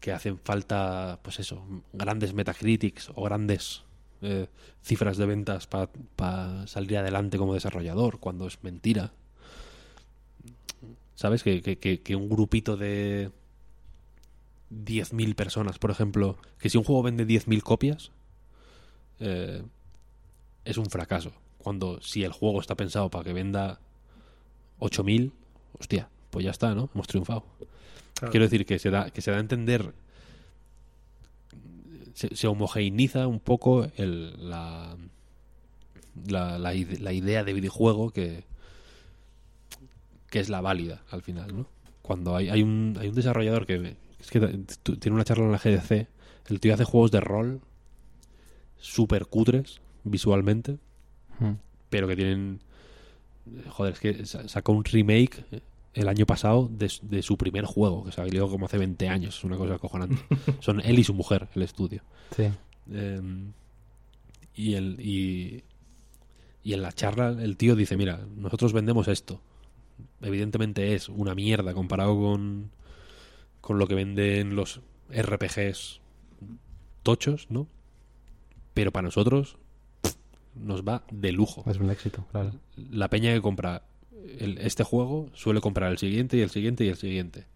[0.00, 3.82] que hacen falta, pues eso, grandes Metacritics o grandes
[4.22, 4.46] eh,
[4.82, 9.12] cifras de ventas para salir adelante como desarrollador, cuando es mentira.
[11.16, 11.42] ¿Sabes?
[11.42, 13.32] Que- que un grupito de
[14.70, 18.10] 10.000 personas, por ejemplo, que si un juego vende 10.000 copias,
[19.20, 19.62] eh,
[20.64, 21.32] es un fracaso.
[21.58, 23.80] Cuando si el juego está pensado para que venda
[24.80, 25.32] 8.000,
[25.78, 26.90] hostia, pues ya está, ¿no?
[26.94, 27.44] Hemos triunfado.
[28.14, 28.30] claro.
[28.30, 29.92] Quiero decir que se da, que se da a entender,
[32.14, 34.96] se, se homogeneiza un poco el- la,
[36.26, 38.44] la, la la idea de videojuego que,
[40.30, 41.66] que es la válida al final, ¿no?
[42.02, 43.96] Cuando hay, hay, un, hay un desarrollador que
[44.26, 44.40] es que
[44.98, 46.08] tiene una charla en la GDC,
[46.48, 47.60] el tío hace juegos de rol
[48.78, 50.78] súper cutres visualmente,
[51.38, 51.52] Mm.
[51.90, 52.60] pero que tienen
[53.68, 55.44] joder, es que sa- sacó un remake
[55.94, 59.38] el año pasado de, su- de su primer juego, que salió como hace 20 años,
[59.38, 60.16] es una cosa acojonante.
[60.60, 62.02] Son él y su mujer, el estudio.
[62.36, 62.44] Sí.
[62.90, 63.20] Eh,
[64.54, 65.62] y, el, y,
[66.64, 69.40] y en la charla el tío dice, mira, nosotros vendemos esto.
[70.20, 72.70] Evidentemente es una mierda comparado con,
[73.66, 74.80] con lo que venden los
[75.10, 76.00] RPGs
[77.02, 77.66] tochos, ¿no?
[78.74, 79.56] Pero para nosotros
[80.02, 80.14] pff,
[80.54, 82.52] nos va de lujo Es un éxito, claro.
[82.76, 83.82] la peña que compra
[84.38, 87.46] el- este juego suele comprar el siguiente y el siguiente y el siguiente.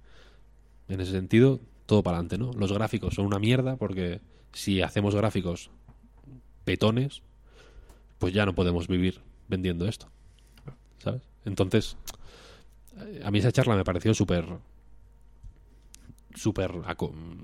[0.88, 2.52] En ese sentido, todo para adelante, ¿no?
[2.54, 4.20] Los gráficos son una mierda porque
[4.52, 5.70] si hacemos gráficos
[6.64, 7.22] petones,
[8.18, 10.08] pues ya no podemos vivir vendiendo esto.
[10.98, 11.22] ¿Sabes?
[11.44, 11.96] Entonces,
[13.24, 14.44] a mí esa charla me pareció súper
[16.34, 16.72] súper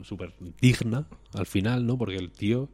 [0.03, 1.99] súper digna al final, ¿no?
[1.99, 2.69] Porque el tío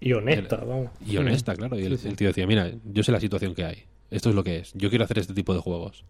[0.00, 0.90] Y honesta, vamos.
[1.04, 1.78] y honesta, claro.
[1.78, 3.84] Y el, tío decía, mira, yo sé la situación que hay.
[4.10, 4.72] Esto es lo que es.
[4.74, 6.04] Yo quiero hacer este tipo de juegos.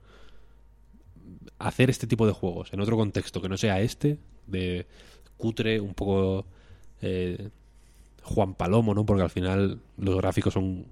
[1.58, 4.86] Hacer este tipo de juegos en otro contexto que no sea este, de
[5.36, 6.46] cutre, un poco
[7.00, 7.50] eh,
[8.22, 9.06] Juan Palomo, ¿no?
[9.06, 10.86] Porque al final los gráficos son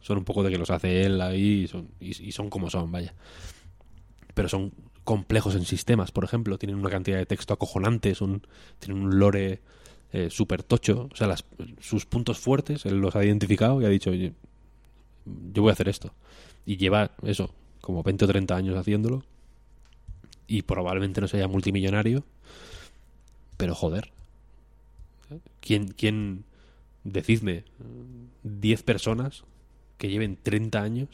[0.00, 2.70] son un poco de que los hace él ahí y son, y, y son como
[2.70, 3.14] son, vaya.
[4.34, 4.72] Pero son
[5.10, 6.56] complejos en sistemas, por ejemplo.
[6.56, 8.46] Tienen una cantidad de texto acojonante, son,
[8.78, 9.58] tienen un lore
[10.12, 11.08] eh, súper tocho.
[11.12, 11.44] O sea, las,
[11.80, 14.30] sus puntos fuertes, él los ha identificado y ha dicho, yo
[15.62, 16.14] voy a hacer esto.
[16.64, 19.24] Y lleva eso, como 20 o 30 años haciéndolo.
[20.46, 22.22] Y probablemente no sea multimillonario.
[23.56, 24.12] Pero joder.
[25.60, 26.44] ¿Quién, quién
[27.02, 27.64] decidme,
[28.44, 29.42] 10 personas
[29.98, 31.08] que lleven 30 años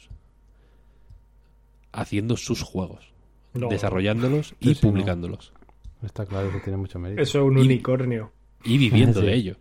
[1.91, 3.11] haciendo sus juegos,
[3.57, 3.69] No.
[3.69, 4.91] desarrollándolos y Sí, sí, no.
[4.91, 5.53] publicándolos.
[6.03, 7.21] Está claro que tiene mucho mérito.
[7.21, 8.31] Eso es un Y- unicornio.
[8.63, 9.25] Y viviendo Sí.
[9.25, 9.55] de ello,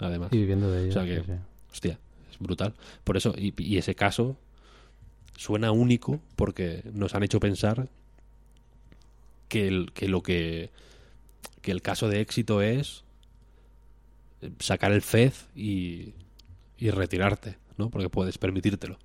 [0.00, 0.28] además.
[0.32, 0.90] Y viviendo de ello.
[0.90, 1.32] O sea que- sí, sí.
[1.72, 1.98] Hostia,
[2.30, 2.74] es brutal.
[3.04, 4.36] Por eso, y, y ese caso
[5.36, 7.88] suena único porque nos han hecho pensar
[9.48, 10.70] que, el, que lo que,
[11.62, 13.04] que el caso de éxito es
[14.58, 16.14] sacar el fez y,
[16.78, 17.90] y retirarte, ¿no?
[17.90, 18.98] Porque puedes permitírtelo.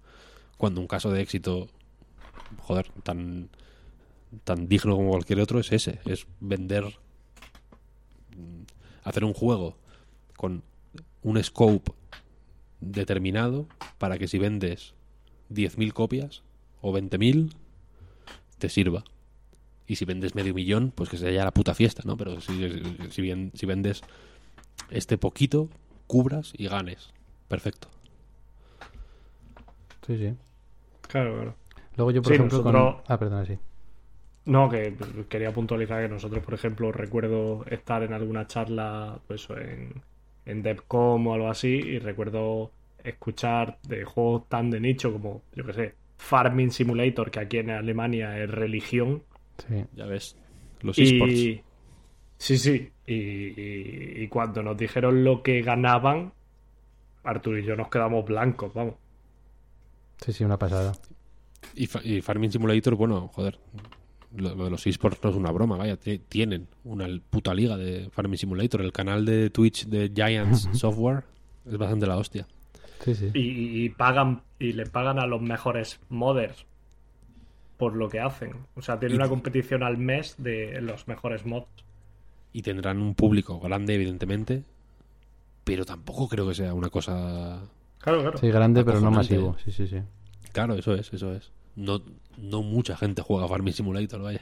[0.57, 1.68] Cuando un caso de éxito,
[2.60, 3.49] joder, tan,
[4.43, 6.85] tan digno como cualquier otro es ese, es vender,
[8.35, 8.64] mm,
[9.03, 9.77] hacer un juego
[10.38, 10.64] con
[11.22, 11.91] un scope
[12.81, 14.93] determinado para que si vendes
[15.49, 16.43] 10.000 copias
[16.81, 17.53] o 20.000
[18.57, 19.03] te sirva.
[19.88, 22.15] Y si vendes medio millón, pues que sea ya la puta fiesta, ¿no?
[22.18, 22.69] Pero si,
[23.10, 24.01] si, bien, si vendes
[24.89, 25.69] este poquito,
[26.07, 27.11] cubras y ganes.
[27.49, 27.89] Perfecto.
[30.07, 30.34] Sí, sí.
[31.07, 31.55] Claro, claro.
[31.95, 32.76] Luego yo, por Sí, ejemplo, con-
[33.07, 33.57] Ah, perdona, sí.
[34.45, 34.94] No, que
[35.30, 40.02] quería puntualizar que nosotros, por ejemplo, recuerdo estar en alguna charla pues en,
[40.45, 42.72] en DevCom o algo así y recuerdo
[43.03, 47.70] escuchar de juegos tan de nicho como, yo qué sé, Farming Simulator, que aquí en
[47.72, 49.24] Alemania es religión.
[49.68, 49.86] Sí.
[49.95, 50.36] Ya ves.
[50.82, 51.03] Los Y...
[51.03, 51.64] esports.
[52.38, 52.90] Sí, sí.
[53.07, 56.34] Y, y- y cuando nos dijeron lo que ganaban,
[57.24, 58.95] Arturo y yo nos quedamos blancos, vamos.
[60.20, 60.91] Sí, sí, una pasada.
[61.76, 63.57] Y, fa- y Farming Simulator, bueno, joder.
[64.35, 65.95] Lo, lo de los esports no es una broma, vaya.
[65.97, 68.81] ti- Tienen una puta liga de Farming Simulator.
[68.81, 71.23] El canal de Twitch de Giants Software
[71.65, 72.47] es bastante la hostia.
[73.03, 73.31] Sí, sí.
[73.34, 76.65] Y, pagan y le pagan a los mejores modders
[77.77, 78.53] por lo que hacen.
[78.76, 81.68] O sea, tiene Y- una competición al mes de los mejores mods.
[82.53, 84.64] Y tendrán un público grande, evidentemente.
[85.64, 87.61] Pero tampoco creo que sea una cosa.
[87.99, 88.38] Claro, claro.
[88.38, 89.57] Sí, grande, pero no masivo.
[89.64, 89.97] Sí, sí, sí.
[90.51, 91.51] Claro, eso es, eso es.
[91.75, 92.01] No,
[92.37, 94.41] no mucha gente juega Farming Simulator, vaya.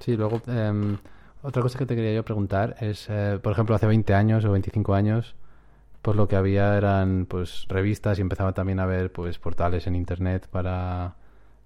[0.00, 0.98] Sí, luego, em,
[1.42, 4.52] otra cosa que te quería yo preguntar es, eh, por ejemplo, hace 20 años o
[4.52, 5.34] 25 años,
[6.02, 9.96] pues lo que había eran pues revistas y empezaba también a haber pues portales en
[9.96, 11.16] internet para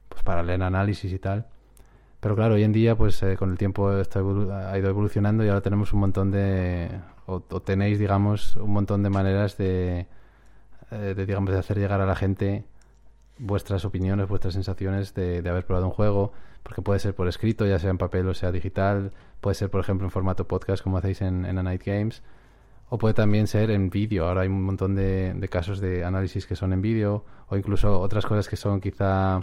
[0.08, 1.46] pues para leer análisis y tal.
[2.20, 5.62] Pero claro, hoy en día pues eh, con el tiempo ha ido evolucionando y ahora
[5.62, 6.90] tenemos un montón de
[7.26, 10.06] o, o tenéis digamos un montón de maneras de,
[10.90, 12.64] eh, de digamos de hacer llegar a la gente
[13.40, 17.66] vuestras opiniones, vuestras sensaciones de, de haber probado un juego, porque puede ser por escrito,
[17.66, 20.98] ya sea en papel o sea digital, puede ser por ejemplo en formato podcast como
[20.98, 22.22] hacéis en, A Night Games,
[22.88, 24.26] o puede también ser en vídeo.
[24.26, 28.26] Ahora hay un montón de, casos de análisis que son en vídeo, o incluso otras
[28.26, 29.40] cosas que son quizá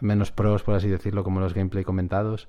[0.00, 2.48] menos pros, por así decirlo, como los gameplay comentados.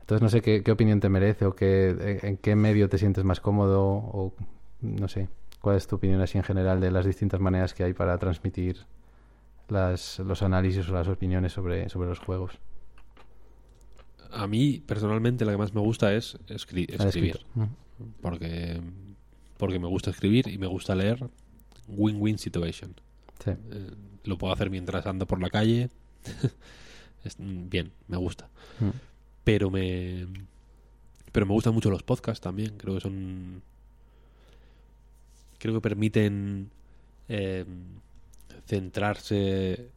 [0.00, 3.24] Entonces no sé qué, qué opinión te merece o qué, en qué medio te sientes
[3.24, 4.32] más cómodo o
[4.80, 5.28] no sé.
[5.60, 8.86] ¿Cuál es tu opinión así en general de las distintas maneras que hay para transmitir
[9.68, 12.52] las, los análisis o las opiniones sobre, sobre los juegos?
[14.32, 17.40] A mí, personalmente, la que más me gusta es escri- escribir.
[18.20, 18.80] Porque,
[19.56, 21.28] porque me gusta escribir y me gusta leer
[21.88, 22.94] win-win situation.
[23.42, 23.50] Sí.
[23.50, 23.90] Eh,
[24.24, 25.88] lo puedo hacer mientras ando por la calle.
[27.24, 28.48] Es- mm, bien, me gusta.
[28.80, 28.90] Mm.
[29.44, 30.26] Pero me.
[31.32, 32.76] Pero me gustan mucho los podcasts también.
[32.76, 33.62] Creo que son.
[35.58, 36.70] Creo que permiten
[37.28, 37.64] eh,
[38.66, 39.90] centrarse.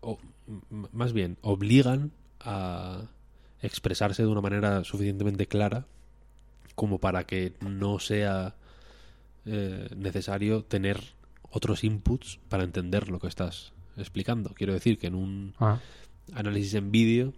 [0.00, 0.18] o,
[0.92, 3.02] más bien, obligan a
[3.62, 5.86] expresarse de una manera suficientemente clara
[6.74, 8.54] como para que no sea
[9.46, 11.00] eh, necesario tener
[11.50, 14.50] otros inputs para entender lo que estás explicando.
[14.54, 15.78] Quiero decir que en un Ah,
[16.34, 17.32] análisis en vídeo,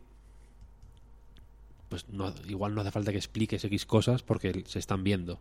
[1.89, 5.39] pues no, igual no hace falta que expliques X cosas porque se están viendo.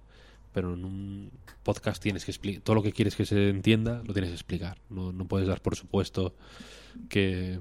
[0.55, 1.31] Pero en un
[1.63, 4.77] podcast tienes que explicar todo lo que quieres que se entienda, lo tienes que explicar.
[4.89, 6.33] No, no puedes dar por supuesto
[7.09, 7.59] que,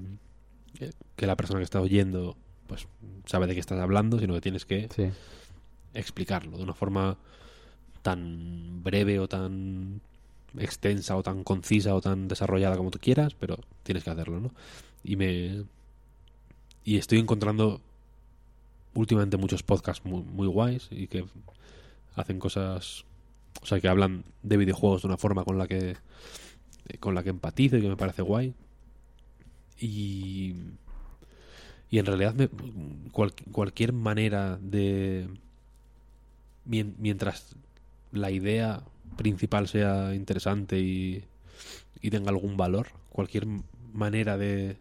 [1.17, 2.87] que la persona que está oyendo pues
[3.25, 5.09] sabe de qué estás hablando, sino que tienes que sí.
[5.93, 7.17] explicarlo de una forma
[8.01, 9.99] tan breve o tan
[10.57, 14.51] extensa o tan concisa o tan desarrollada como tú quieras, pero tienes que hacerlo, ¿no?
[15.03, 15.65] Y me
[16.85, 17.81] y estoy encontrando
[18.93, 21.25] últimamente muchos podcasts muy, muy guays y que
[22.15, 23.05] hacen cosas,
[23.61, 25.97] o sea, que hablan de videojuegos de una forma con la que
[26.99, 28.53] con la que empatizo y que me parece guay.
[29.79, 30.55] Y
[31.89, 32.49] y en realidad me-
[33.11, 35.27] cual- cualquier manera de
[36.65, 37.55] mien- mientras
[38.11, 38.83] la idea
[39.17, 41.23] principal sea interesante y,
[42.01, 43.45] y tenga algún valor, cualquier
[43.93, 44.77] manera de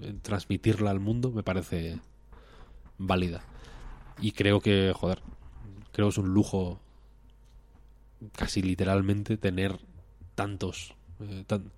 [0.00, 1.98] eh, transmitirla al mundo me parece
[2.98, 3.42] válida.
[4.20, 5.20] Y creo que, joder,
[5.94, 6.78] creo que es un lujo
[8.36, 9.78] casi literalmente tener
[10.34, 11.70] tantos, eh, tan-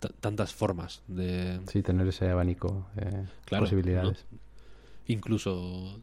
[0.00, 4.24] ta- tantas formas de, Sí, tener ese abanico de Claro, posibilidades.
[5.06, 6.00] incluso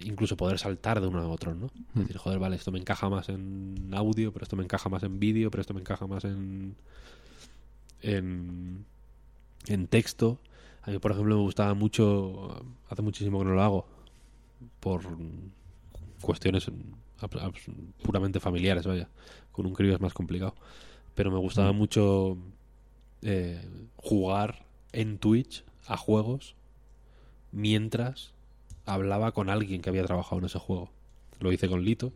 [0.00, 1.66] incluso poder saltar de uno a otro, ¿no?
[1.66, 2.00] Mm.
[2.00, 5.02] Es decir, joder, vale, esto me encaja más en audio, pero esto me encaja más
[5.02, 6.76] en vídeo, pero esto me encaja más en
[8.02, 8.84] en
[9.66, 10.38] en texto.
[10.82, 13.86] A mí, por ejemplo, me gustaba mucho, hace muchísimo que no lo hago,
[14.80, 15.02] por
[16.20, 16.70] cuestiones
[18.02, 19.08] puramente familiares, vaya.
[19.52, 20.54] Con un crío es más complicado.
[21.14, 22.36] Pero me gustaba mucho
[23.22, 23.60] eh,
[23.96, 26.54] jugar en Twitch a juegos
[27.50, 28.32] mientras
[28.84, 30.90] hablaba con alguien que había trabajado en ese juego.
[31.40, 32.12] Lo hice con Lito,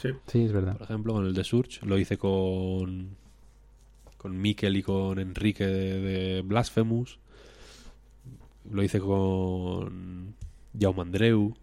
[0.00, 0.10] Sí.
[0.28, 0.74] Sí, es verdad.
[0.74, 1.84] por ejemplo, con el de Surge.
[1.84, 3.16] Lo hice con
[4.16, 7.18] con Mikel y con Enrique de, de Blasphemous.
[8.70, 10.34] Lo hice con
[10.78, 11.54] Jaume Andreu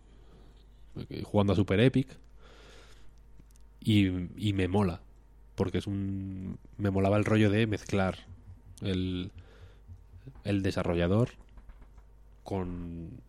[1.23, 2.07] jugando a Super Epic.
[3.79, 4.07] Y,
[4.37, 5.01] y me mola.
[5.55, 6.57] Porque es un.
[6.77, 8.17] Me molaba el rollo de mezclar
[8.81, 9.31] el,
[10.43, 11.29] el desarrollador
[12.43, 13.21] con,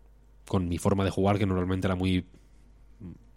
[0.46, 2.24] con mi forma de jugar, que normalmente era muy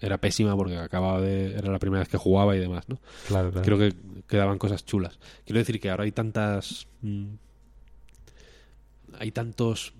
[0.01, 2.99] era pésima porque acababa de era la primera vez que jugaba y demás, ¿no?
[3.27, 3.65] Claro, claro.
[3.65, 3.95] Creo que
[4.27, 5.19] quedaban cosas chulas.
[5.45, 7.33] Quiero decir que ahora hay tantas mm,
[9.19, 9.93] hay tantos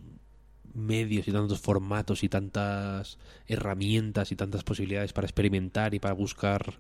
[0.74, 3.18] medios y tantos formatos y tantas
[3.48, 6.80] herramientas y tantas posibilidades para experimentar y para buscar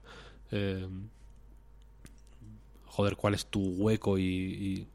[0.52, 0.88] eh,
[2.86, 4.88] joder cuál es tu hueco y,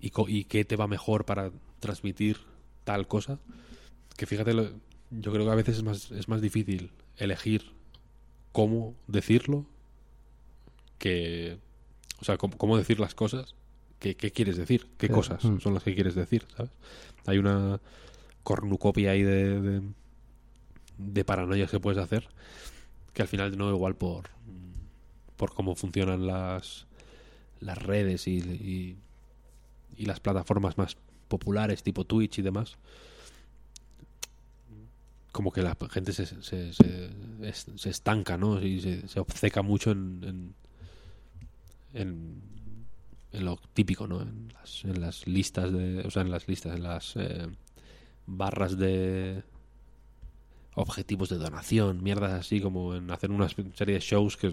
[0.00, 2.38] y, qué te va mejor para transmitir
[2.84, 3.38] tal cosa
[4.16, 4.52] que fíjate
[5.10, 7.72] yo creo que a veces es más es más difícil elegir
[8.52, 9.66] cómo decirlo
[10.98, 11.58] que
[12.20, 13.54] o sea cómo, cómo decir las cosas
[14.00, 15.12] qué quieres decir qué Sí.
[15.12, 15.60] cosas Mm.
[15.60, 16.72] son las que quieres decir sabes
[17.26, 17.80] hay una
[18.42, 19.82] cornucopia ahí de, de,
[20.98, 22.28] de paranoias que puedes hacer
[23.12, 24.30] que al final no igual por
[25.36, 26.86] por cómo funcionan las
[27.60, 28.96] las redes y, y,
[29.96, 30.96] y las plataformas más
[31.28, 32.78] populares tipo Twitch y demás
[35.32, 37.10] como que la gente se, se, se,
[37.42, 38.60] es- se estanca ¿no?
[38.60, 40.54] y se, se obceca mucho en, en,
[41.94, 42.42] en,
[43.32, 44.20] en lo típico ¿no?
[44.22, 47.46] en, las, en las listas de o sea en las listas en las eh,
[48.26, 49.42] barras de
[50.74, 54.52] objetivos de donación mierdas así como en hacer una serie de shows que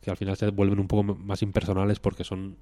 [0.00, 2.56] que al final se vuelven un poco más impersonales porque son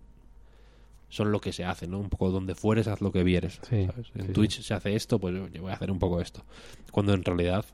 [1.08, 2.00] son lo que se hace, ¿no?
[2.00, 3.60] Un poco donde fueres, haz lo que vieres.
[3.68, 4.10] Sí, ¿sabes?
[4.16, 6.44] En sí, Twitch se hace esto, pues yo voy a hacer un poco esto.
[6.90, 7.64] Cuando en realidad,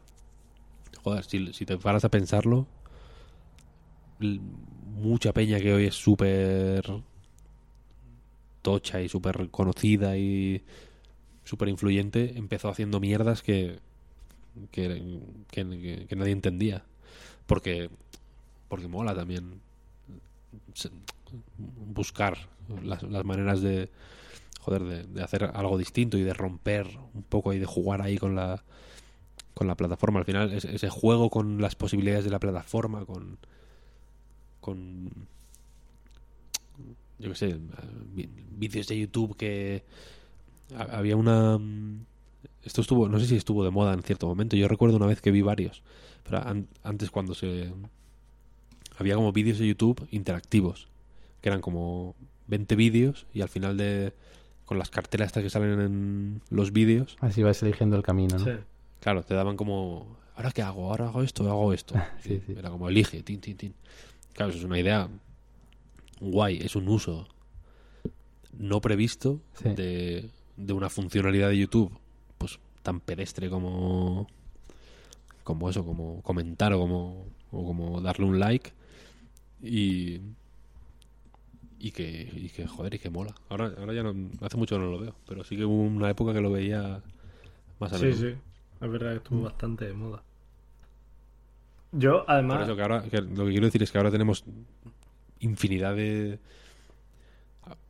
[1.02, 2.66] joder, si, si te paras a pensarlo,
[4.84, 6.84] mucha peña que hoy es súper
[8.62, 10.62] tocha y súper conocida y
[11.44, 13.78] súper influyente, empezó haciendo mierdas que,
[14.70, 15.20] que,
[15.50, 16.84] que- nadie entendía.
[17.46, 17.90] Porque,
[18.68, 19.60] porque mola también
[21.94, 22.36] buscar
[22.82, 23.90] las, maneras de
[24.60, 28.18] joder de, de hacer algo distinto y de romper un poco y de jugar ahí
[28.18, 28.62] con la
[29.54, 33.38] con la plataforma al final ese, ese juego con las posibilidades de la plataforma con
[34.60, 35.10] con
[37.22, 37.56] yo qué sé
[38.58, 39.84] vídeos de YouTube que
[40.76, 42.04] ha- había una mm,
[42.64, 45.20] esto estuvo no sé si estuvo de moda en cierto momento yo recuerdo una vez
[45.20, 45.82] que vi varios
[46.24, 47.72] pero an- antes cuando se
[48.98, 50.88] había como vídeos de YouTube interactivos
[51.40, 52.14] que eran como
[52.46, 54.12] 20 vídeos y al final de
[54.64, 58.44] con las cartelas estas que salen en los vídeos Así vas eligiendo el camino, ¿no?
[58.44, 58.52] Sí.
[59.00, 62.54] claro te daban como ahora qué hago ahora hago esto hago esto Sí, sí.
[62.56, 63.74] era como elige tin tin tin
[64.34, 65.08] claro eso es una idea
[66.30, 67.26] guay es un uso
[68.58, 69.70] no previsto Sí.
[69.74, 71.90] de, de una funcionalidad de YouTube
[72.38, 74.26] pues tan pedestre como
[75.44, 78.72] como eso como comentar o como o como darle un like
[79.62, 80.20] y
[81.78, 84.82] y que, y que joder y que mola ahora ahora ya no hace mucho que
[84.82, 87.02] no lo veo pero sí que hubo una época que lo veía
[87.80, 88.20] más a Sí, menudo.
[88.20, 88.36] sí.
[88.80, 90.22] Es verdad que estuvo bastante de moda.
[91.92, 92.56] Yo, además.
[92.58, 94.44] Por eso que ahora, que lo que quiero decir es que ahora tenemos
[95.42, 96.38] infinidad de.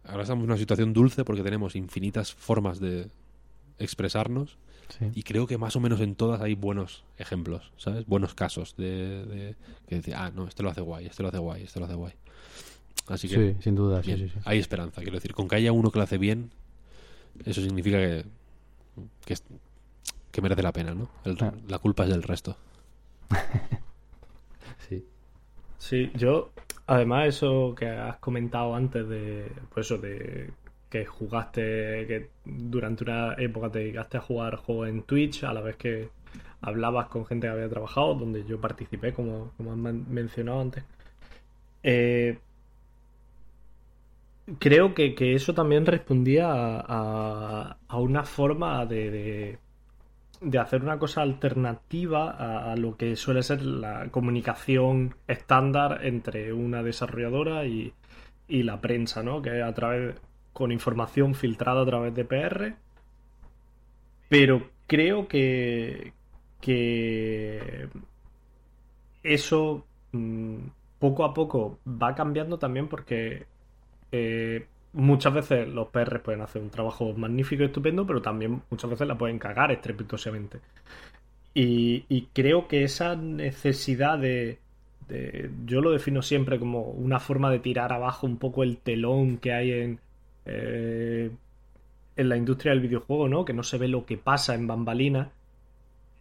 [0.05, 3.09] Ahora estamos en una situación dulce porque tenemos infinitas formas de
[3.79, 4.59] expresarnos
[4.99, 5.07] Sí.
[5.15, 8.05] y creo que más o menos en todas hay buenos ejemplos, ¿sabes?
[8.05, 9.57] Buenos casos de, de
[9.89, 11.95] que decir, ah, no, este lo hace guay, este lo hace guay, este lo hace
[11.95, 12.13] guay.
[13.07, 14.41] Así que Sí, sin duda, sí, bien, sí, sí.
[14.45, 15.01] hay esperanza.
[15.01, 16.51] Quiero decir, con que haya uno que lo hace bien,
[17.47, 18.25] eso significa que,
[19.25, 19.45] que, es-
[20.31, 21.09] que merece la pena, ¿no?
[21.25, 21.55] El- Ah.
[21.69, 22.57] La culpa es del resto.
[24.89, 25.05] Sí.
[25.79, 26.51] Sí, yo,
[26.87, 30.53] además, eso que has comentado antes de, pues eso, de
[30.91, 31.63] que jugaste,
[32.07, 36.11] que durante una época te dedicaste a jugar juegos en Twitch, a la vez que
[36.61, 40.85] hablabas con gente que había trabajado, donde yo participé, como, como has men- mencionado antes.
[41.83, 42.39] Eh,
[44.59, 49.59] creo que, que eso también respondía a, a- una forma de-
[50.43, 52.31] de hacer una cosa alternativa
[52.73, 57.93] a, lo que suele ser la comunicación estándar entre una desarrolladora y,
[58.49, 59.41] y la prensa, ¿no?
[59.41, 60.17] Que a través,
[60.53, 62.75] con información filtrada a través de PR.
[64.29, 66.13] Pero creo que,
[66.61, 67.89] que
[69.23, 70.57] eso mm,
[70.99, 73.47] poco a poco va cambiando también porque
[74.11, 78.91] eh, muchas veces los PR pueden hacer un trabajo magnífico y estupendo, pero también muchas
[78.91, 80.61] veces la pueden cagar estrepitosamente.
[81.55, 84.59] Y, creo que esa necesidad de,
[85.09, 89.39] de- Yo lo defino siempre como una forma de tirar abajo un poco el telón
[89.39, 90.01] que hay en.
[90.47, 91.31] eh,
[92.17, 93.45] en la industria del videojuego, ¿no?
[93.45, 95.29] Que no se ve lo que pasa en bambalinas.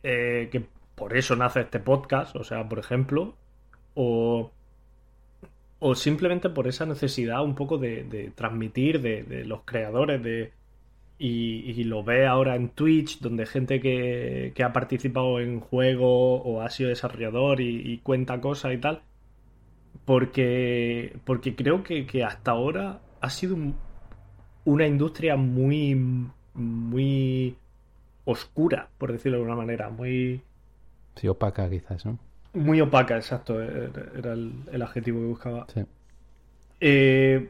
[0.03, 0.65] eh, que
[0.95, 3.35] por eso nace este podcast, o sea, por ejemplo.
[3.95, 4.51] O
[5.83, 10.53] o simplemente por esa necesidad un poco de, transmitir de, los creadores de
[11.17, 16.69] y, lo ve ahora en Twitch donde gente que, ha participado en juego o ha
[16.69, 19.01] sido desarrollador y, cuenta cosas y tal
[20.05, 23.57] porque porque creo que, hasta ahora ha sido
[24.65, 25.95] una industria muy
[26.53, 27.55] muy
[28.25, 30.43] oscura por decirlo de alguna manera muy
[31.15, 32.19] sí opaca quizás no
[32.53, 35.67] muy opaca, exacto, era el, adjetivo que buscaba.
[36.79, 37.49] Eh,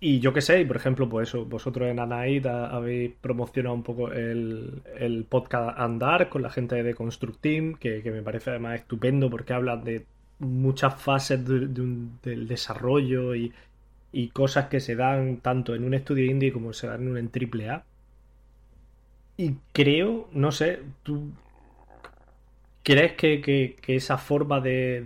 [0.00, 4.12] y yo qué sé, por ejemplo, pues eso, vosotros en Anaid habéis promocionado un poco
[4.12, 9.54] el, podcast Andar con la gente de Construct Team, que, me parece además estupendo porque
[9.54, 10.04] habla de
[10.40, 13.52] muchas fases del desarrollo y,
[14.12, 17.16] y, cosas que se dan tanto en un estudio indie como se dan en un
[17.16, 17.84] en AAA.
[19.36, 21.32] Y creo, no sé, tú
[22.84, 25.00] ¿Crees que, esa forma de,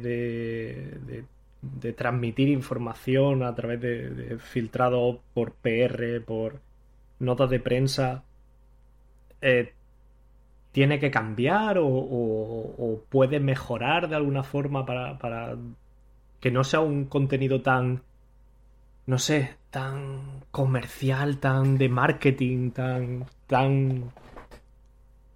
[1.62, 6.59] de, transmitir información a través de, filtrado por PR, por
[7.20, 8.24] notas de prensa,
[9.40, 9.72] eh,
[10.72, 15.56] tiene que cambiar o, puede mejorar de alguna forma para, para
[16.40, 18.02] que no sea un contenido tan,
[19.06, 24.10] no sé, tan comercial, tan de marketing, tan, tan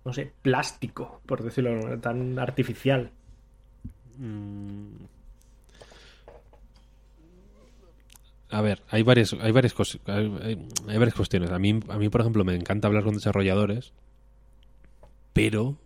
[0.04, 3.10] no sé, plástico, por decirlo tan artificial.
[4.18, 5.12] Mm.
[8.50, 11.50] A ver, hay varias, hay varias cosas, hay, varias cuestiones.
[11.50, 13.94] A mí, a mí, por ejemplo, me encanta hablar con desarrolladores,
[15.32, 15.78] pero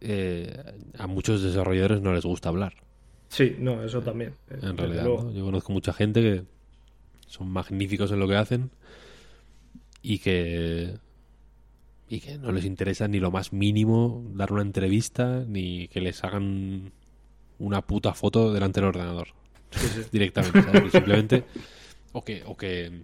[0.00, 0.62] eh,
[0.96, 2.74] a muchos desarrolladores no les gusta hablar.
[3.28, 4.34] Sí, no, eso también.
[4.48, 6.44] Eh, en realidad, yo conozco mucha gente que
[7.26, 8.70] son magníficos en lo que hacen
[10.02, 10.98] y que
[12.12, 16.22] y que no les interesa ni lo más mínimo dar una entrevista ni que les
[16.22, 16.92] hagan
[17.58, 19.28] una puta foto delante del ordenador.
[20.12, 21.44] Directamente simplemente
[22.12, 23.02] o que o que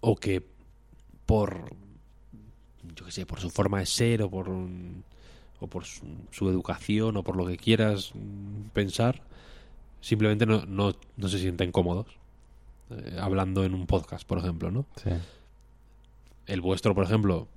[0.00, 0.42] o que
[1.26, 1.76] por
[2.96, 7.22] yo qué sé por su forma de ser o por o por su, educación o
[7.22, 8.14] por lo que quieras
[8.72, 9.20] pensar
[10.00, 12.06] simplemente no, no, no se sienten cómodos
[12.88, 15.10] eh, hablando en un podcast por ejemplo no sí
[16.46, 17.48] el vuestro, por ejemplo,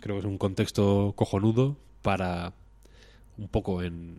[0.00, 2.52] creo que es un contexto cojonudo para
[3.38, 4.18] un poco en,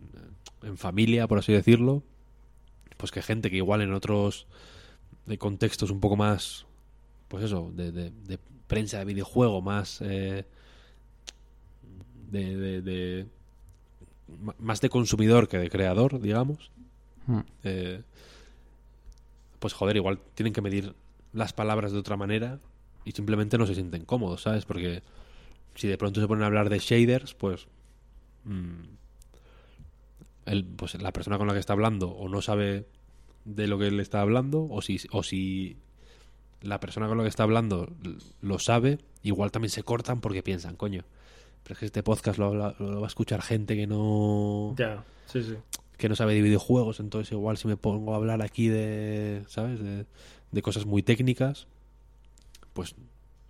[0.62, 2.02] en familia, por así decirlo.
[2.96, 4.46] Pues que gente que igual en otros
[5.26, 6.66] de contextos un poco más,
[7.28, 10.44] pues eso, de, de, prensa de videojuego, más eh,
[12.30, 13.26] de, de,
[14.58, 16.70] más de consumidor que de creador, digamos.
[17.26, 17.40] Hmm.
[17.62, 18.02] Eh,
[19.58, 20.94] pues joder, igual tienen que medir
[21.32, 22.58] las palabras de otra manera
[23.04, 24.64] y simplemente no se sienten cómodos, ¿sabes?
[24.64, 25.02] Porque
[25.74, 27.68] si de pronto se ponen a hablar de shaders, pues,
[28.44, 28.82] mm,
[30.46, 32.86] el, pues la persona con la que está hablando o no sabe
[33.44, 35.76] de lo que le está hablando o si, o si
[36.60, 37.88] la persona con la que está hablando
[38.40, 41.04] lo sabe, igual también se cortan porque piensan, coño,
[41.62, 44.74] pero es que este podcast lo, va a escuchar gente que no...
[44.76, 45.54] Ya, sí, sí.
[45.96, 49.80] Que no sabe de videojuegos, entonces igual si me pongo a hablar aquí de, ¿sabes?
[49.80, 51.68] de cosas muy técnicas,
[52.78, 52.94] pues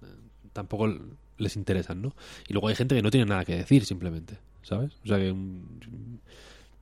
[0.01, 0.07] eh,
[0.55, 0.91] tampoco
[1.37, 2.15] les interesan, ¿no?
[2.49, 4.95] Y luego hay gente que no tiene nada que decir, simplemente, ¿sabes?
[5.05, 6.23] O sea que un,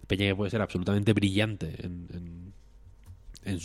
[0.07, 2.53] Peña que puede ser absolutamente brillante en,
[3.43, 3.59] en,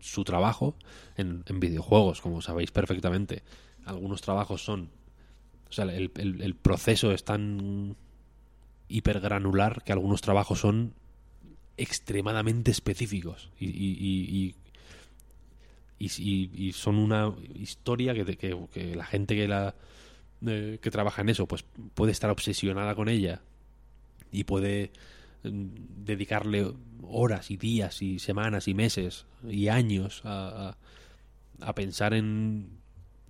[0.00, 0.76] su, trabajo,
[1.16, 3.42] en, videojuegos, como sabéis perfectamente.
[3.84, 4.90] Algunos trabajos son...
[5.68, 7.96] O sea, el, proceso es tan
[8.86, 10.94] hipergranular que algunos trabajos son
[11.76, 14.54] extremadamente específicos y,
[16.08, 18.24] son una historia que,
[18.72, 19.74] que, la gente que la
[20.44, 21.64] eh, que trabaja en eso pues
[21.94, 23.42] puede estar obsesionada con ella
[24.32, 24.90] y puede
[25.44, 25.68] mm,
[26.04, 26.72] dedicarle
[27.02, 30.76] horas y días y semanas y meses y años a,
[31.60, 32.70] a, pensar en,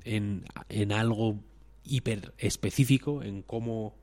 [0.05, 1.39] en, en algo
[1.85, 3.95] hiper específico en cómo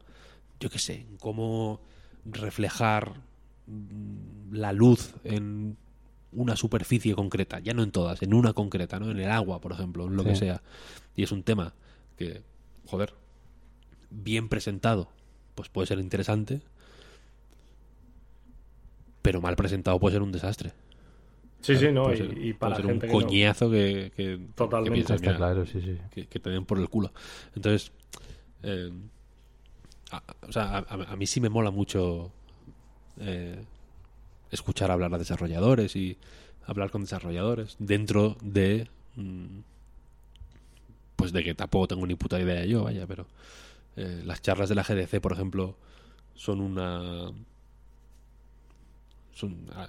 [0.59, 1.81] yo qué sé en cómo
[2.25, 3.21] reflejar
[3.65, 5.77] mm, la luz en
[6.31, 9.09] una superficie concreta, ya no en todas, en una concreta, ¿no?
[9.11, 10.61] En el agua, por ejemplo, en lo que sea.
[11.15, 11.73] Y es un tema
[12.17, 12.43] que,
[12.85, 13.13] joder,
[14.09, 15.09] bien presentado,
[15.55, 16.61] pues puede ser interesante,
[19.21, 20.73] pero mal presentado puede ser un desastre.
[21.61, 25.13] Sí, sí, no, y, para ser un coñazo que, Totalmente.
[25.13, 26.25] está claro, sí, sí.
[26.25, 27.11] Que, te den por el culo.
[27.53, 27.91] Entonces,
[28.63, 28.91] eh,
[30.47, 32.31] o sea, a, mí sí me mola mucho
[33.19, 33.61] eh,
[34.51, 36.17] escuchar hablar a desarrolladores y
[36.65, 39.59] hablar con desarrolladores dentro de mm,
[41.15, 43.27] pues de que tampoco tengo ni puta idea yo vaya pero
[43.95, 45.77] eh, las charlas de la GDC por ejemplo
[46.35, 47.31] son una
[49.39, 49.87] son ah,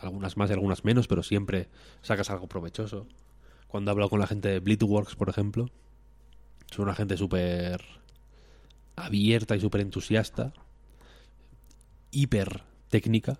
[0.00, 1.68] algunas más y algunas menos, pero siempre
[2.02, 3.06] sacas algo provechoso.
[3.66, 5.68] Cuando hablo con la gente de Bleedworks, por ejemplo,
[6.70, 7.82] son una gente súper
[8.94, 10.52] abierta y súper entusiasta,
[12.12, 13.38] hiper técnica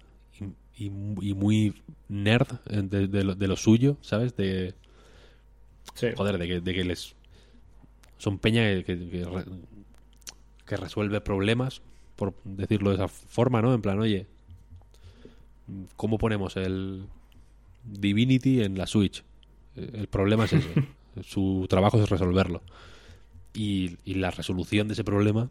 [0.76, 4.36] y, y- muy nerd eh, de, de lo, de lo suyo, ¿sabes?
[4.36, 4.74] De,
[5.94, 6.08] Sí.
[6.16, 7.14] joder, de que, de que les
[8.18, 9.44] son peña que, que, que re-
[10.66, 11.82] que resuelve problemas,
[12.16, 13.74] por decirlo de esa forma, ¿no?
[13.74, 14.26] En plan, oye,
[15.96, 17.06] ¿cómo ponemos el
[17.84, 19.22] Divinity en la Switch?
[19.76, 20.68] Eh, El problema es ese.
[21.22, 22.62] Su trabajo es resolverlo.
[23.52, 25.50] Y, y la resolución de ese problema,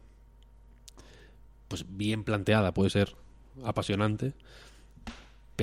[1.70, 3.16] pues bien planteada, puede ser
[3.64, 4.34] apasionante,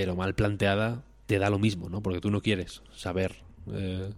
[0.00, 2.02] pero mal planteada te da lo mismo, ¿no?
[2.02, 3.34] Porque tú no quieres saber
[3.70, 4.10] eh,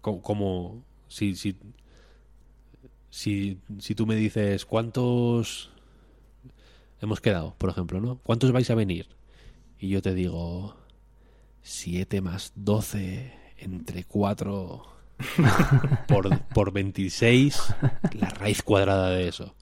[0.00, 1.56] cómo, cómo- si, si,
[3.10, 5.70] si, si tú me dices cuántos
[7.00, 8.16] hemos quedado, por ejemplo, ¿no?
[8.24, 9.06] ¿Cuántos vais a venir?
[9.78, 10.74] Y yo te digo
[11.62, 14.82] 7 más 12 entre 4
[16.08, 17.72] por, por 26,
[18.18, 19.54] la raíz cuadrada de eso.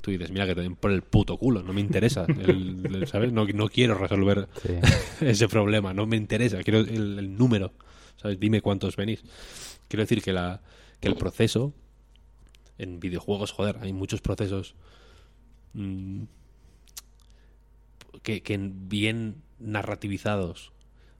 [0.00, 3.06] Tú dices, mira que te den por el puto culo, no me interesa, el- el-
[3.08, 3.32] ¿sabes?
[3.32, 4.74] No, no quiero resolver Sí.
[5.26, 7.72] ese problema, no me interesa, quiero el, el número,
[8.16, 8.38] ¿sabes?
[8.38, 9.24] Dime cuántos venís.
[9.88, 10.62] Quiero decir que, la,
[11.00, 11.72] que el proceso
[12.78, 14.74] en videojuegos, joder, hay muchos procesos
[15.72, 16.22] mm,
[18.22, 20.72] que, que en- bien narrativizados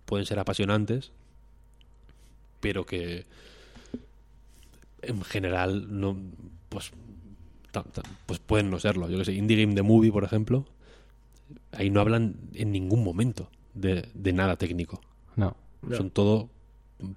[0.05, 1.11] pueden ser apasionantes,
[2.61, 3.27] pero que
[5.03, 6.17] en general no
[6.69, 6.91] pues
[8.27, 9.09] pues pueden no serlo.
[9.11, 10.67] Yo que sé, Indie Game The Movie, por ejemplo,
[11.73, 15.01] ahí no hablan en ningún momento de, de nada técnico.
[15.37, 15.57] No.
[15.97, 16.49] Son todo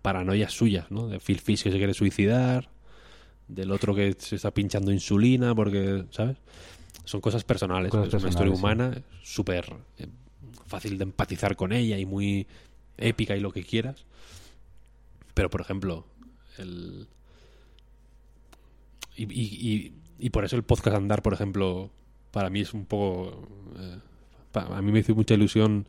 [0.01, 1.07] paranoias suyas, ¿no?
[1.07, 2.69] De Phil Fish que se quiere suicidar,
[3.47, 6.37] del otro que se está pinchando insulina porque, ¿sabes?
[7.05, 7.89] Son cosas personales.
[7.91, 10.07] Cosas es una historia humana, súper eh,
[10.67, 12.45] fácil de empatizar con ella y muy
[12.97, 14.05] épica y lo que quieras.
[15.33, 16.05] Pero, por ejemplo,
[16.57, 17.07] el...
[19.15, 21.89] Y, y- y- y por eso el podcast Andar, por ejemplo,
[22.31, 23.47] para mí es un poco...
[23.77, 23.99] eh,
[24.53, 25.87] a mí me hizo mucha ilusión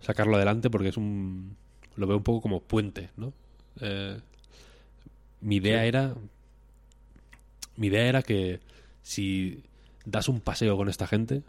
[0.00, 1.56] sacarlo adelante porque es un...
[1.96, 3.32] Lo veo un poco como puente, ¿no?
[3.80, 4.18] Eh,
[5.40, 6.14] mi idea era...
[7.76, 8.60] Mi idea era que
[9.02, 9.62] si
[10.04, 11.42] das un paseo con esta gente,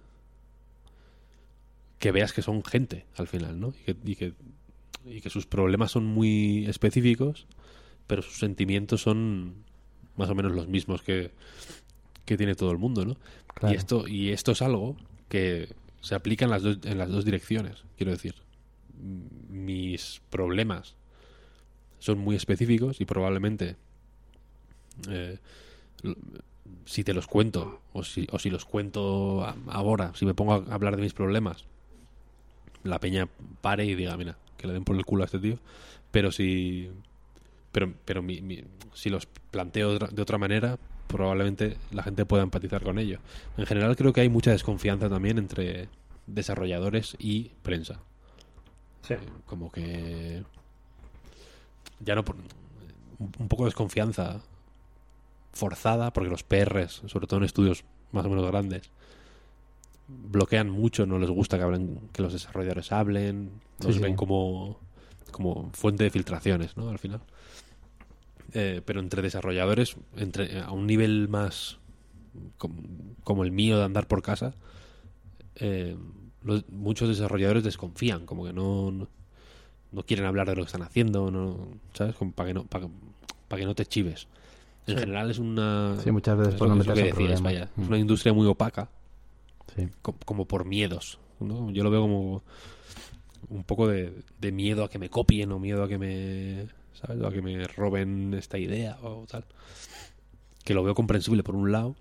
[1.97, 3.69] que veas que son gente al final, ¿no?
[3.69, 4.33] Y que, y que,
[5.05, 7.47] y que sus problemas son muy específicos,
[8.05, 9.63] pero sus sentimientos son
[10.15, 11.31] más o menos los mismos que,
[12.29, 13.17] que tiene todo el mundo, ¿no?
[13.55, 13.73] Claro.
[13.73, 14.95] Y esto y esto es algo
[15.29, 18.35] que se aplica en las dos, en las dos direcciones, quiero decir.
[19.49, 20.95] Mis problemas
[21.99, 23.75] son muy específicos y probablemente
[25.09, 25.37] eh,
[26.85, 30.53] si te los cuento o si, o si los cuento a- ahora, si me pongo
[30.53, 31.65] a hablar de mis problemas,
[32.83, 33.27] la peña
[33.61, 35.57] pare y diga, mira, que le den por el culo a este tío.
[36.11, 36.89] Pero si
[37.71, 40.77] pero, pero mi- mi- si los planteo de otra manera,
[41.09, 43.19] probablemente la gente pueda empatizar con ello.
[43.57, 45.89] En general creo que hay mucha desconfianza también entre
[46.27, 47.99] desarrolladores y prensa.
[49.01, 49.15] Sí.
[49.47, 50.43] Como que
[51.99, 52.35] ya no por-
[53.17, 54.41] un poco de desconfianza
[55.51, 58.91] forzada porque los PRs, sobre todo en estudios más o menos grandes,
[60.07, 63.49] bloquean mucho, no les gusta que hablen, que los desarrolladores hablen,
[63.79, 63.99] los Sí, sí.
[63.99, 64.79] ven como
[65.31, 66.89] como fuente de filtraciones, ¿no?
[66.89, 67.21] Al final.
[68.53, 71.77] Eh, pero entre desarrolladores, entre a un nivel más
[72.57, 74.53] com- como, el mío de andar por casa,
[75.55, 75.95] eh,
[76.43, 79.07] los- muchos desarrolladores desconfían, como que no, no,
[79.91, 82.15] no quieren hablar de lo que están haciendo, no, ¿sabes?
[82.15, 82.87] Como para que no para,
[83.47, 84.27] para que no te chives.
[84.87, 84.99] En Sí.
[85.01, 87.63] general es una Sí, muchas veces es por lo, no es meterse decías, vaya.
[87.63, 87.87] Es Mm.
[87.87, 88.89] una industria muy opaca,
[89.75, 89.87] Sí.
[90.01, 91.19] co- como por miedos.
[91.39, 91.71] ¿no?
[91.71, 92.43] Yo lo veo como
[93.49, 96.67] un poco de, de miedo a que me copien o miedo a que me
[96.99, 97.21] ¿sabes?
[97.21, 99.45] O a que me roben esta idea o tal.
[100.63, 101.95] Que lo veo comprensible por un lado,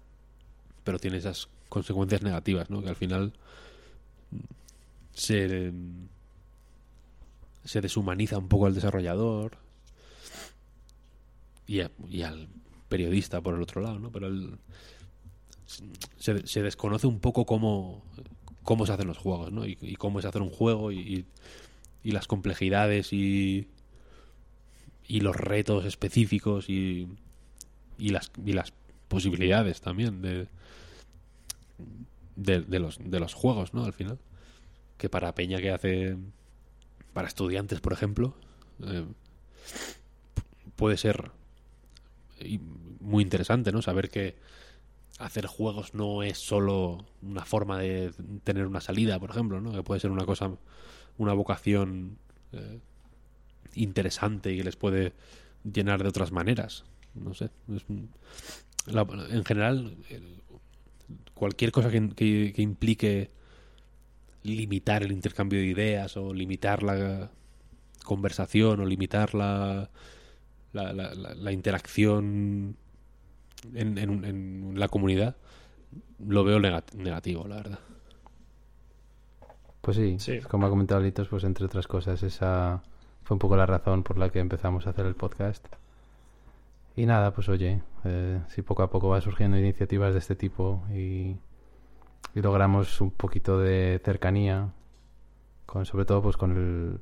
[0.85, 2.83] pero tiene esas consecuencias negativas, ¿no?
[2.83, 3.33] Que al final
[5.13, 5.73] se
[7.69, 9.59] se deshumaniza un poco al desarrollador
[11.67, 12.49] y, al
[12.89, 14.11] periodista por el otro lado, ¿no?
[14.11, 14.59] Pero el,
[16.17, 18.03] se, desconoce un poco cómo,
[18.63, 19.67] cómo se hacen los juegos, ¿no?
[19.67, 21.27] Y, cómo es hacer un juego y
[22.05, 23.69] las complejidades y,
[25.09, 27.09] y los retos específicos y,
[27.99, 28.73] y, las, y las
[29.09, 30.47] posibilidades también de,
[32.37, 33.85] de, los, de los juegos, ¿no?
[33.85, 34.19] Al final.
[34.97, 36.17] Que para Peña que hace...
[37.15, 38.37] Para estudiantes, por ejemplo,
[38.85, 39.05] eh,
[40.77, 41.33] puede ser
[43.01, 43.83] muy interesante, ¿no?
[43.83, 44.37] Saber que,
[45.19, 48.13] hacer juegos no es solo una forma de
[48.45, 49.73] tener una salida, por ejemplo, ¿no?
[49.73, 50.53] Que puede ser una cosa,
[51.17, 52.19] una vocación
[52.53, 52.79] eh,
[53.75, 55.13] interesante y que les puede
[55.71, 56.85] llenar de otras maneras.
[57.15, 57.51] No sé.
[57.75, 58.11] es un-
[58.87, 59.97] la- en general,
[61.35, 63.31] cualquier cosa que, que- que implique
[64.45, 67.31] limitar el intercambio de ideas o limitar la
[68.05, 69.91] conversación o limitar la,
[70.73, 72.77] la, la- la- la interacción
[73.75, 75.37] en, en- en la comunidad,
[76.25, 77.79] lo veo negat- negativo, la verdad.
[79.81, 80.39] Pues sí, Sí.
[80.41, 82.83] como ha comentado Litos, pues entre otras cosas, esa
[83.29, 85.67] fue un poco la razón por la que empezamos a hacer el podcast.
[86.97, 90.83] Y nada, pues oye, eh, si poco a poco va surgiendo iniciativas de este tipo
[90.91, 91.37] y,
[92.35, 94.71] y logramos un poquito de cercanía,
[95.67, 97.01] con, sobre todo pues con, el,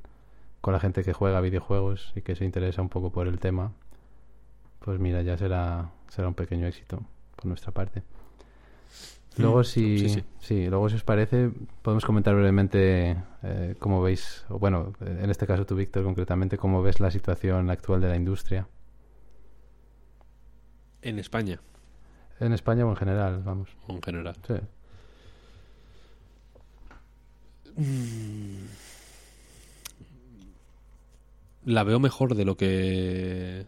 [0.60, 3.70] con la gente que juega videojuegos y que se interesa un poco por el tema,
[4.80, 7.04] pues mira, ya será, será un pequeño éxito
[7.36, 8.02] por nuestra parte.
[9.38, 10.66] Luego, Mm, si, sí, sí, sí.
[10.68, 11.50] luego, si os parece,
[11.82, 16.82] podemos comentar brevemente eh, cómo veis, o bueno, en este caso tú, Víctor, concretamente, cómo
[16.82, 18.66] ves la situación actual de la industria.
[21.02, 21.60] En España,
[22.40, 23.68] En España o en general, vamos.
[23.86, 24.36] o en general.
[24.46, 24.54] Sí.
[31.64, 33.66] La veo mejor de lo que...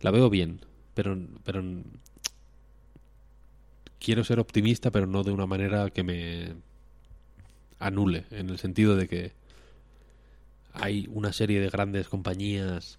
[0.00, 0.60] La veo bien,
[0.94, 1.62] pero, pero
[4.08, 6.54] quiero ser optimista, pero no de una manera que me
[7.78, 9.32] anule, en el sentido de que
[10.72, 12.98] hay una serie de grandes compañías.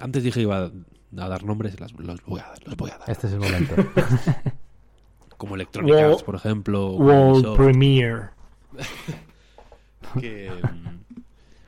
[0.00, 2.98] Antes dije que iba a dar nombres, las, los, voy a, dar, los voy a
[2.98, 3.08] dar.
[3.08, 3.74] Este es el momento.
[5.36, 6.94] Como Electronic World- Arts, por ejemplo.
[6.94, 8.30] World Premiere.
[10.20, 10.50] que,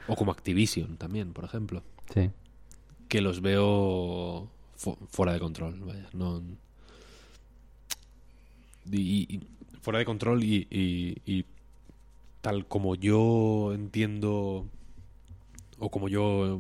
[0.09, 1.85] o como Activision también, por ejemplo.
[2.13, 2.31] sí.
[3.07, 6.43] que los veo fu- fuera de control, vaya, no
[8.93, 9.41] y, y-
[9.81, 11.45] fuera de control y, y-
[12.41, 14.67] tal como yo entiendo
[15.79, 16.59] o como yo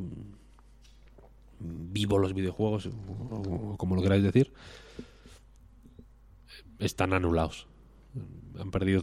[1.61, 2.91] mm, vivo los videojuegos o,
[3.73, 4.53] o como lo queráis decir
[6.79, 7.67] están anulados
[8.59, 9.03] han perdido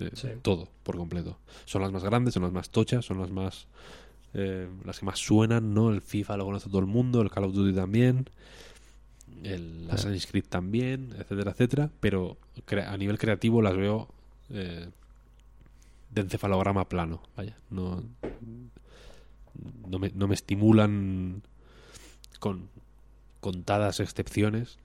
[0.00, 0.28] eh, Sí.
[0.42, 3.66] todo por completo son las más grandes son las más tochas son las más
[4.34, 5.90] eh, las que más suenan, ¿no?
[5.92, 8.30] El FIFA lo conoce todo el mundo, el Call of Duty también,
[9.44, 12.36] el Assassin's Creed también, etcétera, etcétera, pero
[12.86, 14.08] a nivel creativo las veo
[14.50, 14.88] eh,
[16.10, 18.02] de encefalograma plano, vaya, no,
[19.88, 21.42] no, me, no me estimulan
[22.38, 22.68] con
[23.40, 24.78] contadas excepciones,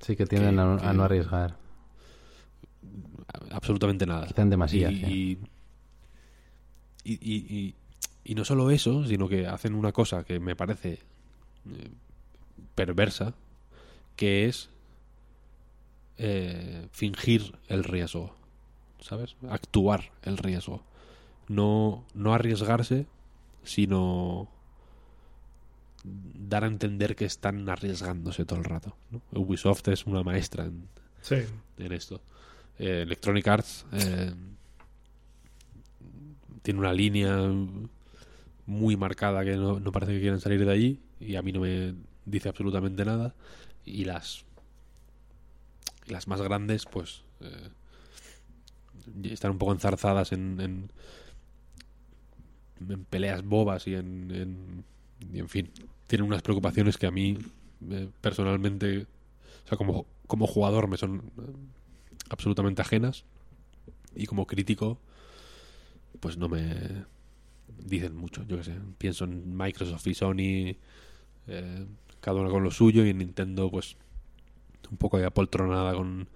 [0.00, 1.56] Sí que tienden a, Que- a no arriesgar.
[3.50, 4.26] absolutamente nada.
[4.90, 5.38] Y, sí.
[7.04, 7.74] y, y- y-
[8.24, 10.94] y no solo eso, sino que hacen una cosa que me parece
[11.70, 11.90] eh,
[12.74, 13.34] perversa,
[14.16, 14.70] que es
[16.18, 18.34] eh, fingir el riesgo,
[19.00, 19.36] ¿sabes?
[19.48, 20.82] Actuar el riesgo.
[21.48, 23.06] No, no arriesgarse,
[23.62, 24.48] sino
[26.04, 28.96] dar a entender que están arriesgándose todo el rato.
[29.10, 29.20] ¿no?
[29.32, 30.88] Ubisoft es una maestra en,
[31.22, 31.36] Sí.
[31.78, 32.20] en esto.
[32.78, 34.32] Eh, Electronic Arts eh,
[36.62, 37.36] tiene una línea
[38.66, 41.60] muy marcada que no, no parece que quieran salir de allí y a mí no
[41.60, 43.34] me dice absolutamente nada.
[43.84, 44.44] Y las
[46.06, 47.70] las más grandes, pues eh,
[49.24, 50.90] están un poco enzarzadas en, en,
[52.88, 54.84] en peleas bobas y en, en,
[55.32, 55.70] y en fin,
[56.06, 57.38] tienen unas preocupaciones que a mí
[57.90, 59.06] eh, personalmente,
[59.64, 61.52] o sea, como, como jugador me son eh,
[62.30, 63.24] absolutamente ajenas
[64.14, 64.98] y como crítico,
[66.20, 67.04] pues no me
[67.84, 70.76] dicen mucho, yo qué sé, pienso en Microsoft y Sony,
[71.46, 71.86] eh,
[72.24, 73.96] cada uno con lo suyo y en Nintendo, pues
[74.90, 76.28] un poco de apoltronada con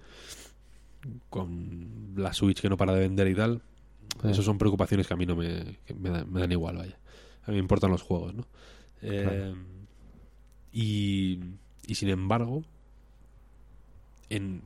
[1.29, 3.61] con la Switch que no para de vender y tal.
[4.21, 4.29] Sí.
[4.29, 6.97] Esas son preocupaciones que a mí no me, que me, dan, me dan igual, vaya.
[7.43, 8.45] A mí me importan los juegos, ¿no?
[9.01, 9.55] Eh,
[10.73, 11.39] y,
[11.87, 12.63] y sin embargo,
[14.29, 14.61] en,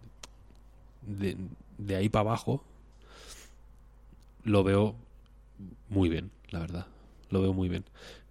[1.04, 1.38] de,
[1.78, 2.64] de ahí para abajo,
[4.44, 4.96] lo veo
[5.90, 6.88] muy bien, la verdad.
[7.30, 7.86] Lo veo muy bien.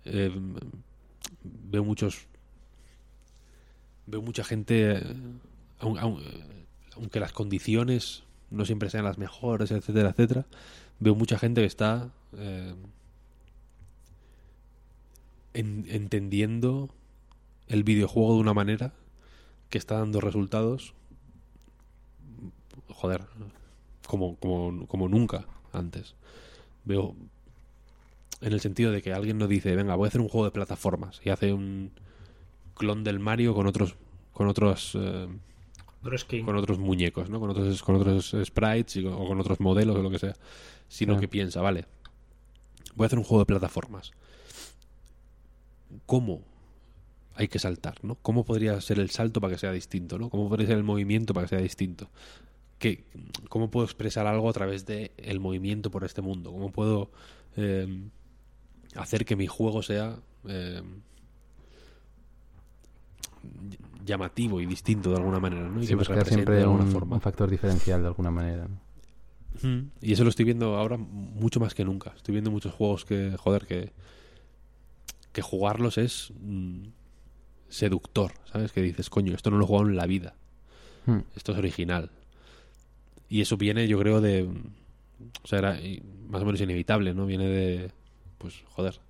[0.04, 0.30] Eh,
[1.44, 2.26] veo muchos.
[4.06, 4.96] Veo mucha gente.
[4.98, 5.16] eh,
[5.80, 6.64] eh,
[6.96, 10.46] aunque las condiciones no siempre sean las mejores, etcétera, etcétera,
[11.00, 12.74] veo mucha gente que está eh,
[15.54, 16.90] en- entendiendo
[17.68, 18.92] el videojuego de una manera
[19.70, 20.94] que está dando resultados,
[22.88, 23.24] joder,
[24.06, 26.14] como, como, como nunca antes.
[26.84, 27.16] Veo
[28.42, 30.50] en el sentido de que alguien no dice, venga, voy a hacer un juego de
[30.50, 31.90] plataformas y hace un
[32.76, 33.96] clon del Mario con otros
[34.32, 35.28] con otros eh,
[36.44, 37.38] con otros muñecos, ¿no?
[37.38, 40.34] Con otros, con otros sprites y con- o con otros modelos o lo que sea.
[40.88, 41.20] Sino Sí.
[41.20, 41.86] que piensa, vale,
[42.96, 44.10] voy a hacer un juego de plataformas.
[46.06, 46.42] ¿Cómo
[47.34, 48.16] hay que saltar, ¿no?
[48.16, 50.28] ¿Cómo podría ser el salto para que sea distinto, ¿no?
[50.30, 52.10] ¿Cómo podría ser el movimiento para que sea distinto?
[52.78, 53.04] ¿Qué,
[53.48, 56.50] ¿Cómo puedo expresar algo a través del el movimiento por este mundo?
[56.52, 57.10] ¿Cómo puedo
[57.56, 57.86] eh,
[58.96, 60.16] hacer que mi juego sea
[60.48, 60.82] eh,
[64.04, 65.80] llamativo y distinto de alguna manera, ¿no?
[65.80, 67.16] Y Sí, que me siempre de alguna un, forma.
[67.16, 68.66] un factor diferencial de alguna manera.
[68.68, 68.92] ¿no?
[69.62, 69.90] Mm.
[70.00, 72.12] Y eso lo estoy viendo ahora mucho más que nunca.
[72.16, 73.92] Estoy viendo muchos juegos que, joder, que,
[75.32, 76.84] que jugarlos es mm,
[77.68, 78.72] seductor, ¿sabes?
[78.72, 80.34] Que dices, coño, esto no lo he jugado en la vida.
[81.06, 81.20] Hmm.
[81.36, 82.10] Esto es original.
[83.28, 84.48] Y eso viene, yo creo, de...
[85.42, 85.78] O sea, era
[86.28, 87.26] más o menos inevitable, ¿no?
[87.26, 87.90] Viene de...
[88.38, 89.00] Pues, joder.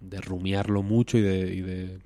[0.00, 1.54] De rumiarlo mucho y de...
[1.54, 1.98] Y, de,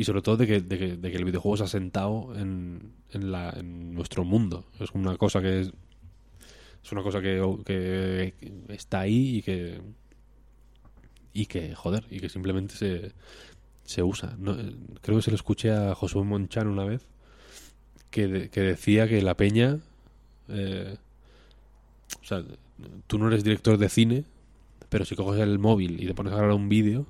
[0.00, 2.94] y sobre todo de que, de, que, de que el videojuego se ha sentado en,
[3.10, 4.64] en, la, en nuestro mundo.
[4.78, 5.72] Es una cosa que es...
[6.82, 8.34] Es una cosa que, que
[8.68, 9.82] está ahí y que...
[11.34, 13.12] Y que, joder, y que simplemente se,
[13.84, 14.34] se usa.
[14.38, 17.06] No, eh, creo que se lo escuché a Josué Monchan una vez
[18.10, 19.80] que, que decía que la peña
[20.48, 20.96] eh,
[22.20, 22.42] o sea
[23.06, 24.24] tú no eres director de cine
[24.88, 27.06] pero si coges el móvil y te pones a grabar un vídeo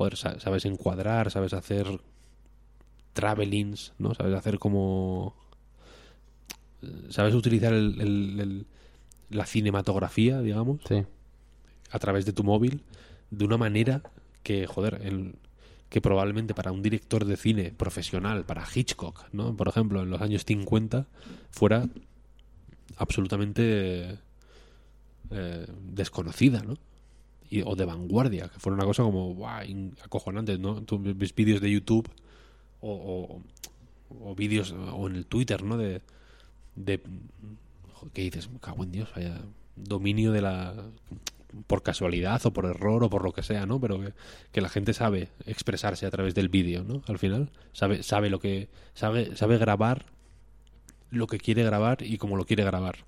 [0.00, 1.86] joder sa- sabes encuadrar sabes hacer
[3.12, 5.34] travelings no sabes hacer como
[7.10, 8.66] sabes utilizar el- el- el-
[9.28, 11.04] la cinematografía digamos Sí.
[11.90, 12.82] a través de tu móvil
[13.30, 14.00] de una manera
[14.42, 15.34] que, joder, el-
[15.90, 19.54] que probablemente para un director de cine profesional, para Hitchcock, ¿no?
[19.54, 21.06] Por ejemplo, en los años 50,
[21.50, 21.86] fuera
[22.96, 24.18] absolutamente
[25.32, 26.74] eh, desconocida, ¿no?
[27.50, 29.36] Y- o de vanguardia, que fuera una cosa como
[29.66, 30.82] in- acojonante, ¿no?
[30.82, 32.08] Tú ves vídeos de YouTube
[32.80, 33.40] o,
[34.10, 35.76] o, o vídeos o en el Twitter, ¿no?
[35.76, 36.00] De,
[36.76, 37.00] de
[38.12, 39.40] que dices, "Me cago en Dios, vaya
[39.76, 40.74] dominio de la
[41.66, 43.80] por casualidad o por error o por lo que sea, ¿no?
[43.80, 44.12] Pero que,
[44.52, 47.02] que la gente sabe expresarse a través del vídeo, ¿no?
[47.08, 50.06] Al final sabe sabe lo que sabe sabe grabar
[51.10, 52.98] lo que quiere grabar y cómo lo quiere grabar,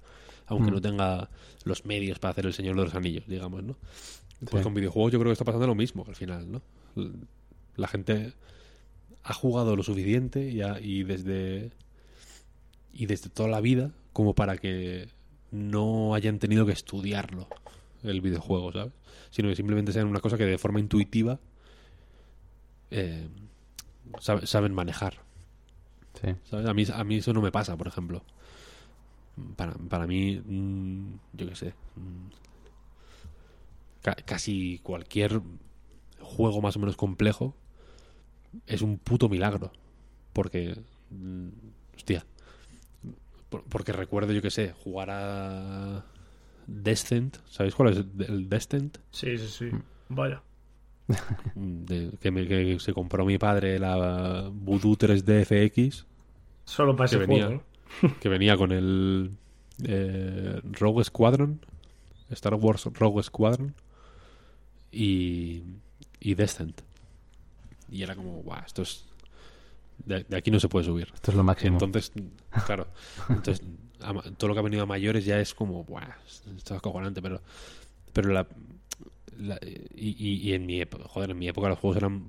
[0.46, 0.74] aunque Mm.
[0.74, 1.30] no tenga
[1.62, 3.76] los medios para hacer el Señor de los Anillos, digamos, ¿no?
[4.50, 4.64] Pues Sí.
[4.64, 6.62] con videojuegos yo creo que está pasando lo mismo al final, ¿no?
[7.76, 8.32] La gente
[9.22, 11.70] ha jugado lo suficiente y, ha- y desde
[12.92, 15.08] y desde toda la vida como para que
[15.50, 17.46] no hayan tenido que estudiarlo
[18.02, 18.92] el videojuego, ¿sabes?
[19.30, 21.38] Sino que simplemente sean una cosa que de forma intuitiva
[22.90, 23.28] eh,
[24.20, 25.18] sabe- saben manejar.
[26.20, 26.34] Sí.
[26.44, 26.66] ¿sabes?
[26.66, 28.22] A mí, a mí eso no me pasa, por ejemplo.
[29.56, 32.28] Para, para mí, mm, yo qué sé, mm,
[34.02, 35.40] ca- casi cualquier
[36.20, 37.56] juego más o menos complejo
[38.66, 39.72] es un puto milagro.
[40.32, 40.76] Porque,
[41.10, 41.48] mm,
[41.96, 42.24] hostia,
[43.48, 46.04] por- porque recuerdo, yo qué sé, jugar a
[46.66, 47.98] Descent, ¿sabéis cuál es
[48.28, 48.98] el Descent?
[49.10, 49.66] Sí, sí, sí.
[50.08, 50.42] Vaya.
[51.54, 56.06] Mm, de- que, me- que se compró mi padre la Voodoo 3D FX
[56.64, 57.46] Solo para Que ese venía.
[57.46, 57.64] juego,
[58.02, 58.18] ¿no?
[58.20, 59.32] que venía con el
[59.84, 61.60] eh, Rogue Squadron,
[62.30, 63.74] Star Wars Rogue Squadron
[64.92, 65.62] y,
[66.20, 66.80] y Descent.
[67.90, 69.06] Y era como, guau, esto es...
[70.04, 71.08] De, de aquí no se puede subir.
[71.14, 71.78] Esto es lo máximo.
[71.84, 72.12] Entonces,
[72.66, 72.86] claro,
[73.28, 73.62] entonces
[74.00, 77.22] a todo lo que ha venido a mayores ya es como, buah, esto es acojonante,
[77.22, 77.40] pero,
[78.12, 78.46] pero la,
[79.38, 79.60] la-
[79.94, 82.28] y, y- y en mi época, joder, en mi época los juegos eran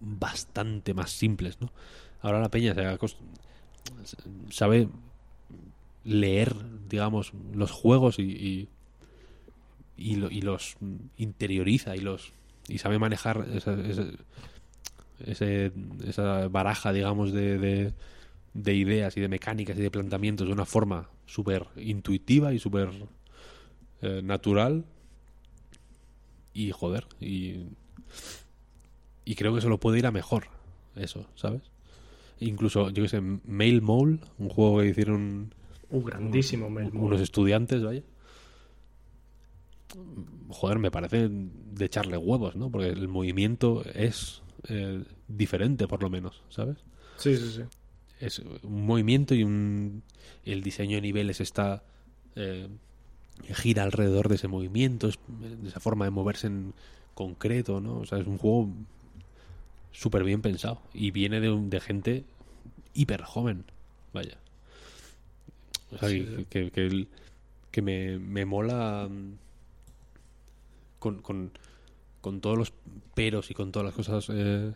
[0.00, 1.72] bastante más simples, ¿no?
[2.22, 4.16] Ahora la peña se
[4.50, 4.88] sabe
[6.04, 6.54] leer,
[6.88, 8.68] digamos, los juegos y, y,
[10.00, 10.76] y lo- y los
[11.18, 12.32] interioriza y los
[12.68, 14.06] y sabe manejar esa, esa-
[15.26, 15.72] ese-
[16.06, 17.92] esa baraja, digamos, de, de,
[18.54, 22.90] de ideas y de mecánicas y de planteamientos de una forma súper intuitiva y súper
[24.02, 24.84] eh, natural.
[26.54, 27.66] Y joder, y,
[29.24, 30.44] y creo que se lo puede ir a mejor,
[30.96, 31.62] eso, ¿sabes?
[32.40, 35.54] Incluso, yo que sé, Mail Mole, un juego que hicieron
[35.92, 36.90] Uh, grandísimo, Mel.
[36.94, 38.02] unos estudiantes, vaya.
[40.48, 42.70] Joder, me parece de echarle huevos, ¿no?
[42.70, 46.78] Porque el movimiento es eh, diferente, por lo menos, ¿sabes?
[47.16, 47.62] Sí, sí, sí.
[48.20, 50.02] Es un movimiento y un
[50.44, 51.82] el diseño de niveles está
[52.36, 52.68] eh,
[53.54, 56.74] gira alrededor de ese movimiento, es- de esa forma de moverse en
[57.14, 57.98] concreto, ¿no?
[57.98, 58.68] O sea, es un juego
[59.92, 62.24] súper bien pensado y viene de, un- de gente
[62.94, 63.64] hiper joven,
[64.12, 64.36] vaya.
[65.92, 66.46] O sea, Sí, que, sí.
[66.50, 67.08] que, que el-
[67.70, 69.08] que me, me mola
[71.00, 71.50] con, con,
[72.20, 72.72] con todos los
[73.14, 74.72] peros y con todas las cosas eh,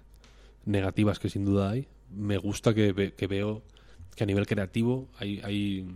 [0.65, 3.63] negativas que sin duda hay, me gusta que, que veo
[4.17, 5.87] que a nivel creativo hay, hay,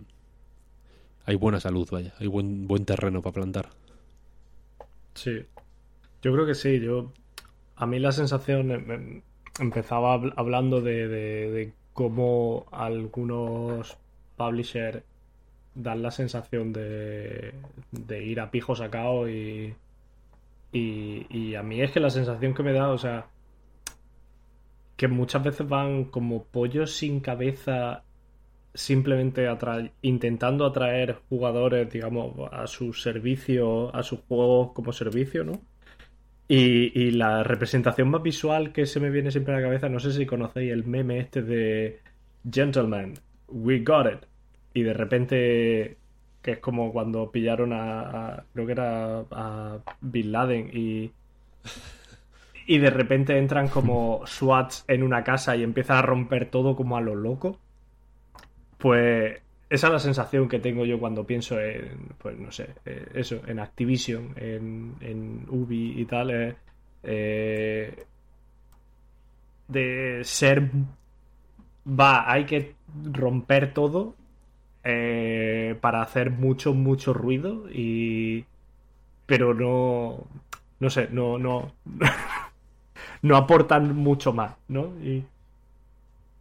[1.25, 3.71] hay buena salud, vaya, hay buen, buen terreno para plantar.
[5.15, 5.45] Sí.
[6.23, 6.81] Yo creo que sí.
[6.81, 7.13] Yo.
[7.77, 8.71] A mí la sensación.
[8.71, 9.23] em- em-
[9.61, 13.97] Empezaba habl- hablando de, de- de cómo algunos
[14.37, 15.03] publishers
[15.75, 17.55] dan la sensación de,
[17.91, 19.75] de ir a pijo sacado y,
[20.73, 21.27] y.
[21.31, 23.27] Y a mí es que la sensación que me da, o sea.
[24.97, 28.03] Que muchas veces van como pollos sin cabeza
[28.75, 35.61] simplemente atra- intentando atraer jugadores, digamos, a su servicio, a sus juegos como servicio, ¿no?
[36.49, 40.01] Y, y la representación más visual que se me viene siempre a la cabeza, no
[40.01, 42.01] sé si conocéis el meme este de
[42.51, 43.15] Gentlemen,
[43.49, 44.27] we got it.
[44.75, 45.98] Y de repente,
[46.43, 51.11] que es como cuando pillaron a, creo que era a Bin Laden y,
[52.67, 56.97] y de repente entran como SWATs en una casa y empiezan a romper todo como
[56.97, 57.59] a lo loco.
[58.79, 59.41] Pues
[59.71, 63.43] esa es la sensación que tengo yo cuando pienso en, pues no sé, eh, eso,
[63.47, 66.55] en Activision, en, en Ubi y tal, eh,
[67.03, 68.05] eh,
[69.67, 70.71] de ser,
[71.87, 72.75] va, hay que
[73.13, 74.15] romper todo
[74.91, 78.47] eh, para hacer mucho, mucho ruido y,
[79.27, 80.27] pero no,
[80.81, 81.73] no sé, no, no,
[83.23, 84.95] no aportan mucho más, ¿no?
[85.03, 85.25] Y,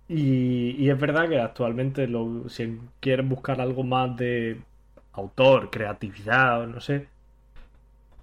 [0.07, 4.61] y, es verdad que actualmente lo, si quieres buscar algo más de
[5.13, 7.07] autor, creatividad no sé,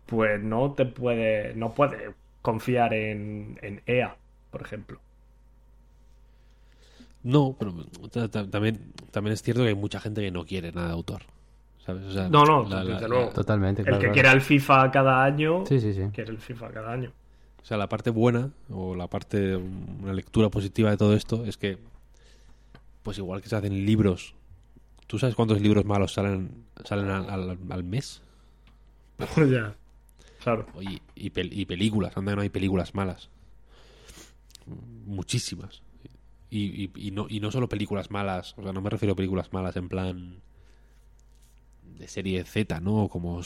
[0.06, 4.16] pues no te puede, no puedes confiar en, en EA,
[4.50, 5.03] por ejemplo.
[7.24, 7.74] No, pero
[8.12, 10.92] ta- ta- también, también es cierto que hay mucha gente que no quiere nada de
[10.94, 11.22] autor.
[11.84, 12.04] ¿sabes?
[12.06, 13.30] O sea, No, no, la- la- luego.
[13.30, 13.98] Totalmente, El claro.
[13.98, 14.14] que claro.
[14.14, 16.00] quiera el FIFA cada año, Sí, sí, sí.
[16.14, 17.12] quiere el FIFA cada año.
[17.62, 21.56] O sea, la parte buena o la parte, una lectura positiva de todo esto es
[21.58, 21.78] que,
[23.02, 24.34] pues igual que se hacen libros,
[25.06, 28.22] ¿tú sabes cuántos libros malos salen, salen al, al- al mes?
[29.36, 29.74] ya.
[30.42, 30.66] Claro.
[30.80, 33.28] Y, y, pel- y películas, anda que no hay películas malas.
[35.06, 35.82] Muchísimas.
[36.56, 39.16] Y, y- y no, y no solo películas malas, o sea, no me refiero a
[39.16, 40.40] películas malas en plan
[41.82, 43.08] de serie Z, ¿no?
[43.08, 43.40] Como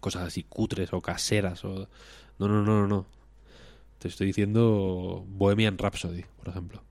[0.00, 1.64] cosas así cutres o caseras.
[1.64, 1.88] O...
[2.38, 3.06] No, no, no, no, no.
[3.98, 6.82] Te estoy diciendo Bohemian Rhapsody, por ejemplo.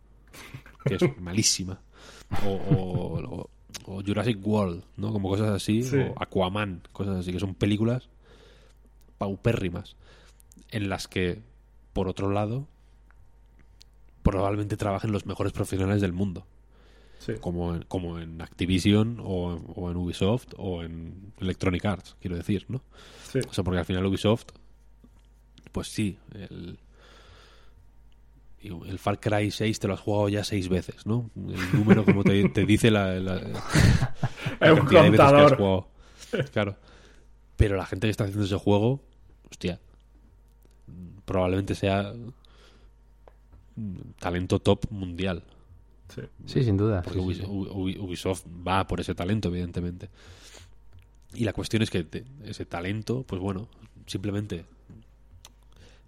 [0.86, 1.82] Que es malísima.
[2.46, 3.50] O, o- o-
[3.88, 5.12] o Jurassic World, ¿no?
[5.12, 5.82] Como cosas así.
[5.84, 5.98] Sí.
[5.98, 8.10] O Aquaman, cosas así, que son películas
[9.18, 9.96] paupérrimas.
[10.72, 11.42] En las que,
[11.94, 12.68] por otro lado,
[14.26, 16.46] probablemente trabajen los mejores profesionales del mundo.
[17.20, 17.34] Sí.
[17.40, 22.36] Como en, como en Activision o, en- o en Ubisoft o en Electronic Arts, quiero
[22.36, 22.82] decir, ¿no?
[23.32, 23.40] Sí.
[23.50, 24.46] O sea, porque al final Ubisoft,
[25.72, 26.78] pues sí, el,
[28.62, 31.30] el Far Cry 6 te lo has jugado ya seis veces, ¿no?
[31.36, 35.52] El número como te, te dice la, la, la un cantidad de veces que has
[35.52, 35.58] contador.
[35.58, 35.88] jugado.
[36.52, 36.76] Claro.
[37.58, 39.02] Pero la gente que está haciendo ese juego,
[39.50, 39.80] hostia,
[41.26, 42.14] probablemente sea
[44.20, 45.44] talento top mundial.
[46.14, 46.22] Sí.
[46.46, 47.02] Sí, sin duda.
[47.02, 47.48] Porque sí, sí, Ubis- sí.
[47.50, 50.10] Ubi- Ubisoft va por ese talento, evidentemente.
[51.34, 53.68] Y la cuestión es que te- ese talento, pues bueno,
[54.06, 54.66] simplemente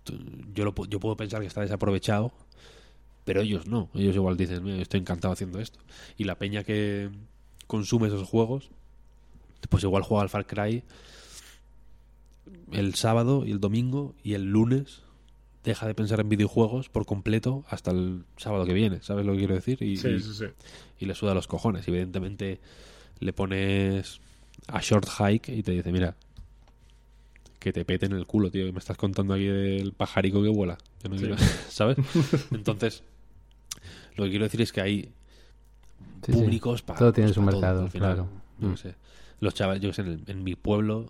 [0.03, 0.18] tú-
[0.53, 2.31] yo, lo, yo puedo pensar que está desaprovechado,
[3.26, 3.89] pero ellos no.
[3.94, 5.80] Ellos igual dicen, "Mira, estoy encantado haciendo esto.
[6.18, 7.10] Y la peña que
[7.65, 8.69] consume esos juegos,
[9.69, 10.84] pues igual juega al Far Cry
[12.72, 15.02] el sábado y el domingo y el lunes
[15.72, 19.39] deja de pensar en videojuegos por completo hasta el sábado que viene, ¿sabes lo que
[19.39, 19.81] quiero decir?
[19.81, 20.45] Y, Sí, y- sí, sí.
[20.99, 21.88] y le suda los cojones.
[21.88, 22.60] Evidentemente
[23.19, 24.19] le pones
[24.68, 26.15] a short hike y te dice, mira,
[27.60, 30.77] que te peten el culo, tío, que me estás contando aquí del pajarico que vuela.
[31.03, 31.26] Yo no Sí.
[31.26, 31.38] quiero-
[31.69, 31.98] ¿Sabes?
[32.52, 33.03] Entonces,
[34.15, 35.02] lo que quiero decir es que hay
[36.26, 36.31] Sí, sí.
[36.34, 38.15] públicos para Todo tiene su mercado, al final.
[38.15, 38.30] claro.
[38.60, 38.77] Yo Mm.
[38.77, 38.95] sé.
[39.39, 41.10] Los chavales, yo qué sé, en, el- en mi pueblo,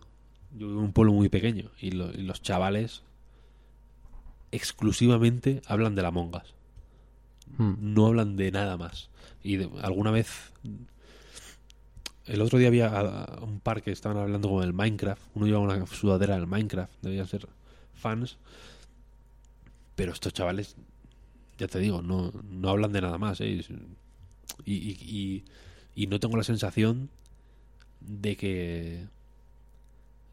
[0.54, 3.04] yo vivo en un pueblo muy pequeño y, lo- y los chavales
[4.58, 6.54] exclusivamente hablan de la mongas
[7.58, 7.76] Mm.
[7.80, 9.10] no hablan de nada más.
[9.42, 10.28] Y de- alguna vez.
[12.26, 15.22] El otro día había a un par que estaban hablando con el Minecraft.
[15.34, 16.92] Uno llevaba una sudadera del Minecraft.
[17.02, 17.48] Debían ser
[17.94, 18.38] fans.
[19.96, 20.76] Pero estos chavales,
[21.58, 23.40] ya te digo, no, no hablan de nada más.
[23.40, 23.48] ¿eh?
[24.66, 25.46] Y, y- y-
[25.96, 27.10] y no tengo la sensación
[28.02, 29.08] de que.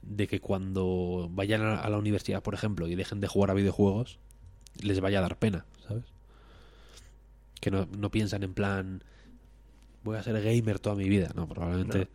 [0.07, 4.19] De que cuando vayan a, la universidad, por ejemplo, y dejen de jugar a videojuegos,
[4.81, 6.05] les vaya a dar pena, ¿sabes?
[7.61, 9.03] que no, no piensan en plan
[10.03, 12.09] voy a ser gamer toda mi vida no probablemente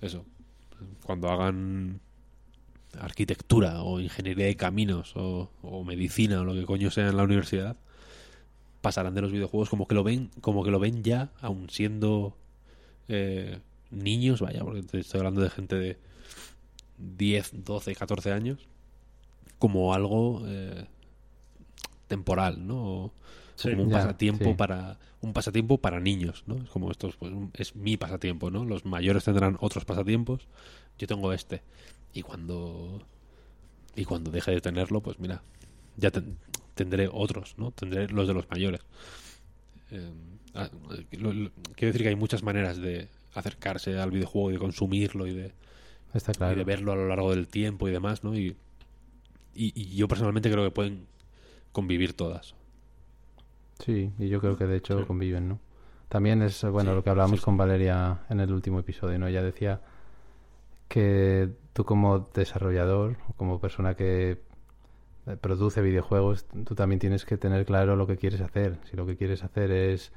[0.00, 0.24] eso.
[1.04, 2.00] Cuando hagan
[2.98, 7.22] arquitectura o ingeniería de caminos o, o medicina o lo que coño sea en la
[7.22, 7.76] universidad
[8.80, 12.36] pasarán de los videojuegos como que lo ven, como que lo ven ya, aun siendo
[13.08, 13.58] eh,
[13.90, 15.98] niños, vaya, porque estoy hablando de gente de
[16.98, 18.66] 10, 12, 14 años,
[19.58, 20.86] como algo eh,
[22.06, 22.76] temporal, ¿no?
[22.84, 23.12] O-
[23.56, 23.70] Sí.
[23.70, 24.54] como un Ya, pasatiempo sí.
[24.54, 26.58] para un pasatiempo para niños, ¿no?
[26.62, 28.64] Es como esto es, pues, un- es mi pasatiempo, ¿no?
[28.64, 30.46] Los mayores tendrán otros pasatiempos,
[30.96, 31.62] yo tengo este
[32.14, 33.02] y cuando
[33.96, 35.42] y cuando deje de tenerlo, pues mira,
[35.96, 36.38] ya ten-
[36.74, 37.72] tendré otros, ¿no?
[37.72, 38.80] Tendré los de los mayores.
[39.90, 40.08] Eh,
[40.54, 40.70] ah,
[41.18, 45.26] lo- lo- quiero decir que hay muchas maneras de acercarse al videojuego y de consumirlo
[45.26, 45.52] y de,
[46.14, 48.34] Está y de verlo a lo largo del tiempo y demás, ¿no?
[48.34, 48.56] Y,
[49.54, 51.06] y, y yo personalmente creo que pueden
[51.72, 52.54] convivir todas.
[53.78, 55.04] Sí, y yo creo que de hecho Sí.
[55.06, 55.58] conviven, ¿no?
[56.08, 59.26] También es, bueno, Sí, lo que hablábamos sí, con Valeria en el último episodio, ¿no?
[59.26, 59.80] Ella decía
[60.88, 64.40] que tú como desarrollador, o como persona que
[65.26, 68.78] eh, produce videojuegos, tú también tienes que tener claro lo que quieres hacer.
[68.90, 70.12] Si lo que quieres hacer es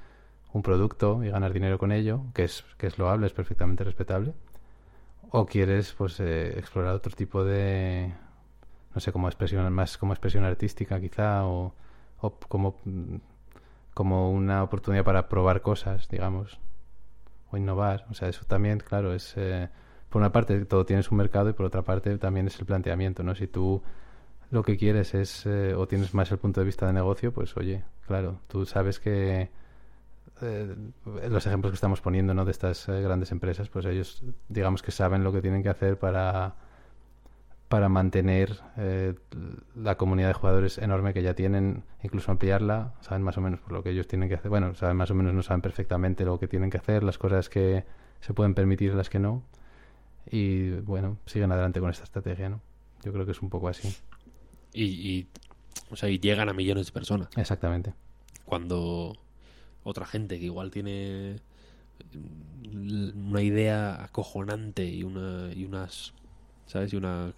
[0.53, 4.33] un producto y ganar dinero con ello, que es, que es loable, es perfectamente respetable,
[5.31, 8.13] o quieres pues eh, explorar otro tipo de
[8.93, 11.73] no sé como expresión más como expresión artística quizá o,
[12.19, 12.75] o como
[13.93, 16.59] como una oportunidad para probar cosas digamos
[17.51, 18.05] o innovar.
[18.09, 19.69] O sea eso también claro es eh,
[20.09, 23.23] por una parte todo tiene su mercado y por otra parte también es el planteamiento
[23.23, 23.81] no si tú
[24.49, 27.55] lo que quieres es eh, o tienes más el punto de vista de negocio pues
[27.55, 29.49] oye claro tú sabes que
[30.41, 30.75] eh,
[31.29, 32.45] los ejemplos que estamos poniendo ¿no?
[32.45, 35.97] de estas eh, grandes empresas, pues ellos digamos que saben lo que tienen que hacer
[35.97, 36.55] para,
[37.67, 39.15] para mantener eh,
[39.75, 43.71] la comunidad de jugadores enorme que ya tienen, incluso ampliarla, saben más o menos por
[43.71, 44.49] lo que ellos tienen que hacer.
[44.49, 47.49] Bueno, saben más o menos, no saben perfectamente lo que tienen que hacer, las cosas
[47.49, 47.85] que
[48.19, 49.43] se pueden permitir las que no.
[50.29, 52.61] Y bueno, siguen adelante con esta estrategia, ¿no?
[53.03, 53.95] Yo creo que es un poco así.
[54.73, 55.27] Y, y,
[55.89, 57.29] o sea, y llegan a millones de personas.
[57.35, 57.93] Exactamente.
[58.45, 59.17] Cuando
[59.83, 61.37] otra gente que igual tiene
[63.15, 66.13] una idea acojonante y una y unas
[66.67, 67.31] sabes y una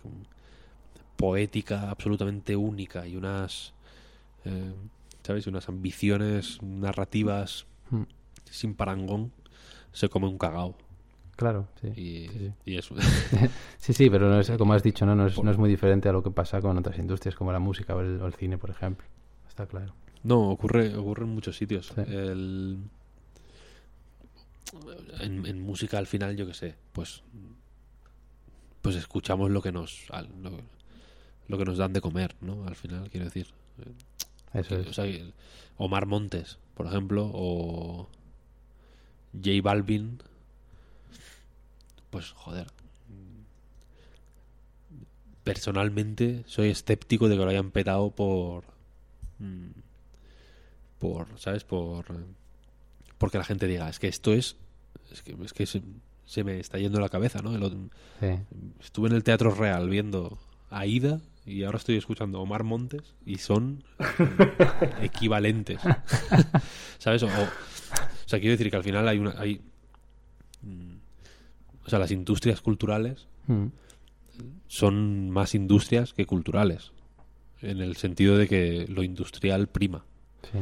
[1.16, 3.74] poética absolutamente única y unas
[4.46, 4.74] eh,
[5.24, 8.04] sabes y unas ambiciones narrativas Mm.
[8.50, 9.32] sin parangón
[9.92, 10.76] se come un cagao
[11.36, 11.88] Claro, sí.
[11.90, 12.52] y, Sí, sí.
[12.66, 12.96] y eso
[13.78, 15.14] Sí, sí, pero no es, como has dicho, ¿no?
[15.16, 17.60] No, es, no es muy diferente a lo que pasa con otras industrias como la
[17.60, 19.06] música o el, o el cine, por ejemplo.
[19.48, 19.94] Está claro.
[20.24, 21.88] No, ocurre, ocurre en muchos sitios.
[21.96, 22.02] Sí.
[22.08, 22.78] El-
[25.20, 27.22] En, en música al final, yo qué sé, pues
[28.82, 30.08] pues escuchamos lo que nos
[30.42, 30.52] lo,
[31.48, 32.66] lo que nos dan de comer, ¿no?
[32.68, 33.48] Al final, quiero decir.
[34.54, 34.88] Eso Que, es.
[34.88, 35.34] o sea, el-
[35.78, 38.08] Omar Montes, por ejemplo, o
[39.34, 40.20] J Balvin,
[42.10, 42.68] pues joder.
[45.44, 48.64] Personalmente soy escéptico de que lo hayan petado por
[49.40, 49.68] mm,
[51.04, 51.64] por, ¿sabes?
[51.64, 52.06] Por
[53.18, 54.56] porque la gente diga, es que esto es
[55.12, 55.82] es que, es que se,
[56.26, 57.54] se me está yendo la cabeza, ¿no?
[57.56, 57.90] El otro-
[58.20, 58.28] Sí.
[58.80, 60.38] Estuve en el Teatro Real viendo
[60.70, 63.84] a Ida y ahora estoy escuchando Omar Montes y son
[65.02, 65.80] equivalentes.
[66.98, 67.24] ¿Sabes?
[67.24, 67.30] O, o
[68.26, 69.36] sea, quiero decir que al final hay una.
[69.40, 69.62] Hay,
[70.62, 70.96] mm,
[71.86, 73.68] o sea, las industrias culturales Mm.
[74.68, 76.92] son más industrias que culturales.
[77.62, 80.06] En el sentido de que lo industrial prima,
[80.52, 80.60] Sí.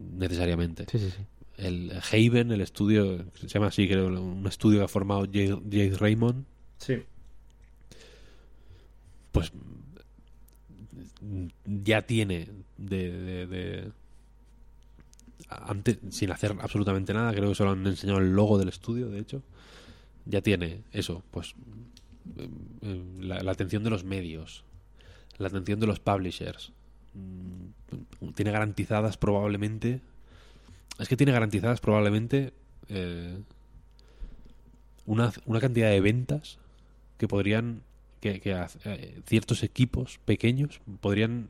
[0.00, 0.86] Necesariamente.
[0.90, 1.22] sí, sí, sí.
[1.56, 5.96] El Haven, el estudio, se llama así, creo, un estudio que ha formado Jade, Jade
[5.98, 6.44] Raymond,
[6.78, 7.02] Sí.
[9.32, 9.52] pues
[11.66, 12.48] ya tiene
[12.78, 13.92] de, de- de-
[15.50, 19.18] antes sin hacer absolutamente nada creo que solo han enseñado el logo del estudio de
[19.20, 19.42] hecho
[20.24, 21.54] ya tiene eso pues
[22.36, 22.48] eh,
[22.82, 24.64] eh, la, la atención de los medios
[25.38, 26.72] la atención de los publishers
[28.34, 30.00] tiene garantizadas probablemente
[30.98, 32.52] es que tiene garantizadas probablemente
[32.88, 33.38] eh,
[35.06, 36.58] una, una cantidad de ventas
[37.18, 37.82] que podrían
[38.20, 41.48] que, que a- eh, ciertos equipos pequeños podrían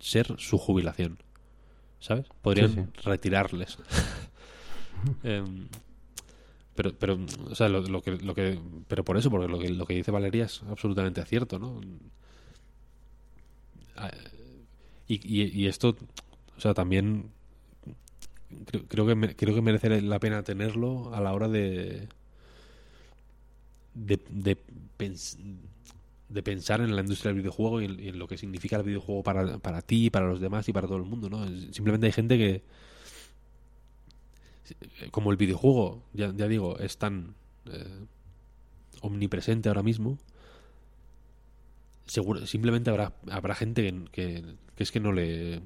[0.00, 1.18] ser su jubilación
[2.00, 2.26] ¿sabes?
[2.42, 3.78] podrían Sí, retirarles
[5.22, 5.68] Em,
[6.74, 7.18] pero pero
[7.50, 8.58] o sea lo, lo que lo que
[8.88, 11.80] pero por eso porque lo que lo que dice Valeria es absolutamente cierto ¿no?
[15.08, 15.96] Y, esto
[16.56, 17.30] o sea también
[18.88, 22.08] creo, que creo que merece la pena tenerlo a la hora de
[23.94, 24.56] de, de,
[24.98, 25.38] pens-
[26.28, 29.58] de pensar en la industria del videojuego y en, lo que significa el videojuego para,
[29.58, 31.46] para ti, para los demás y para todo el mundo, ¿no?
[31.72, 32.62] Simplemente hay gente que
[35.10, 37.34] como el videojuego, ya, digo, es tan
[37.66, 38.04] eh,
[39.00, 40.18] omnipresente ahora mismo,
[42.06, 44.44] seguro, simplemente habrá, habrá gente que,
[44.78, 45.60] que es que no le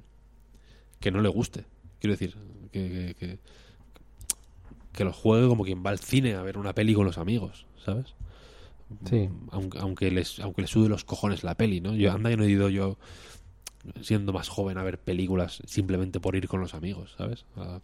[0.99, 1.67] que no le guste.
[2.01, 2.35] Quiero decir,
[2.73, 3.39] que, que, que,
[4.93, 7.67] que lo juegue como quien va al cine a ver una peli con los amigos,
[7.85, 8.15] ¿sabes?
[9.09, 9.29] Sí.
[9.51, 11.95] Aunque, aunque les aunque les sude los cojones la peli, ¿no?
[11.95, 12.97] Yo anda que no he ido yo
[14.01, 17.45] siendo más joven a ver películas simplemente por ir con los amigos, ¿sabes?
[17.57, 17.81] A-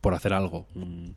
[0.00, 1.16] por hacer algo, un,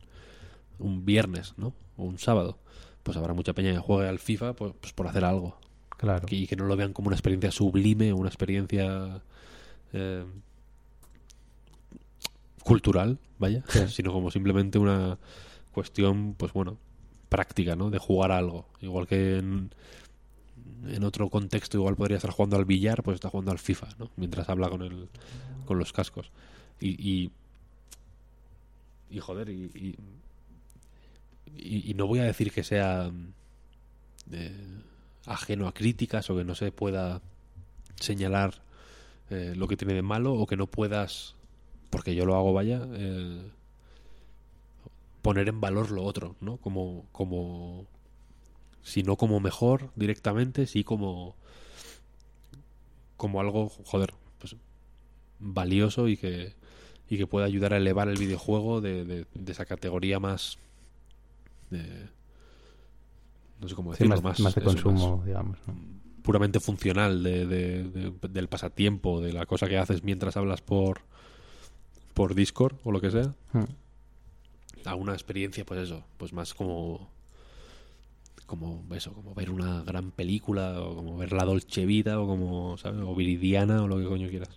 [0.80, 1.74] un viernes, ¿no?
[1.96, 2.58] O un sábado.
[3.04, 5.56] Pues habrá mucha peña que juegue al FIFA pues, pues por hacer algo.
[6.02, 6.26] Claro.
[6.28, 9.22] Y que no lo vean como una experiencia sublime, una experiencia
[9.92, 10.24] eh,
[12.64, 13.86] cultural, vaya, Sí.
[13.88, 15.18] sino como simplemente una
[15.72, 16.76] cuestión, pues bueno,
[17.28, 17.88] práctica, ¿no?
[17.90, 18.66] De jugar a algo.
[18.80, 19.70] Igual que en,
[20.88, 24.10] en otro contexto, igual podría estar jugando al billar, pues está jugando al FIFA, ¿no?
[24.16, 25.08] Mientras habla con el,
[25.66, 26.30] con los cascos.
[26.80, 27.30] Y, y,
[29.08, 29.96] y, joder, y, y,
[31.56, 33.10] y- y no voy a decir que sea
[34.32, 34.78] eh,
[35.26, 37.20] ajeno a críticas o que no se pueda
[37.96, 38.62] señalar
[39.30, 41.34] eh, lo que tiene de malo o que no puedas,
[41.90, 43.42] porque yo lo hago, vaya, eh,
[45.22, 46.56] poner en valor lo otro, ¿no?
[46.56, 47.86] Como, como,
[48.82, 51.36] si no como mejor directamente, sí como,
[53.16, 54.56] como algo, joder, pues
[55.38, 56.54] valioso y que,
[57.08, 60.58] y que pueda ayudar a elevar el videojuego de, de- de esa categoría más,
[61.70, 62.08] de-
[63.62, 65.56] no sé cómo Sí, decirlo, más, más de consumo, digamos.
[65.66, 65.74] ¿no?
[66.22, 71.00] puramente funcional de, de- de- del pasatiempo, de la cosa que haces mientras hablas por
[72.14, 73.64] por Discord o lo que sea, Hmm.
[74.84, 77.10] a una experiencia, pues eso, pues más como
[78.46, 82.76] como eso, como ver una gran película o como ver la Dolce Vita o como,
[82.76, 83.00] ¿sabes?
[83.00, 84.50] O Viridiana o lo que coño quieras.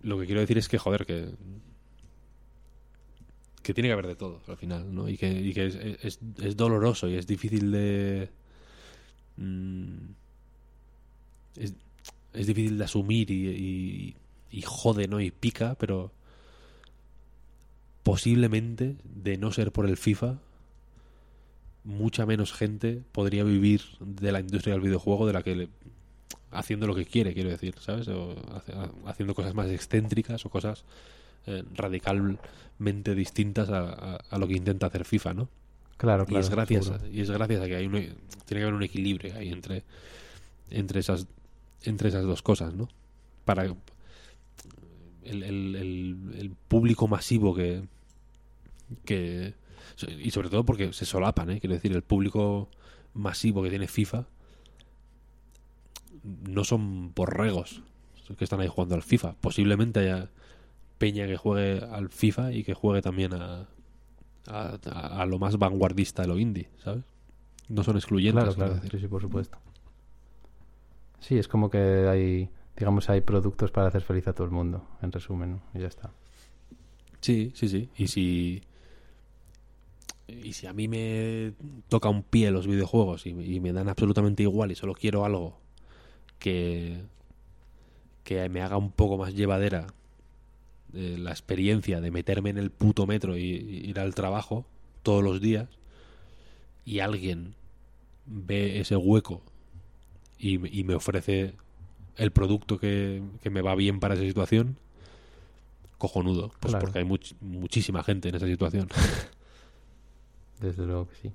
[0.00, 1.28] Lo que quiero decir es que, joder, que
[3.64, 5.08] que tiene que haber de todo al final, ¿no?
[5.08, 8.28] Y que, y que es, es, es doloroso y es difícil de...
[9.38, 9.96] mm,
[11.56, 11.74] es,
[12.46, 14.16] difícil de asumir y, y,
[14.50, 15.20] y jode, ¿no?
[15.20, 16.12] Y pica, pero
[18.02, 20.38] posiblemente, de no ser por el FIFA,
[21.84, 25.68] mucha menos gente podría vivir de la industria del videojuego de la que le-
[26.50, 28.08] haciendo lo que quiere, quiero decir, ¿sabes?
[28.08, 28.72] O hace-
[29.06, 30.84] haciendo cosas más excéntricas o cosas
[31.46, 35.48] eh, radicalmente distintas a, a- a lo que intenta hacer FIFA, ¿no?
[35.96, 36.40] Claro, y claro.
[36.40, 38.16] es gracias a, y es gracias a que hay un, tiene
[38.46, 39.84] que haber un equilibrio ahí entre
[40.70, 41.26] entre esas
[41.82, 42.88] entre esas dos cosas no
[43.44, 43.74] para el,
[45.22, 45.42] el-
[45.76, 47.84] el- el público masivo que
[49.04, 49.54] que
[50.18, 51.60] y sobre todo porque se solapan ¿eh?
[51.60, 52.68] quiero decir el público
[53.14, 54.26] masivo que tiene FIFA
[56.24, 57.82] no son borregos
[58.38, 60.30] que están ahí jugando al FIFA posiblemente haya
[60.98, 63.68] peña que juegue al FIFA y que juegue también a,
[64.46, 67.04] a, a- a lo más vanguardista de lo indie, ¿sabes?
[67.68, 68.42] No son excluyentes.
[68.42, 68.74] Claro, claro.
[68.74, 68.90] decir.
[68.92, 69.58] Sí, sí, por supuesto.
[71.20, 74.86] Sí, es como que hay, digamos, hay productos para hacer feliz a todo el mundo,
[75.00, 75.62] en resumen, ¿no?
[75.74, 76.10] Y ya está.
[77.20, 77.88] Sí, sí, sí.
[77.96, 78.62] Y si.
[80.28, 81.52] Y si a mí me
[81.88, 85.58] toca un pie los videojuegos y, y me dan absolutamente igual y solo quiero algo
[86.38, 87.02] que.
[88.24, 89.86] que me haga un poco más llevadera
[90.94, 94.64] eh, la experiencia de meterme en el puto metro y, y ir al trabajo
[95.02, 95.68] todos los días
[96.84, 97.54] y alguien
[98.26, 99.42] ve ese hueco
[100.38, 101.54] y, me- y me ofrece
[102.16, 104.76] el producto que, que me va bien para esa situación,
[105.98, 106.50] cojonudo.
[106.60, 106.84] Pues Claro.
[106.86, 108.88] porque hay much- muchísima gente en esa situación.
[110.60, 111.32] Desde luego que sí.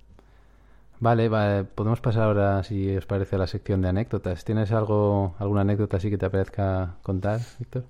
[0.99, 4.43] Vale, va- podemos pasar ahora, si os parece, a la sección de anécdotas.
[4.43, 7.85] ¿Tienes algo, alguna anécdota así que te apetezca contar, Víctor?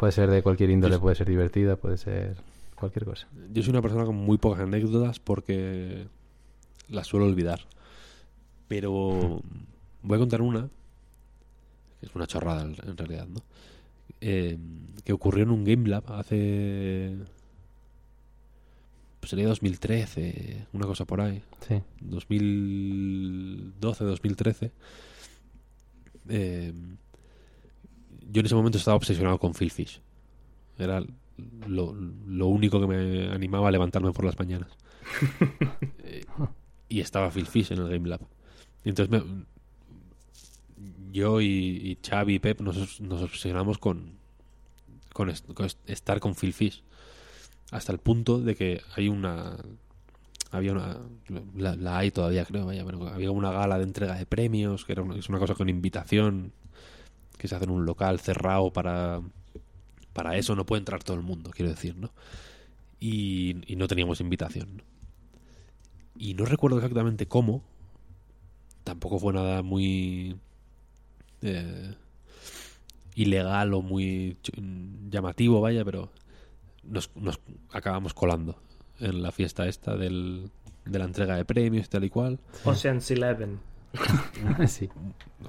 [0.00, 2.34] Puede ser de cualquier índole, Yo- puede ser divertida, puede ser
[2.74, 3.28] cualquier cosa.
[3.52, 6.06] Yo soy una persona con muy pocas anécdotas porque
[6.88, 7.60] las suelo olvidar.
[8.66, 9.42] Pero
[10.02, 10.70] voy a contar una,
[12.00, 13.42] que es una chorrada en realidad, ¿no?
[14.22, 14.56] Eh,
[15.04, 17.14] que ocurrió en un Game Lab hace...
[19.20, 21.42] Pues sería 2013, una cosa por ahí.
[21.68, 24.70] Sí, 2012, 2013.
[26.30, 26.72] Eh,
[28.32, 30.00] yo en ese momento estaba obsesionado con Phil Fish.
[30.78, 31.02] Era
[31.66, 34.70] lo, lo único que me animaba a levantarme por las mañanas.
[36.04, 36.24] Eh,
[36.88, 38.20] y estaba Phil Fish en el Game Lab.
[38.84, 39.44] Y entonces me-
[41.12, 44.14] yo y, y Xavi y Pep nos, nos obsesionamos con,
[45.12, 46.82] con, est- con est- estar con Phil Fish.
[47.70, 49.56] Hasta el punto de que hay una
[50.52, 50.98] había una
[51.56, 54.90] la, la hay todavía creo vaya pero había una gala de entrega de premios que
[54.92, 56.52] era una, es una cosa con invitación
[57.40, 59.20] que se hace en un local cerrado para
[60.12, 62.12] para eso no puede entrar todo el mundo quiero decir no
[63.00, 64.82] y, no teníamos invitación
[66.16, 67.62] y no recuerdo exactamente cómo
[68.84, 70.36] tampoco fue nada muy
[71.42, 71.94] eh,
[73.14, 74.36] ilegal o muy
[75.08, 76.10] llamativo, vaya, pero
[76.82, 77.10] nos,
[77.70, 78.60] acabamos colando
[78.98, 80.50] en la fiesta esta del,
[80.84, 82.38] de la entrega de premios tal y cual.
[82.64, 83.60] Ocean's Eleven.
[84.68, 84.88] sí.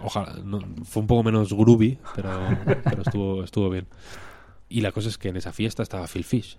[0.03, 2.29] Ojalá, no, fue un poco menos groovy, pero,
[2.83, 3.87] pero estuvo, estuvo bien.
[4.69, 6.57] Y la cosa es que en esa fiesta estaba Phil Fish.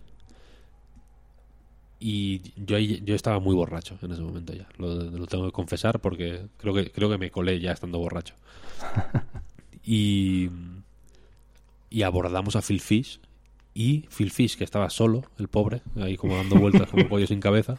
[1.98, 4.66] Y yo, ahí- yo estaba muy borracho en ese momento ya.
[4.76, 8.34] Lo, lo tengo que confesar porque creo que, creo que me colé ya estando borracho.
[9.84, 10.48] Y,
[11.90, 13.18] y abordamos a Phil Fish.
[13.74, 17.40] Y Phil Fish, que estaba solo, el pobre, ahí como dando vueltas como pollo sin
[17.40, 17.78] cabeza,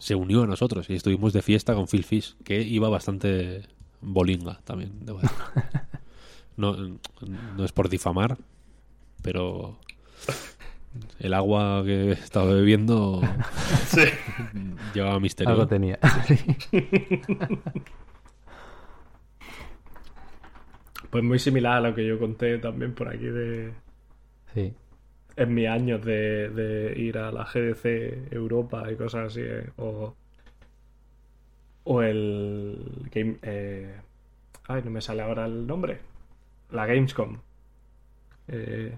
[0.00, 3.62] se unió a nosotros y estuvimos de fiesta con Phil Fish, que iba bastante
[4.00, 4.92] bolinga también.
[5.04, 5.36] debo decir.
[6.56, 6.76] No,
[7.56, 8.36] no es por difamar,
[9.22, 9.78] pero
[11.18, 13.22] el agua que estaba bebiendo
[13.86, 14.02] Sí.
[14.92, 15.52] llevaba misterio.
[15.52, 15.98] Algo tenía.
[16.26, 16.36] Sí.
[21.10, 23.72] Pues muy similar a lo que yo conté también por aquí de
[24.54, 24.72] Sí.
[25.40, 29.40] En mis años de, de ir a la GDC Europa y cosas así.
[29.42, 30.14] eh, O,
[31.84, 33.36] o el Game...
[33.42, 33.94] eh,
[34.68, 35.98] ay, no me sale ahora el nombre.
[36.70, 37.38] La Gamescom.
[38.48, 38.96] Eh,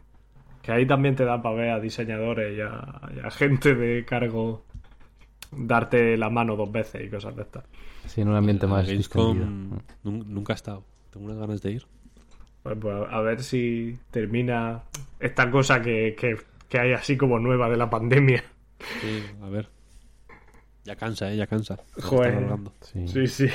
[0.62, 4.04] que ahí también te da para ver a diseñadores y a, y a gente de
[4.04, 4.64] cargo
[5.50, 7.64] darte la mano dos veces y cosas de estas.
[8.06, 10.24] Sí, en un ambiente más Gamescom distendido.
[10.24, 10.82] nunca he estado.
[11.10, 11.86] Tengo unas ganas de ir.
[12.62, 14.82] Pues, pues, a ver si termina
[15.20, 16.36] esta cosa que, que,
[16.68, 18.44] que hay así como nueva de la pandemia.
[19.00, 19.68] Sí, a ver.
[20.84, 21.36] Ya cansa, ¿eh?
[21.36, 21.78] Ya cansa.
[22.02, 22.44] Joder.
[22.80, 23.06] Sí.
[23.08, 23.46] Sí, sí.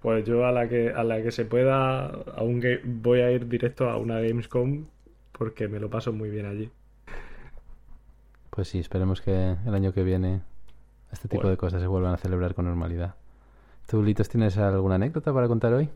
[0.00, 2.06] Pues yo a la que a la que se pueda,
[2.36, 4.86] aún que voy a ir directo a una Gamescom
[5.32, 6.70] porque me lo paso muy bien allí.
[8.50, 10.40] Pues sí, esperemos que el año que viene
[11.12, 11.50] este tipo Bueno.
[11.50, 13.14] de cosas se vuelvan a celebrar con normalidad.
[13.86, 15.88] ¿Tú, Litos, tienes alguna anécdota para contar hoy?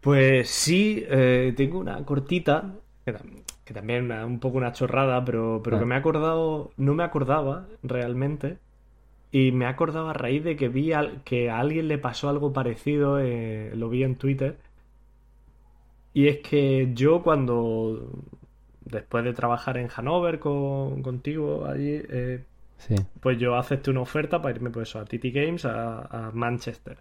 [0.00, 2.74] Pues sí, eh, tengo una cortita,
[3.04, 5.80] que, tam- que también una- un poco una chorrada, pero, pero Ah.
[5.80, 8.58] que me he acordado, no me acordaba realmente,
[9.32, 12.28] y me he acordado a raíz de que vi al- que a alguien le pasó
[12.30, 14.56] algo parecido, eh, lo vi en Twitter,
[16.14, 18.10] y es que yo cuando,
[18.84, 22.42] después de trabajar en Hanover con, contigo allí, eh,
[22.78, 22.94] Sí.
[23.20, 26.96] pues yo acepté una oferta para irme pues a TT Games a, a Manchester.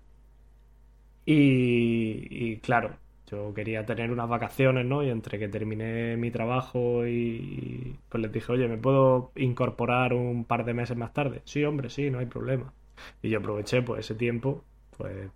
[1.31, 2.97] Y, claro,
[3.27, 5.03] yo quería tener unas vacaciones, ¿no?
[5.03, 10.43] Y entre que terminé mi trabajo y, pues les dije, oye, ¿me puedo incorporar un
[10.45, 11.41] par de meses más tarde?
[11.45, 12.73] Sí, hombre, sí, no hay problema.
[13.21, 14.63] Y yo aproveché pues ese tiempo,
[14.97, 15.29] pues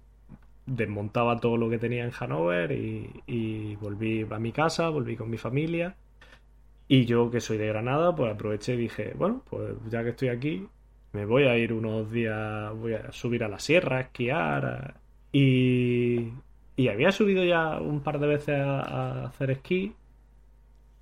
[0.65, 5.37] desmontaba todo lo que tenía en Hanover y, volví a mi casa, volví con mi
[5.37, 5.95] familia.
[6.87, 10.29] Y yo, que soy de Granada, pues aproveché y dije, bueno, pues ya que estoy
[10.29, 10.67] aquí,
[11.13, 15.02] me voy a ir unos días, voy a subir a la sierra, a esquiar.
[15.33, 16.33] Y,
[16.77, 18.81] y había subido ya un par de veces a,
[19.23, 19.95] a hacer esquí.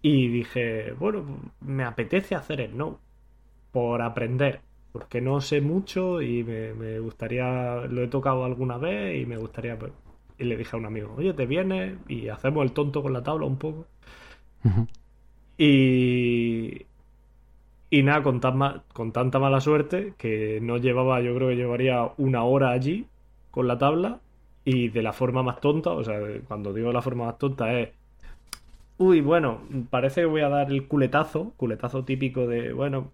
[0.04, 3.00] Y dije, bueno, me apetece hacer snow
[3.72, 4.62] por aprender,
[4.94, 9.38] porque no sé mucho y me, me gustaría, lo he tocado alguna vez y me
[9.38, 9.78] gustaría...
[9.80, 9.94] pues,
[10.40, 11.98] Y le dije a un amigo, oye, ¿te vienes?
[12.08, 13.88] Y hacemos el tonto con la tabla un poco.
[15.58, 16.86] Y,
[17.90, 21.56] y nada, con, tan ma- con tanta mala suerte que no llevaba, yo creo que
[21.56, 23.08] llevaría una hora allí
[23.52, 24.20] con la tabla
[24.66, 27.90] y de la forma más tonta, o sea, cuando digo la forma más tonta es,
[28.98, 33.10] uy, bueno, parece que voy a dar el culetazo, culetazo típico de, bueno,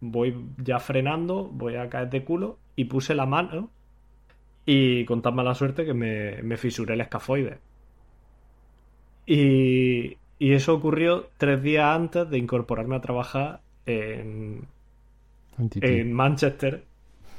[0.00, 3.70] voy ya frenando, voy a caer de culo y puse la mano
[4.66, 7.58] y con tan mala suerte que me, me fisuré el escafoide.
[9.26, 14.66] Y, y eso ocurrió tres días antes de incorporarme a trabajar en,
[15.58, 16.84] en Manchester.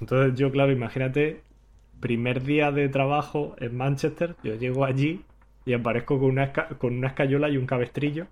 [0.01, 1.41] Entonces yo, claro, imagínate,
[1.99, 5.23] primer día de trabajo en Manchester, yo llego allí
[5.65, 8.27] y aparezco con una, con una escayola y un cabestrillo.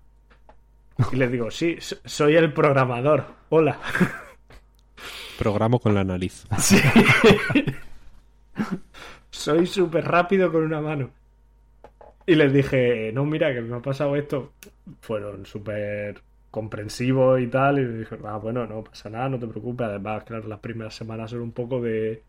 [1.12, 3.24] Y les digo, sí, so- soy el programador.
[3.48, 3.78] Hola.
[5.38, 6.46] Programo con la nariz.
[9.30, 11.10] Soy súper rápido con una mano.
[12.26, 14.52] Y les dije, no, mira, que me ha pasado esto.
[15.00, 17.78] Fueron súper comprensivos y tal.
[17.80, 19.86] Y me dije, ah, bueno, no pasa nada, no te preocupes.
[19.88, 22.22] Además, claro, las primeras semanas son un poco de.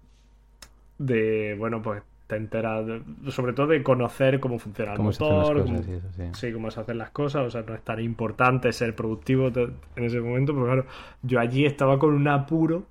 [0.97, 5.63] De, bueno, pues te enteras, de- sobre todo de conocer cómo funciona el Cómo motor,
[5.63, 6.23] cómo- eso, sí.
[6.33, 10.03] sí, cómo se hacen las cosas, o sea, no es tan importante ser productivo en
[10.03, 10.85] ese momento, pero claro,
[11.21, 12.87] yo allí estaba con un apuro,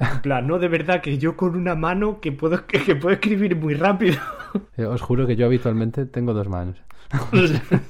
[0.00, 3.14] en plan, no, de verdad que yo con una mano que puedo, que, que puedo
[3.14, 4.16] escribir muy rápido.
[4.76, 6.76] Eh, Os juro que yo habitualmente tengo dos manos.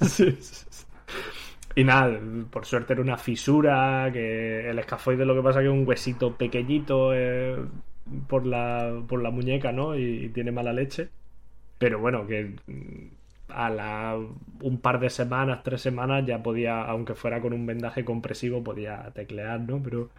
[0.03, 0.87] Sí, sí, sí.
[1.75, 2.21] Y nada,
[2.51, 6.37] por suerte era una fisura, que el escafoide lo que pasa que es un huesito
[6.37, 7.57] pequeñito eh,
[8.29, 9.97] por, la, por la muñeca, ¿no?
[9.99, 11.09] Y, tiene mala leche.
[11.79, 13.09] Pero bueno, que mm,
[13.49, 14.19] a la,
[14.61, 19.11] un par de semanas, tres semanas, ya podía, aunque fuera con un vendaje compresivo, podía
[19.15, 19.83] teclear, ¿no?
[19.83, 20.11] Pero,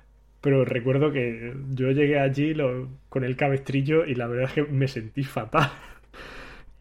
[0.42, 4.64] pero recuerdo que yo llegué allí lo, con el cabestrillo y la verdad es que
[4.64, 5.72] me sentí fatal.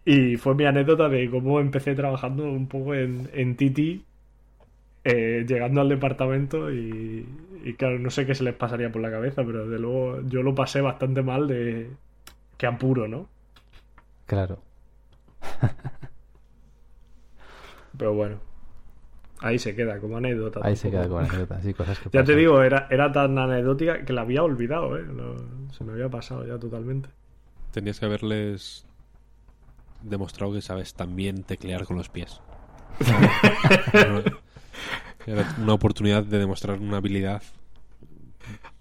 [0.04, 4.04] Y fue mi anécdota de cómo empecé trabajando un poco en, en Titi,
[5.04, 7.26] eh, llegando al departamento y,
[7.64, 10.42] y claro, no sé qué se les pasaría por la cabeza, pero de luego yo
[10.42, 11.90] lo pasé bastante mal de
[12.56, 13.28] que apuro, ¿no?
[14.26, 14.60] Claro.
[17.98, 18.36] Pero bueno,
[19.40, 20.60] ahí se queda como anécdota.
[20.62, 24.04] Ahí se queda como anécdota, sí, cosas que Ya te digo, era, era tan anecdótica
[24.04, 25.02] que la había olvidado, ¿eh?
[25.04, 25.36] Lo-
[25.72, 27.08] se me había pasado ya totalmente.
[27.72, 28.86] Tenías que haberles
[30.02, 32.40] demostrado que sabes también teclear con los pies.
[35.26, 37.42] Era una oportunidad de demostrar una habilidad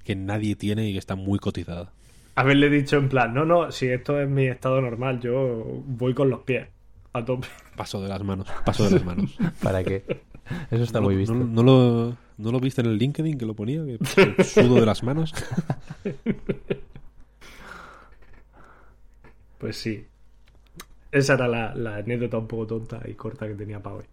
[0.04, 1.92] que nadie tiene y que está muy cotizada.
[2.36, 6.30] Haberle dicho en plan, no, no, si esto es mi estado normal, yo voy con
[6.30, 6.68] los pies
[7.14, 7.48] a tope.
[7.76, 9.38] Paso de las manos, paso de las manos.
[9.62, 10.04] ¿Para qué?
[10.72, 11.34] Eso está ¿No, muy visto.
[11.36, 13.84] no- no lo, ¿No lo viste en el LinkedIn que lo ponía?
[13.86, 15.34] Que sudo de las manos.
[19.58, 20.06] Pues sí.
[21.12, 24.06] Esa era la, la anécdota un poco tonta y corta que tenía para hoy.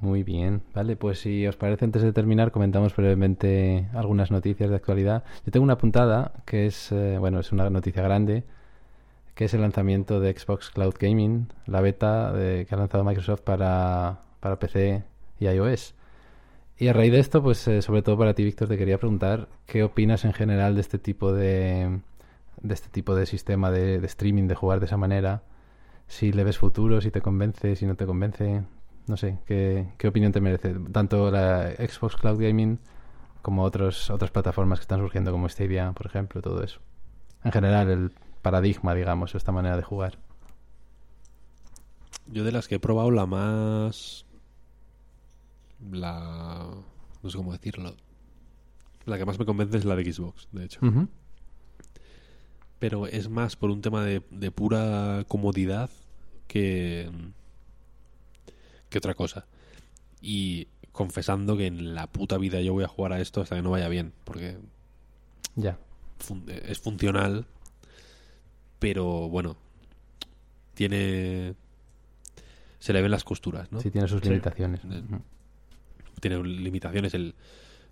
[0.00, 4.76] Muy bien, vale, pues si os parece, antes de terminar, comentamos brevemente algunas noticias de
[4.76, 5.24] actualidad.
[5.46, 8.44] Yo tengo una puntada que es, eh, bueno, es una noticia grande,
[9.34, 13.42] que es el lanzamiento de Xbox Cloud Gaming, la beta de- que ha lanzado Microsoft
[13.42, 15.04] para, para PC
[15.40, 15.94] y iOS.
[16.78, 19.48] Y a raíz de esto, pues eh, sobre todo para ti, Víctor, te quería preguntar
[19.66, 22.00] qué opinas en general de este tipo de,
[22.62, 25.42] de este tipo de sistema de, de streaming, de jugar de esa manera.
[26.08, 28.62] Si le ves futuro, si te convence, si no te convence.
[29.06, 30.74] No sé, ¿qué, qué opinión te merece?
[30.92, 32.78] Tanto la Xbox Cloud Gaming
[33.42, 36.80] como otros, otras plataformas que están surgiendo como Stadia, por ejemplo, todo eso.
[37.44, 40.18] En general, el paradigma, digamos, esta manera de jugar.
[42.26, 44.24] Yo de las que he probado, la más.
[45.90, 46.70] La.
[47.22, 47.94] No sé cómo decirlo.
[49.04, 50.80] La que más me convence es la de Xbox, de hecho.
[52.78, 55.90] Pero es más por un tema de, de pura comodidad
[56.46, 57.10] que.
[58.94, 59.46] Que otra cosa.
[60.20, 63.62] Y confesando que en la puta vida yo voy a jugar a esto hasta que
[63.62, 64.12] no vaya bien.
[64.24, 64.56] Porque
[65.56, 65.76] Ya.
[66.18, 67.44] fun- es funcional,
[68.78, 69.56] pero bueno,
[70.74, 71.54] tiene.
[72.78, 73.80] Se le ven las costuras, ¿no?
[73.80, 74.80] Sí, tiene sus limitaciones.
[74.84, 75.02] Eh.
[76.20, 77.14] Tiene limitaciones.
[77.14, 77.34] El,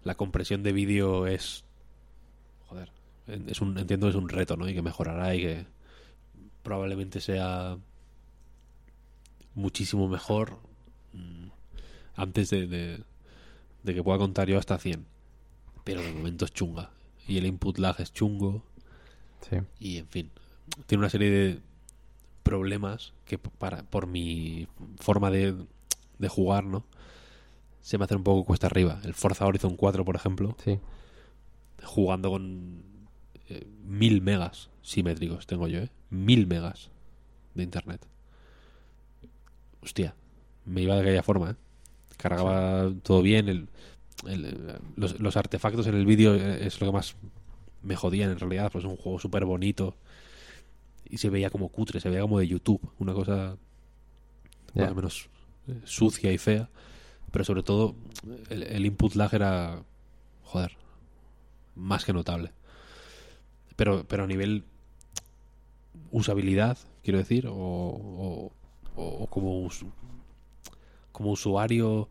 [0.04, 1.64] la compresión de vídeo es.
[2.68, 2.92] Joder.
[3.26, 4.68] Es un, entiendo que es un reto, ¿no?
[4.68, 5.66] Y que mejorará y que
[6.62, 7.76] probablemente sea
[9.54, 10.58] muchísimo mejor
[12.14, 13.02] antes de, de,
[13.82, 15.04] de que pueda contar yo hasta 100.
[15.84, 16.90] Pero de momento es chunga.
[17.26, 18.62] Y el input lag es chungo.
[19.48, 19.56] Sí.
[19.80, 20.30] Y en fin,
[20.86, 21.60] tiene una serie de
[22.42, 24.68] problemas que para, por mi
[24.98, 25.56] forma de,
[26.18, 26.84] de jugar, ¿no?
[27.80, 29.00] Se me hace un poco cuesta arriba.
[29.04, 30.78] El Forza Horizon 4, por ejemplo, Sí.
[31.82, 32.82] jugando con
[33.48, 35.90] eh, mil megas simétricos tengo yo, ¿eh?
[36.10, 36.90] Mil megas
[37.54, 38.06] de internet.
[39.82, 40.14] Hostia,
[40.64, 41.54] me iba de aquella forma, ¿eh?
[42.16, 43.68] Cargaba todo bien, el,
[44.26, 47.16] el- los, los artefactos en el vídeo eh, es lo que más
[47.82, 49.96] me jodían en realidad, pues es un juego súper bonito
[51.08, 53.56] y se veía como cutre, se veía como de YouTube, una cosa
[54.74, 54.84] Ya.
[54.84, 55.28] más o menos
[55.68, 56.68] eh, sucia y fea,
[57.32, 57.94] pero sobre todo
[58.50, 59.82] el, el input lag era,
[60.44, 60.76] joder,
[61.74, 62.52] más que notable.
[63.74, 64.64] Pero, pero a nivel
[66.10, 68.52] usabilidad, quiero decir, o, o-
[68.94, 69.68] o como,
[71.12, 72.08] como usuario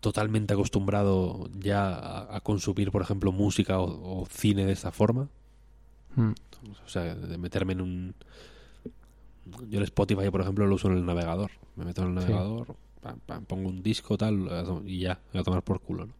[0.00, 5.28] totalmente acostumbrado ya a, a consumir, por ejemplo, música o, o cine de esta forma,
[6.14, 6.32] Mm.
[6.84, 8.14] o sea, de meterme en un...
[9.68, 11.50] Yo el Spotify, por ejemplo, lo uso en el navegador.
[11.76, 12.30] Me meto en el Sí.
[12.30, 14.48] navegador, pam, pam, pongo un disco, tal,
[14.86, 16.14] y ya, voy a tomar por culo, ¿no?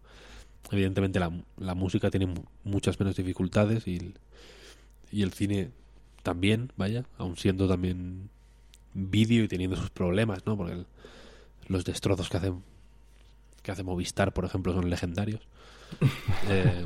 [0.70, 4.14] Evidentemente la, la música tiene mu- muchas menos dificultades y el,
[5.10, 5.70] y el cine
[6.23, 8.28] también, vaya, aun siendo también
[8.97, 10.56] vídeo y teniendo sus problemas, ¿no?
[10.56, 10.86] Porque el-
[11.68, 12.62] los destrozos que hacen
[13.62, 15.40] que hace Movistar, por ejemplo, son legendarios.
[16.48, 16.85] Eh,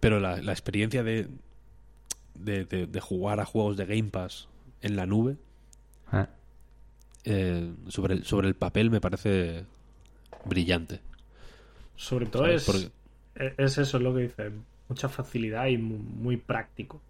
[0.00, 1.28] pero la, la experiencia de,
[2.34, 4.48] de, de- de jugar a juegos de Game Pass
[4.80, 5.36] en la nube,
[6.10, 6.28] Ah,
[7.24, 9.64] eh, sobre, el, sobre el papel me parece
[10.44, 11.00] brillante.
[11.96, 12.62] Sobre todo ¿sabes?
[12.62, 14.50] es, Porque- e- es eso, es lo que dice.
[14.88, 17.00] Mucha facilidad y mu- muy, práctico.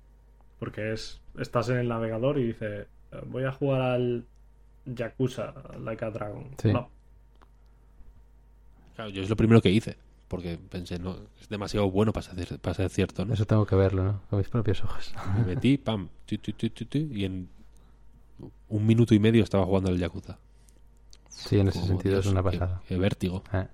[0.63, 4.25] Porque es estás en el navegador y dices, "Eh, voy a jugar al
[4.87, 6.55] Yakuza, Like a Dragon.
[6.63, 6.71] Sí.
[8.95, 9.97] Claro, yo es lo primero que hice,
[10.29, 13.35] porque pensé, no, es demasiado bueno para ser, para ser cierto, ¿no?
[13.35, 14.21] Eso tengo que verlo, ¿no?
[14.31, 15.13] Con mis propios ojos.
[15.37, 17.49] Me metí, pam, tu, tu, tu, tu, tu, y en
[18.69, 20.39] un minuto y medio estaba jugando al Yakuza.
[21.29, 22.83] Sí, en ese Como, sentido Dios, es una pasada.
[22.87, 23.43] qué vértigo.
[23.53, 23.67] Eh,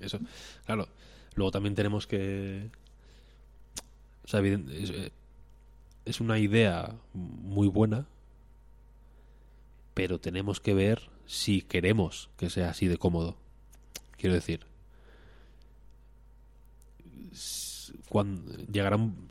[0.00, 0.18] Eso,
[0.66, 0.88] claro.
[1.36, 2.68] Luego también tenemos que.
[4.24, 5.10] O sea, evident-
[6.08, 8.06] es, una idea muy buena,
[9.94, 13.36] pero tenemos que ver si queremos que sea así de cómodo.
[14.16, 14.66] Quiero decir,
[18.08, 19.28] cuando llegará un-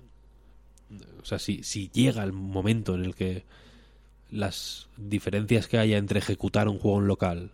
[1.22, 3.44] o sea, si, si llega el momento en el que
[4.32, 7.52] las diferencias que haya entre ejecutar un juego en local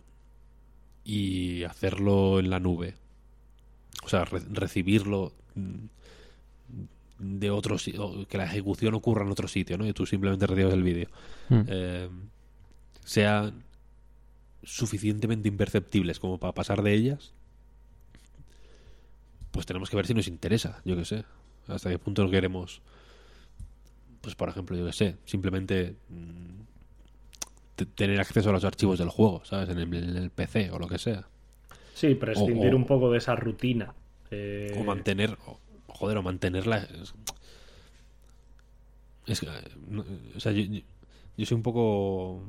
[1.04, 2.94] y hacerlo en la nube,
[4.04, 5.86] o sea, re- recibirlo mm,
[7.18, 9.86] de otro si- o que la ejecución ocurra en otro sitio, ¿no?
[9.86, 11.08] Y tú simplemente recibes el vídeo.
[11.48, 11.60] mm.
[11.68, 12.08] Eh,
[13.04, 13.62] sean
[14.62, 17.32] suficientemente imperceptibles como para pasar de ellas,
[19.50, 21.24] pues tenemos que ver si nos interesa, yo que sé,
[21.68, 22.80] hasta qué punto queremos,
[24.20, 26.60] pues por ejemplo, yo que sé, simplemente mm,
[27.76, 29.68] te- tener acceso a los archivos del juego, ¿sabes?
[29.68, 31.26] En el, en el PC o lo que sea.
[31.94, 33.94] Sí, prescindir O- o- un poco de esa rutina.
[34.30, 35.60] Eh, O mantener, o-
[35.94, 36.86] joder, o mantenerla.
[39.26, 39.46] Es, que,
[39.88, 40.04] no,
[40.36, 40.82] o sea, yo, yo-
[41.36, 42.42] yo soy un poco.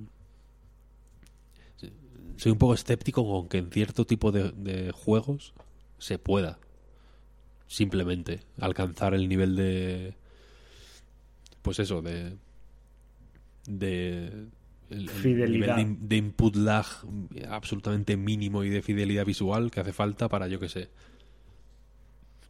[2.37, 5.53] Soy un poco escéptico con que en cierto tipo de, de juegos
[5.99, 6.59] se pueda
[7.67, 10.15] simplemente alcanzar el nivel de.
[11.61, 12.35] Pues eso, de.
[13.67, 14.27] de.
[14.27, 14.51] el-
[14.89, 15.77] el Fidelidad.
[15.77, 16.85] nivel de, de input lag
[17.49, 20.89] absolutamente mínimo y de fidelidad visual que hace falta para, yo que sé,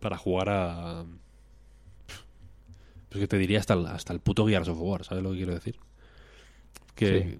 [0.05, 1.03] para jugar a.
[3.09, 5.37] Pues que te diría hasta el, hasta el puto Gears of War, ¿sabes lo que
[5.37, 5.77] quiero decir?
[6.93, 7.39] Que,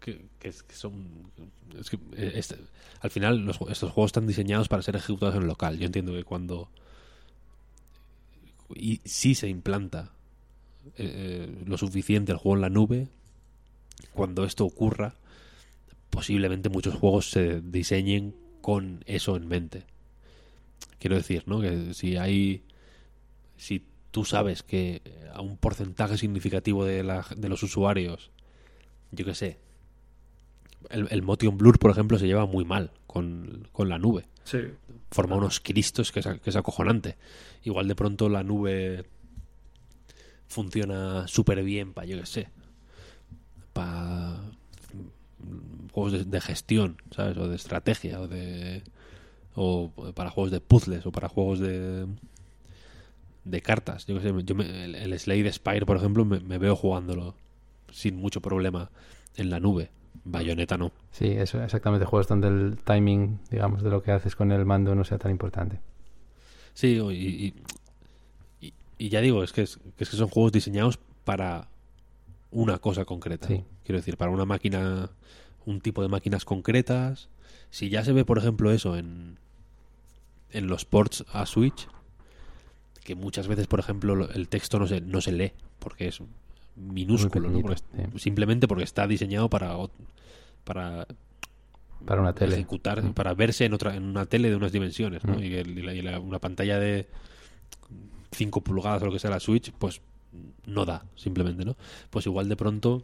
[0.00, 1.30] que, que es- que son.
[1.78, 2.56] es que, eh, este-
[3.02, 5.78] al final, los estos juegos están diseñados para ser ejecutados en local.
[5.78, 6.68] Yo entiendo que cuando.
[8.74, 10.10] Y si se implanta
[10.96, 13.06] eh, eh, lo suficiente el juego en la nube,
[14.12, 15.14] cuando esto ocurra,
[16.10, 19.84] posiblemente muchos juegos se diseñen con eso en mente.
[20.98, 21.60] Quiero decir, ¿no?
[21.60, 22.62] Que si hay.
[23.56, 25.02] Si tú sabes que
[25.32, 28.30] a un porcentaje significativo de, la- de los usuarios,
[29.12, 29.58] yo qué sé,
[30.90, 34.26] el, el Motion Blur, por ejemplo, se lleva muy mal con, con la nube.
[34.44, 34.58] Sí.
[35.10, 37.16] Forma unos cristos que es, que es acojonante.
[37.64, 39.04] Igual de pronto la nube
[40.48, 42.48] funciona súper bien para, yo qué sé,
[43.72, 44.40] para
[45.92, 47.36] juegos de, de gestión, ¿sabes?
[47.36, 48.82] O de estrategia, o de.
[49.58, 52.06] O para juegos de puzzles, o para juegos de.
[53.44, 54.06] de cartas.
[54.06, 57.34] Yo sé, yo me- el, el Slade Spire, por ejemplo, me, me veo jugándolo
[57.90, 58.90] sin mucho problema
[59.36, 59.90] en la nube.
[60.24, 60.92] Bayonetta no.
[61.10, 62.04] Sí, eso exactamente.
[62.06, 65.30] Juegos donde el timing, digamos, de lo que haces con el mando no sea tan
[65.30, 65.78] importante.
[66.74, 67.54] Sí, y, y,
[68.66, 71.68] y- y ya digo, es que, es, que es que son juegos diseñados para
[72.50, 73.46] una cosa concreta.
[73.46, 73.62] Sí.
[73.84, 75.10] Quiero decir, para una máquina,
[75.66, 77.28] un tipo de máquinas concretas.
[77.70, 79.38] Si ya se ve, por ejemplo, eso en,
[80.50, 81.88] en los ports a Switch,
[83.04, 86.20] que muchas veces, por ejemplo, lo- el texto no se, no se lee, porque es
[86.76, 87.58] minúsculo, ¿no?
[87.62, 88.18] pequeñito, Porque- sí.
[88.20, 89.74] Simplemente porque está diseñado para,
[90.64, 91.06] para
[92.04, 92.54] Para una tele.
[92.56, 93.12] ejecutar, Mm.
[93.14, 95.36] para verse en otra en una tele de unas dimensiones, ¿no?
[95.36, 95.42] Mm.
[95.42, 97.06] Y, el- y la- y la- una pantalla de
[98.32, 100.00] 5 pulgadas o lo que sea la Switch, pues
[100.66, 101.76] no da, simplemente, ¿no?
[102.10, 103.02] Pues igual de pronto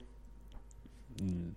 [1.22, 1.50] mm,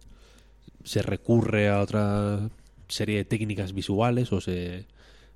[0.83, 2.49] se recurre a otra
[2.87, 4.85] serie de técnicas visuales o se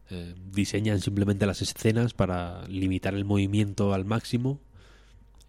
[0.10, 4.60] eh, diseñan simplemente las escenas para limitar el movimiento al máximo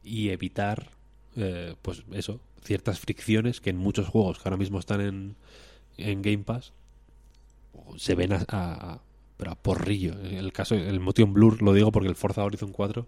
[0.04, 0.90] y evitar
[1.36, 5.36] eh, pues eso ciertas fricciones que en muchos juegos que ahora mismo están en,
[5.96, 6.72] en Game Pass
[7.96, 9.00] se ven a, a-
[9.46, 10.12] a- porrillo.
[10.20, 13.06] El caso el Motion Blur lo digo porque el Forza Horizon 4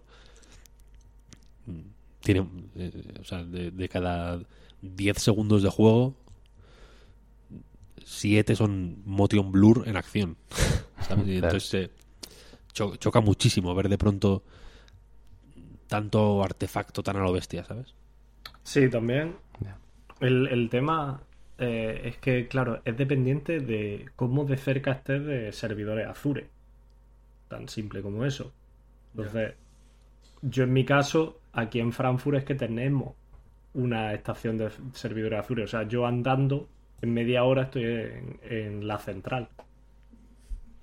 [1.67, 1.79] mm,
[2.21, 4.41] tiene eh, o sea de, de cada
[4.81, 6.15] 10 segundos de juego
[8.05, 10.37] 7 son Motion Blur en acción
[11.07, 11.27] ¿sabes?
[11.27, 11.47] Y Claro.
[11.55, 11.91] entonces eh,
[12.71, 14.43] cho- choca muchísimo ver de pronto
[15.87, 17.93] tanto artefacto tan a lo bestia ¿sabes?
[18.63, 19.35] Sí, también.
[20.19, 21.21] El, el tema
[21.57, 26.47] eh, es que, claro, es dependiente de cómo de cerca estés de servidores Azure.
[27.49, 28.53] Tan simple como eso.
[29.13, 29.53] Entonces,
[30.41, 33.15] yo en mi caso, aquí en Frankfurt es que tenemos
[33.73, 35.63] una estación de servidores Azure.
[35.63, 36.69] O sea, yo andando
[37.03, 39.49] en media hora estoy en, en la central.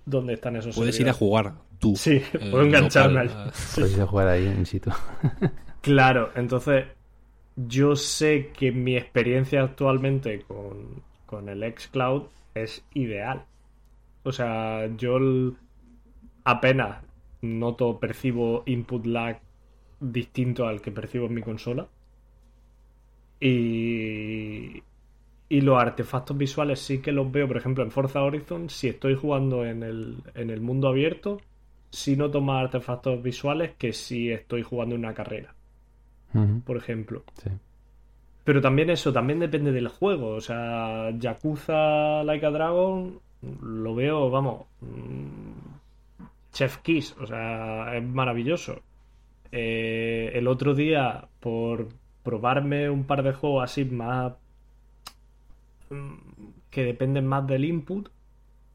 [0.06, 3.50] Donde están esos puedes ir a jugar tú Sí, eh, puedo engancharme local, allí.
[3.50, 4.90] a- Puedes ir a jugar ahí in situ.
[5.82, 6.84] Claro, entonces
[7.56, 12.24] yo sé que mi experiencia actualmente con, con el xCloud
[12.54, 13.44] es ideal.
[14.24, 15.18] O sea, yo
[16.44, 17.02] apenas
[17.40, 19.40] noto, percibo input lag
[20.00, 21.86] distinto al que percibo en mi consola.
[23.40, 24.82] Y,
[25.50, 29.16] y los artefactos visuales sí que los veo, por ejemplo, en Forza Horizon, si estoy
[29.16, 31.40] jugando en el, en el mundo abierto,
[31.90, 35.52] si noto más artefactos visuales que si estoy jugando en una carrera,
[36.64, 37.24] por ejemplo.
[37.42, 37.50] Sí.
[38.44, 40.28] Pero también eso, también depende del juego.
[40.28, 43.18] O sea, Yakuza Like a Dragon
[43.60, 46.20] lo veo, vamos, mm,
[46.52, 48.80] Chef Kiss, o sea, es maravilloso.
[49.50, 51.88] Eh, el otro día, por
[52.22, 54.34] probarme un par de juegos así más
[56.70, 58.08] que dependen más del input,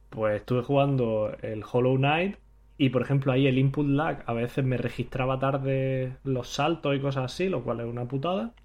[0.09, 2.37] pues estuve jugando el Hollow Knight
[2.77, 7.01] y por ejemplo ahí el input lag a veces me registraba tarde los saltos y
[7.01, 8.55] cosas así, lo cual es una putada.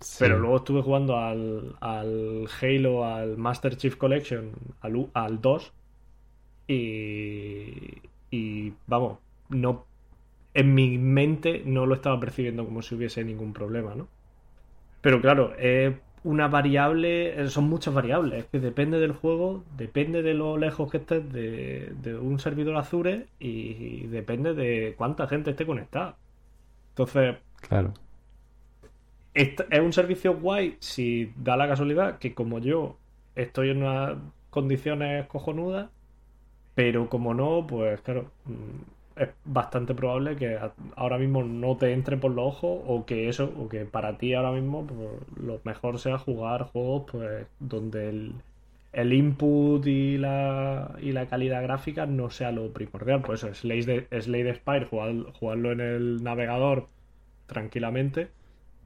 [0.00, 0.26] Sí.
[0.26, 5.74] Pero luego estuve jugando al, al Halo, al Master Chief Collection, al, U- al 2.
[6.68, 9.88] Y, y vamos, no
[10.54, 14.10] en mi mente no lo estaba percibiendo como si hubiese ningún problema, ¿no?
[15.00, 20.22] Pero claro, es una variable, eh, son muchas variables, es que depende del juego, depende
[20.22, 25.50] de lo lejos que estés de, de un servidor Azure y depende de cuánta gente
[25.50, 26.18] esté conectada.
[26.90, 27.94] Entonces, Claro.
[29.34, 32.96] Es un servicio guay si da la casualidad que como yo
[33.36, 34.18] estoy en unas
[34.50, 35.90] condiciones cojonudas,
[36.74, 38.82] pero como no, pues claro, mm,
[39.20, 40.58] es bastante probable que
[40.96, 44.34] ahora mismo no te entre por los ojos o que eso, o que para ti
[44.34, 44.98] ahora mismo pues,
[45.44, 48.34] lo mejor sea jugar juegos pues donde el,
[48.92, 53.22] el input y la, y la calidad gráfica no sea lo primordial.
[53.22, 56.88] Pues eso, Slade, Slade Spire, jugar- jugarlo en el navegador
[57.46, 58.28] tranquilamente,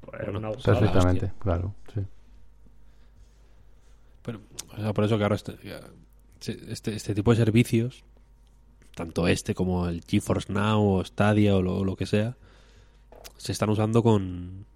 [0.00, 0.50] pues es Bueno, una.
[0.62, 1.74] Perfectamente, claro.
[1.94, 2.00] Sí.
[4.22, 4.40] Pero,
[4.76, 5.52] o sea, por eso que ahora este,
[6.40, 8.04] este, este tipo de servicios,
[8.94, 12.36] tanto este como el GeForce Now o Stadia o lo, lo que sea,
[13.36, 14.66] se están usando con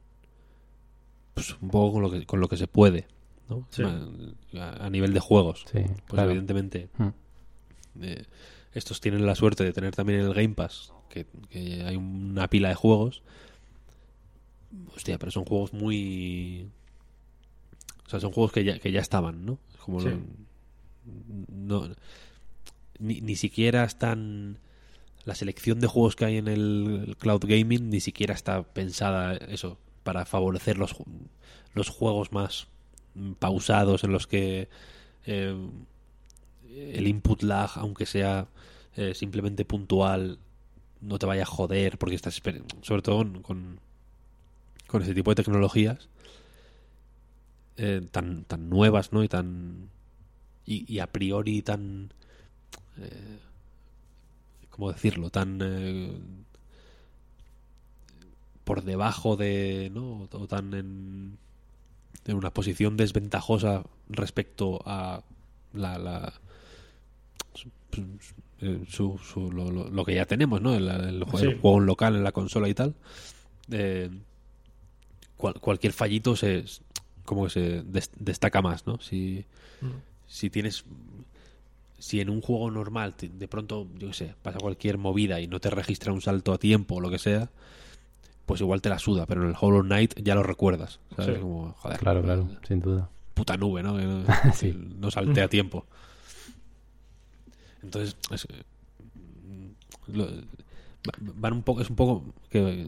[1.34, 3.06] pues un poco con lo que, con lo que se puede,
[3.48, 3.66] ¿no?
[3.70, 3.82] Sí.
[4.58, 5.64] A, a nivel de juegos.
[5.70, 6.30] Sí, Pues claro.
[6.30, 7.08] evidentemente Mm.
[8.02, 8.24] eh,
[8.72, 12.48] estos tienen la suerte de tener también en el Game Pass que, que hay una
[12.48, 13.22] pila de juegos.
[14.94, 16.68] Hostia, pero son juegos muy...
[18.06, 19.58] O sea, son juegos que ya, que ya estaban, ¿no?
[19.84, 20.08] Como Sí.
[21.48, 21.88] no-
[22.98, 24.58] ni, ni siquiera están...
[25.24, 29.76] La selección de juegos que hay en el cloud gaming ni siquiera está pensada eso
[30.02, 30.96] para favorecer los,
[31.74, 32.68] los juegos más
[33.38, 34.68] pausados en los que
[35.26, 35.54] eh,
[36.70, 38.48] el input lag, aunque sea
[38.96, 40.38] eh, simplemente puntual,
[41.00, 42.40] no te vaya a joder, porque estás,
[42.82, 43.80] sobre todo con,
[44.86, 46.08] con, ese tipo de tecnologías
[47.76, 49.22] eh, tan, tan nuevas, ¿no?
[49.22, 49.90] Y tan.
[50.64, 52.12] Y a priori tan.
[53.00, 53.38] Eh,
[54.70, 55.30] ¿Cómo decirlo?
[55.30, 55.58] Tan.
[55.62, 56.12] eh,
[58.64, 59.90] por debajo de.
[59.92, 60.28] ¿No?
[60.32, 61.38] O tan en.
[62.26, 65.22] En una posición desventajosa respecto a
[65.72, 66.32] la, la
[67.54, 67.70] su,
[68.60, 70.74] eh, su- su- lo, lo- lo que ya tenemos, ¿no?
[70.74, 71.58] El, el jue- el Sí.
[71.62, 72.94] juego en local en la consola y tal.
[73.70, 74.10] Eh,
[75.38, 76.64] cual- cualquier fallito se
[77.24, 78.98] como que se des- destaca más, ¿no?
[79.00, 79.46] Si,
[80.26, 80.84] si tienes
[81.98, 85.46] si en un juego normal te- de pronto, yo qué sé, pasa cualquier movida y
[85.48, 87.50] no te registra un salto a tiempo o lo que sea,
[88.46, 91.36] pues igual te la suda, pero en el Hollow Knight ya lo recuerdas, ¿sabes?
[91.36, 91.40] Sí.
[91.42, 93.08] Como, joder, Claro, claro, sin duda.
[93.34, 93.96] puta nube, ¿no?
[93.98, 94.74] Que no, Sí.
[94.98, 95.84] no salte a tiempo.
[97.82, 98.62] Entonces, es, eh,
[100.08, 100.28] lo-
[101.20, 102.86] van un poco, es un poco, que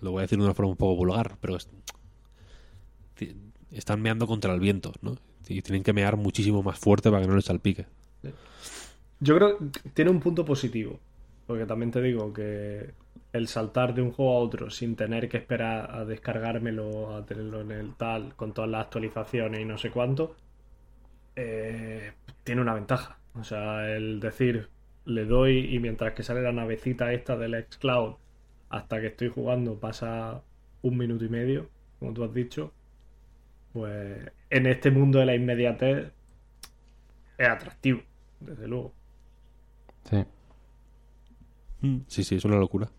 [0.00, 1.68] lo voy a decir de una forma un poco vulgar, pero es-
[3.70, 5.16] están meando contra el viento, ¿no?
[5.48, 7.86] Y tienen que mear muchísimo más fuerte para que no les salpique.
[9.20, 10.98] Yo creo que tiene un punto positivo.
[11.46, 12.90] Porque también te digo que
[13.32, 17.60] el saltar de un juego a otro sin tener que esperar a descargármelo, a tenerlo
[17.60, 20.34] en el tal, con todas las actualizaciones y no sé cuánto,
[21.36, 22.12] eh,
[22.44, 23.18] tiene una ventaja.
[23.34, 24.68] O sea, el decir,
[25.04, 28.16] le doy y mientras que sale la navecita esta del xCloud
[28.70, 30.42] hasta que estoy jugando pasa
[30.82, 31.68] un minuto y medio,
[32.00, 32.72] como tú has dicho,
[33.72, 36.12] pues en este mundo de la inmediatez
[37.38, 38.02] es atractivo,
[38.40, 38.92] desde luego.
[40.10, 40.24] Sí.
[42.08, 42.90] Sí, sí, es una locura.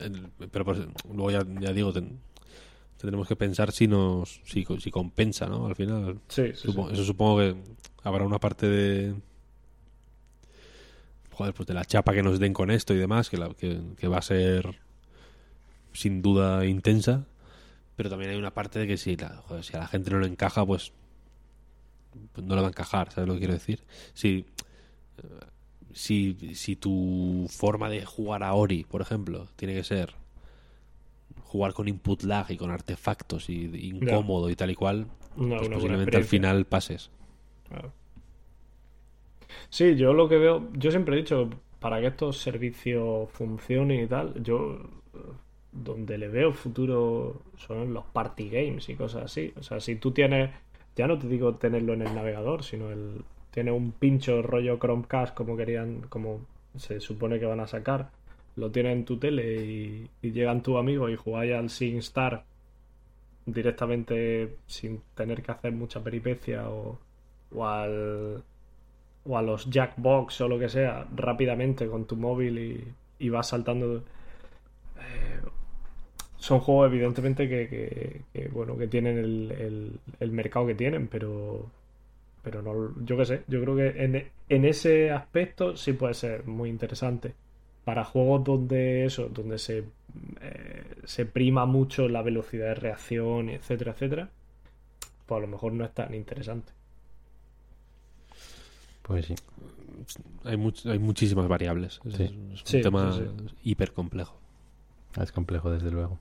[0.00, 0.78] El- Pero pues,
[1.12, 2.20] luego ya, ya digo, ten-
[2.96, 5.66] tendremos que pensar si nos si, si compensa, ¿no?
[5.66, 6.20] Al final.
[6.28, 6.94] Sí, sí, Supo- sí.
[6.94, 7.56] Eso supongo que
[8.04, 9.14] habrá una parte de.
[11.32, 13.80] Joder, pues de la chapa que nos den con esto y demás, que, la- que,
[13.96, 14.78] que va a ser
[15.92, 17.26] sin duda intensa.
[17.96, 20.20] Pero también hay una parte de que si, la, joder, si a la gente no
[20.20, 20.92] le encaja, pues,
[22.32, 23.84] pues no le va a encajar, ¿sabes lo que quiero decir?
[24.14, 24.44] Si,
[25.18, 25.24] eh,
[25.92, 30.14] si, si tu forma de jugar a Ori, por ejemplo, tiene que ser
[31.44, 35.06] jugar con input lag y con artefactos y, y incómodo y tal y cual,
[35.36, 37.10] pues posiblemente al final pases.
[37.68, 37.92] Claro.
[39.68, 44.06] Sí, yo lo que veo, yo siempre he dicho, para que estos servicios funcionen y
[44.06, 44.78] tal, yo
[45.72, 49.52] donde le veo futuro son los party games y cosas así.
[49.56, 50.50] O sea, si tú tienes,
[51.00, 55.34] ya no te digo tenerlo en el navegador, sino el tienes un pincho rollo Chromecast
[55.34, 56.40] como querían, como
[56.76, 58.10] se supone que van a sacar,
[58.56, 62.44] lo tienes en tu tele y, llegan tus amigos y jugáis al SingStar
[63.46, 66.98] directamente sin tener que hacer mucha peripecia o,
[67.64, 68.42] al
[69.24, 73.48] o a los Jackbox o lo que sea rápidamente con tu móvil y, y vas
[73.48, 74.02] saltando
[76.40, 81.08] son juegos evidentemente que, que- que, bueno que tienen el, el- el mercado que tienen
[81.08, 81.70] pero
[82.42, 86.46] pero no yo qué sé yo creo que en, en ese aspecto sí puede ser
[86.46, 87.34] muy interesante
[87.84, 89.84] para juegos donde eso donde se
[90.42, 94.30] eh, se prima mucho la velocidad de reacción etcétera etcétera
[95.26, 96.72] pues a lo mejor no es tan interesante
[99.02, 99.34] Pues sí.
[100.44, 102.00] Hay, much- hay muchísimas variables.
[102.04, 102.24] Es, Sí.
[102.52, 103.22] es un Sí, tema sí,
[103.64, 104.36] hiper complejo.
[105.20, 106.18] Es complejo, desde luego.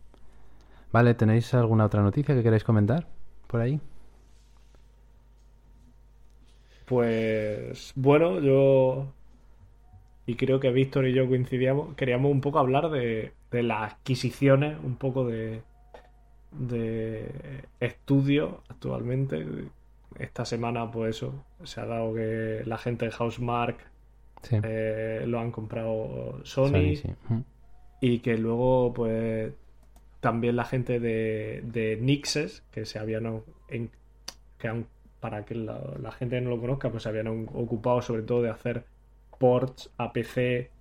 [0.91, 3.07] Vale, ¿tenéis alguna otra noticia que queráis comentar
[3.47, 3.79] por ahí?
[6.85, 9.13] Pues bueno, yo
[10.25, 14.77] y creo que Víctor y yo coincidíamos, queríamos un poco hablar de, de las adquisiciones,
[14.83, 15.63] un poco de,
[16.51, 19.45] de estudio actualmente.
[20.19, 23.77] Esta semana, pues eso, se ha dado que la gente de Housemark
[24.41, 24.55] Sí.
[24.63, 27.09] eh, lo han comprado Sony, Sony, sí.
[28.01, 29.53] Y que luego, pues,
[30.19, 33.91] también la gente de, de Nixes, que se habían, en-
[34.57, 34.85] que
[35.19, 38.49] para que la, la gente no lo conozca, pues se habían ocupado sobre todo de
[38.49, 38.85] hacer
[39.37, 40.71] ports a PC,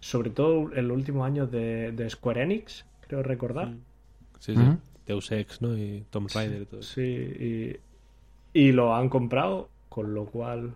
[0.00, 3.68] sobre todo en los últimos años de, de Square Enix, creo recordar.
[4.40, 4.60] Sí, sí.
[4.60, 4.78] Ujú.
[5.06, 5.76] Deus Ex, ¿no?
[5.76, 6.94] Y Tomb Raider y todo eso.
[6.94, 7.76] Sí, y,
[8.52, 10.74] y lo han comprado, con lo cual,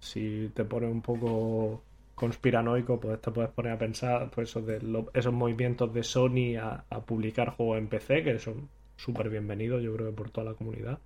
[0.00, 1.82] si te pones un poco
[2.16, 6.56] conspiranoico, pues te puedes poner a pensar pues, eso de lo- esos movimientos de Sony
[6.60, 11.00] a, publicar juegos en PC, que son súper bienvenidos, yo creo por toda la comunidad.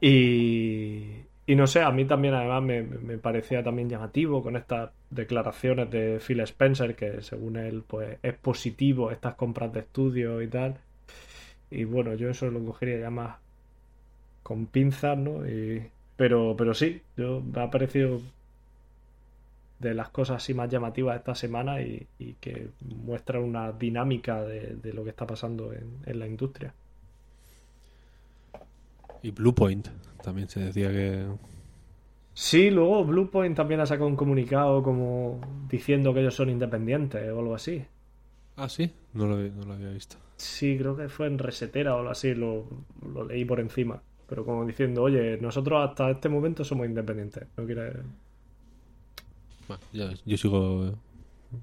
[0.00, 4.90] Y, y no sé, a mí también además me, me parecía también llamativo con estas
[5.10, 10.48] declaraciones de Phil Spencer, que según él pues es positivo estas compras de estudio y
[10.48, 10.80] tal.
[11.70, 13.38] Y bueno, yo eso lo cogería ya más
[14.42, 15.46] con pinzas, ¿no?
[15.48, 18.20] Y, pero, pero sí, yo me ha parecido
[19.80, 24.76] de las cosas así más llamativas esta semana y, y que muestra una dinámica de,
[24.76, 26.72] de lo que está pasando en, en la industria.
[29.22, 29.88] Y Bluepoint
[30.22, 31.26] también se decía que.
[32.32, 37.38] Sí, luego Bluepoint también ha sacado un comunicado como diciendo que ellos son independientes o
[37.40, 37.84] algo así.
[38.56, 38.92] Ah, sí.
[39.14, 40.16] No lo, no lo había visto.
[40.36, 42.66] Sí, creo que fue en Resetera o algo así, lo,
[43.12, 44.02] lo leí por encima.
[44.26, 47.46] Pero como diciendo, oye, nosotros hasta este momento somos independientes.
[47.56, 47.94] No quiere...
[49.96, 50.84] Bueno, yo sigo.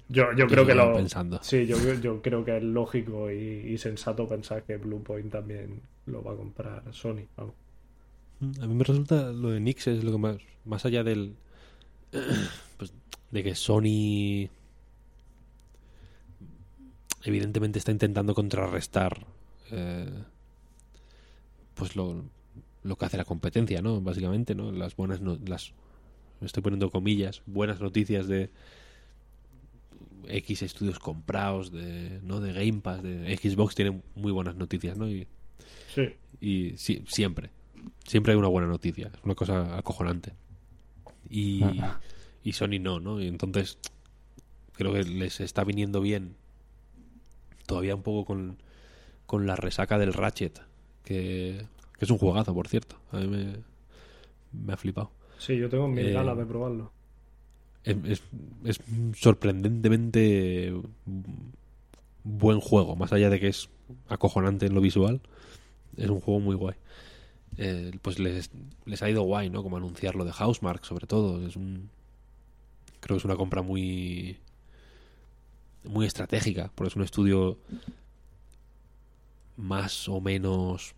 [0.08, 0.94] Yo, yo yo creo que lo...
[0.94, 1.38] pensando.
[1.42, 3.36] Sí, yo, yo creo que es lógico y,
[3.72, 7.22] y sensato pensar que Bluepoint también lo va a comprar Sony.
[7.36, 7.54] vamos.
[8.62, 10.36] A mí me resulta lo de Nix es lo que más.
[10.64, 11.34] Más allá del.
[12.78, 12.92] Pues,
[13.30, 14.48] de que Sony.
[17.24, 19.26] Evidentemente está intentando contrarrestar.
[19.70, 20.08] eh,
[21.74, 22.24] pues lo,
[22.82, 24.00] lo que hace la competencia, ¿no?
[24.00, 24.70] Básicamente, ¿no?
[24.72, 25.20] Las buenas.
[25.20, 25.72] no- las
[26.40, 27.42] estoy poniendo comillas.
[27.46, 28.50] Buenas noticias de.
[30.30, 32.40] X estudios comprados, de, ¿no?
[32.40, 35.08] De Game Pass, de Xbox tiene muy buenas noticias, ¿no?
[35.08, 35.26] Y,
[35.94, 37.50] Sí, y sí, siempre.
[38.06, 39.10] Siempre hay una buena noticia.
[39.14, 40.32] Es una cosa acojonante.
[41.30, 41.62] Y,
[42.42, 43.20] y Sony no, ¿no?
[43.20, 43.78] Y entonces
[44.72, 46.36] creo que les está viniendo bien
[47.66, 48.62] todavía un poco con,
[49.26, 50.62] con la resaca del Ratchet,
[51.04, 51.66] que,
[51.98, 52.98] que es un juegazo, por cierto.
[53.12, 53.56] A mí me,
[54.52, 55.10] me ha flipado.
[55.38, 56.92] Sí, yo tengo mil Eh, ganas de probarlo.
[57.84, 58.22] Es, es,
[58.64, 58.80] es
[59.16, 60.74] sorprendentemente
[62.24, 63.70] buen juego, más allá de que es
[64.08, 65.20] acojonante en lo visual,
[65.96, 66.76] es un juego muy guay.
[67.56, 68.50] Eh, pues les,
[68.84, 69.62] les ha ido guay, ¿no?
[69.62, 71.46] Como anunciar lo de Housemark, sobre todo.
[71.46, 71.88] Es un,
[73.00, 74.38] creo que es una compra muy
[75.84, 77.58] muy estratégica, porque es un estudio
[79.56, 80.94] más o menos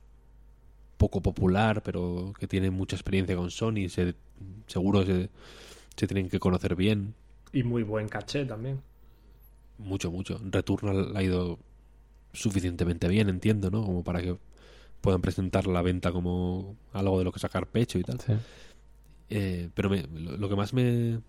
[0.99, 4.15] poco popular, pero que tiene mucha experiencia con Sony, se,
[4.67, 5.28] seguro se,
[5.97, 7.15] se tienen que conocer bien,
[7.52, 8.81] Y muy buen caché también.
[9.78, 10.41] mucho, mucho.
[10.44, 11.59] Returnal ha ido
[12.33, 13.83] suficientemente bien, entiendo, ¿no?
[13.85, 14.36] Como para que
[15.01, 18.20] puedan presentar la venta como algo de lo que sacar pecho y tal.
[18.20, 18.33] Sí.
[19.31, 21.20] Eh, pero me- lo, lo que más me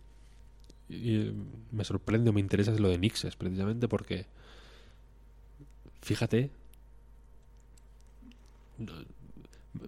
[0.89, 1.33] eh,
[1.71, 4.25] me sorprende o me interesa es lo de Nixes, precisamente porque
[6.01, 6.49] fíjate,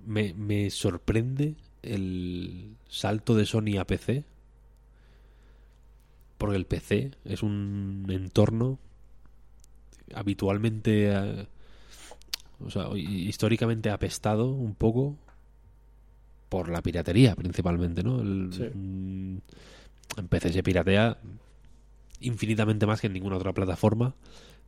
[0.06, 4.24] me, me sorprende el salto de Sony a PC.
[6.38, 8.80] Porque el PC es un entorno
[10.14, 11.48] habitualmente, eh,
[12.60, 15.16] o sea, históricamente apestado un poco
[16.50, 18.22] por la piratería principalmente, ¿no?
[18.22, 18.64] El, Sí.
[18.74, 19.38] mm,
[20.18, 21.18] En PC se piratea
[22.20, 24.14] infinitamente más que en ninguna otra plataforma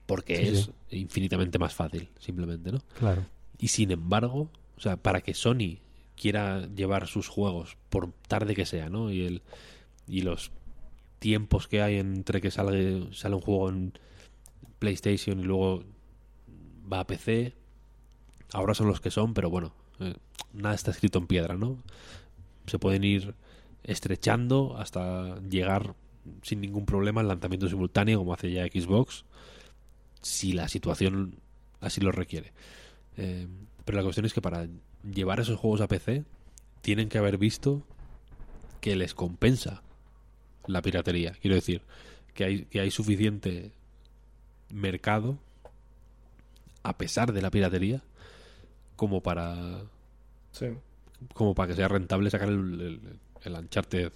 [0.08, 0.98] porque Sí, es sí.
[1.02, 2.80] infinitamente más fácil, simplemente, ¿no?
[2.98, 3.26] Claro.
[3.60, 5.78] Y sin embargo, o sea, para que Sony
[6.16, 9.12] quiera llevar sus juegos, por tarde que sea, ¿no?
[9.12, 9.42] Y el
[10.08, 10.52] y los
[11.20, 13.94] tiempos que hay entre que sale, sale un juego en
[14.80, 15.84] PlayStation y luego
[16.92, 17.54] va a PC,
[18.54, 20.14] ahora son los que son, pero bueno, eh,
[20.54, 21.78] nada está escrito en piedra, ¿no?
[22.68, 23.34] Se pueden ir
[23.84, 25.96] estrechando hasta llegar
[26.42, 29.26] sin ningún problema al lanzamiento simultáneo, como hace ya Xbox,
[30.22, 31.40] si la situación
[31.82, 32.54] así lo requiere.
[33.18, 33.48] Eh,
[33.84, 34.68] pero la cuestión es que para
[35.12, 36.24] llevar esos juegos a PC
[36.82, 37.84] tienen que haber visto
[38.82, 39.82] que les compensa
[40.68, 41.34] la piratería.
[41.42, 41.82] Quiero decir,
[42.34, 43.72] que hay, que hay suficiente
[44.74, 45.38] mercado
[46.84, 48.02] a pesar de la piratería
[48.96, 49.82] como para
[50.52, 50.68] Sí.
[51.34, 54.12] como para que sea rentable sacar el, el, el Uncharted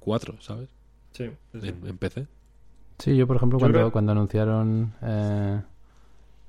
[0.00, 0.68] 4, ¿sabes?
[1.12, 1.30] Sí.
[1.52, 1.68] sí, sí.
[1.68, 2.26] En, en PC.
[2.98, 5.62] Sí, yo por ejemplo Yo cuando, creo- cuando anunciaron eh,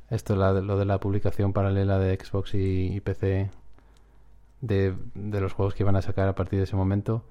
[0.10, 3.50] esto, la, lo de la publicación paralela de Xbox y, PC
[4.61, 7.24] de, de los juegos que iban a sacar a partir de ese momento,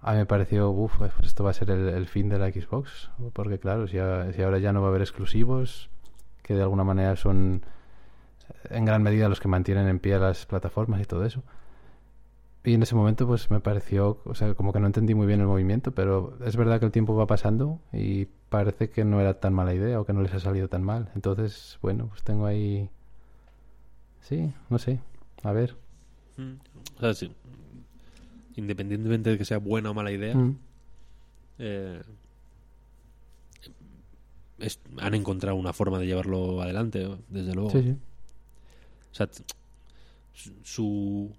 [0.00, 2.50] a mí me pareció, uff, pues esto va a ser el, el fin de la
[2.50, 3.98] Xbox, porque claro, si,
[4.34, 5.90] si ahora ya no va a haber exclusivos,
[6.42, 7.62] que de alguna manera son
[8.70, 11.42] en gran medida los que mantienen en pie las plataformas y todo eso.
[12.68, 15.40] Y en ese momento pues me pareció, o sea, como que no entendí muy bien
[15.40, 19.40] el movimiento, pero es verdad que el tiempo va pasando y parece que no era
[19.40, 21.10] tan mala idea o que no les ha salido tan mal.
[21.14, 22.90] Entonces, bueno, pues tengo ahí...
[24.20, 25.00] Sí, no sé.
[25.42, 25.76] A ver.
[26.96, 27.32] O sea, sí,
[28.56, 30.58] independientemente de que sea buena o mala idea, Mm.
[31.58, 32.02] eh,
[34.58, 37.70] es- han encontrado una forma de llevarlo adelante, desde luego.
[37.70, 37.96] Sí, sí.
[39.10, 39.28] O sea,
[40.62, 41.32] su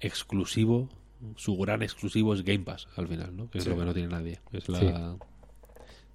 [0.00, 0.88] exclusivo,
[1.36, 3.50] su gran exclusivo es Game Pass al final, ¿no?
[3.50, 3.70] Que es Sí.
[3.70, 4.40] lo que no tiene nadie.
[4.52, 4.86] Es la, Sí.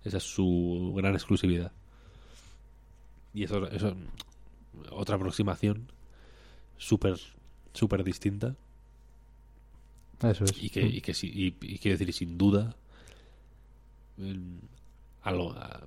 [0.03, 1.71] Esa es su gran exclusividad.
[3.33, 3.95] Y eso, eso
[4.91, 5.91] otra aproximación
[6.77, 7.19] súper
[7.73, 8.55] súper distinta
[10.23, 10.63] Eso es.
[10.63, 12.75] y que, y que y, y quiero decir, sin duda,
[15.23, 15.85] algo- a-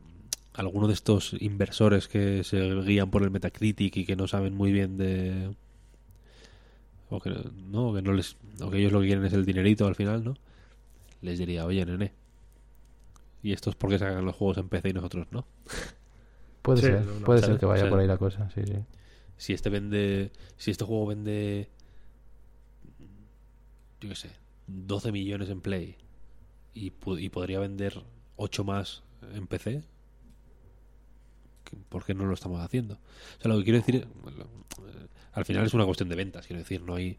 [0.54, 4.72] alguno de estos inversores que se guían por el Metacritic y que no saben muy
[4.72, 5.54] bien de.
[7.14, 8.36] O que no, o que no les.
[8.60, 10.34] O que ellos lo que quieren es el dinerito al final, ¿no?
[11.20, 12.12] Les diría, oye, nene.
[13.42, 15.46] ¿Y esto es porque sacan los juegos en PC y nosotros no?
[16.62, 17.54] Puede Sí, ser, no, no, puede ¿sabes?
[17.54, 18.74] ser que vaya O sea, por ahí la cosa, sí, sí.
[19.36, 20.30] Si este vende.
[20.56, 21.68] Si este juego vende.
[24.00, 24.30] Yo qué sé.
[24.66, 25.96] 12 millones en Play.
[26.74, 28.02] Y, pu- y podría vender
[28.36, 29.02] 8 más
[29.34, 29.82] en PC.
[31.72, 32.94] ¿Qué- ¿Por qué no lo estamos haciendo?
[32.94, 33.96] O sea, lo que quiero decir.
[33.96, 36.46] eh, Al final es una cuestión de ventas.
[36.46, 37.16] Quiero decir, no hay.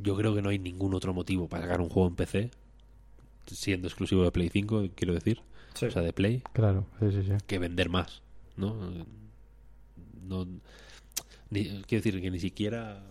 [0.00, 2.50] Yo creo que no hay ningún otro motivo para sacar un juego en PC.
[3.46, 5.40] Siendo exclusivo de Play 5, quiero decir.
[5.74, 5.86] Sí.
[5.86, 7.32] O sea, de Play Claro, sí, sí, sí.
[7.46, 8.22] que vender más,
[8.56, 8.74] ¿no?
[10.22, 10.46] No
[11.50, 13.02] ni- quiero decir que ni siquiera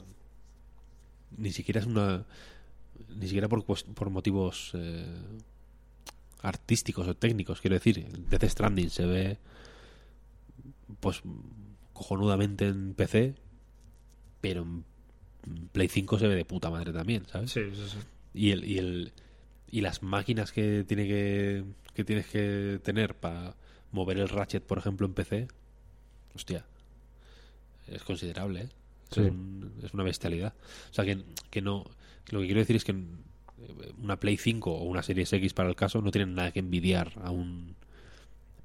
[1.36, 2.26] ni siquiera es una
[3.10, 5.06] ni siquiera por por motivos eh,
[6.42, 9.38] artísticos o técnicos, quiero decir, Death Stranding se ve
[11.00, 11.22] pues
[11.94, 13.36] cojonudamente en PC,
[14.42, 14.84] pero en
[15.72, 17.52] Play 5 se ve de puta madre también, ¿sabes?
[17.52, 17.98] Sí, sí, sí.
[18.34, 19.14] y el y el
[19.70, 23.56] y las máquinas que tiene que que tienes que tener para
[23.92, 25.48] mover el ratchet por ejemplo en PC
[26.36, 26.66] hostia
[27.88, 28.70] es considerable ¿eh?
[29.12, 29.22] Sí.
[29.22, 30.54] es, un- es una bestialidad
[30.92, 31.86] o sea que, que no
[32.30, 32.94] lo que quiero decir es que
[34.02, 37.14] una Play 5 o una Series X para el caso no tienen nada que envidiar
[37.24, 37.76] a un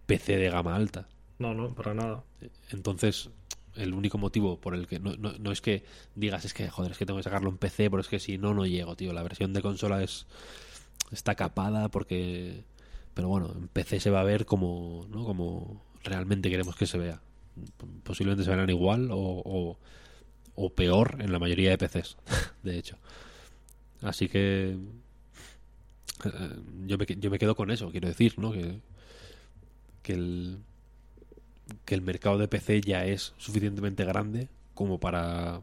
[0.06, 2.24] PC de gama alta No, no, para nada.
[2.70, 3.30] entonces,
[3.74, 6.92] el único motivo por el que no, no, no es que digas es que joder,
[6.92, 9.12] es que tengo que sacarlo en PC, pero es que si no, no llego, tío.
[9.12, 10.26] La versión de consola es
[11.10, 12.64] está capada porque.
[13.14, 15.24] Pero bueno, en PC se va a ver como, ¿no?
[15.24, 17.20] como realmente queremos que se vea.
[18.04, 19.78] Posiblemente se verán igual o, o,
[20.54, 22.16] o peor en la mayoría de PCs,
[22.62, 22.96] de hecho.
[24.02, 24.76] Así que.
[26.24, 26.56] eh,
[26.86, 28.52] Yo me, yo me quedo con eso, quiero decir, ¿no?
[28.52, 28.80] Que,
[30.02, 30.58] que el,
[31.84, 35.60] que el mercado de PC ya es suficientemente grande como para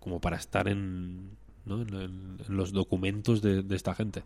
[0.00, 1.82] como para estar en, ¿no?
[1.82, 4.22] en, en- en los documentos de, de esta gente.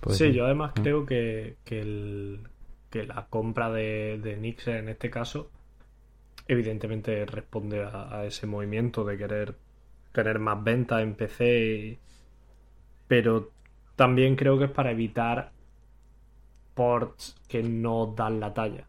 [0.00, 0.82] Puede sí, yo además Mm.
[0.82, 2.48] creo que, que el,
[2.90, 5.50] que la compra de, de Nix en este caso,
[6.48, 9.56] evidentemente responde a, a ese movimiento de querer
[10.12, 11.98] tener más ventas en PC, y-
[13.06, 13.50] pero
[13.96, 15.52] también creo que es para evitar
[16.74, 18.86] ports que no dan la talla.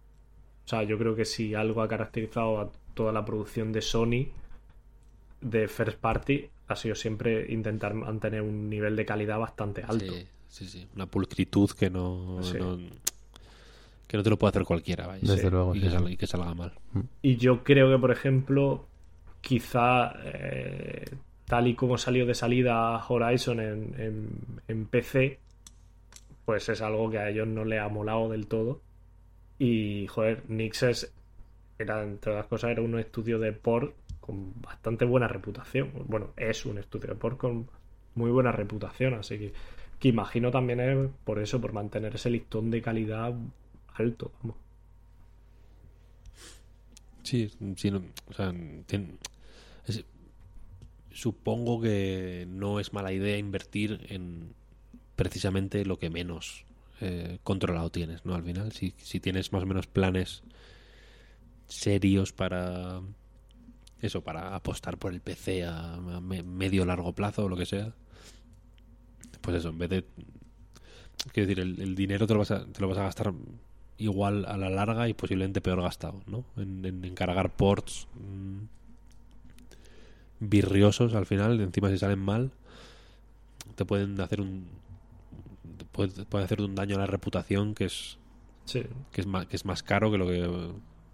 [0.65, 4.27] O sea, yo creo que si algo ha caracterizado a toda la producción de Sony
[5.41, 10.13] de First Party ha sido siempre intentar mantener un nivel de calidad bastante alto.
[10.13, 10.87] Sí, sí, sí.
[10.95, 12.57] Una pulcritud que no, Sí.
[12.59, 12.77] no-
[14.07, 15.21] que no te lo puede hacer cualquiera, vaya.
[15.21, 15.49] Desde Sí.
[15.49, 15.73] luego.
[15.75, 16.73] Y sí, que, salga, y que salga mal.
[17.23, 18.85] Y yo creo que, por ejemplo,
[19.41, 21.05] quizá eh,
[21.45, 25.39] tal y como salió de salida Horizon en, PC,
[26.45, 28.81] pues es algo que a ellos no les ha molado del todo.
[29.57, 31.13] Y, joder, Nixes
[31.77, 35.91] era, entre otras cosas, era un estudio de port con bastante buena reputación.
[36.05, 37.69] Bueno, es un estudio de port con
[38.15, 39.53] muy buena reputación, así que,
[39.99, 43.33] que imagino también es por eso, por mantener ese listón de calidad
[43.95, 44.31] alto.
[44.41, 44.68] Vamos.
[47.23, 48.51] Sí, sí, no- o sea,
[51.11, 54.53] supongo que no es mala idea invertir en
[55.15, 56.65] precisamente lo que menos
[57.01, 58.35] eh, controlado tienes, ¿no?
[58.35, 60.43] Al final, si, si tienes más o menos planes
[61.67, 63.01] serios para
[64.01, 67.65] eso, para apostar por el PC a, a me- medio largo plazo o lo que
[67.65, 67.93] sea,
[69.41, 70.05] pues eso, en vez de
[71.33, 73.33] quiero decir, el, el dinero te lo, vas a, te lo vas a gastar
[73.99, 76.45] igual a la larga y posiblemente peor gastado, ¿no?
[76.57, 78.63] En, en encargar ports mm,
[80.39, 82.51] virriosos al final, encima si salen mal,
[83.75, 84.67] te pueden hacer un
[85.77, 88.17] te puede, te puede hacer un daño a la reputación que es
[88.65, 90.47] Sí, que es más, que es más caro que lo que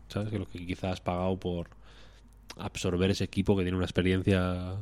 [0.09, 1.69] sabes que lo que quizás has pagado por
[2.57, 4.75] absorber ese equipo que tiene una experiencia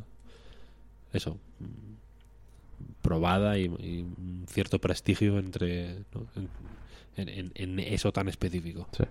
[1.12, 6.26] eso mm, probada y, y un cierto prestigio entre ¿no?
[6.36, 6.50] en,
[7.18, 9.04] en- en- en eso tan específico Sí.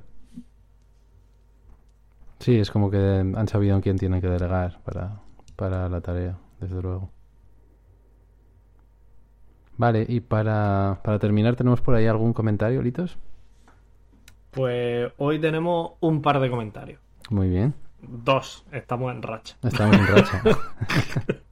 [2.40, 5.20] Sí, es como que han sabido en quién tienen que delegar para,
[5.54, 7.08] para la tarea, desde luego.
[9.76, 13.16] Vale, y para, para terminar, ¿tenemos por ahí algún comentario, Litos?
[14.50, 17.00] Pues hoy tenemos un par de comentarios.
[17.30, 19.56] Muy bien, Dos, estamos en racha.
[19.62, 20.42] estamos en racha.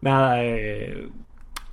[0.00, 1.10] Nada, eh,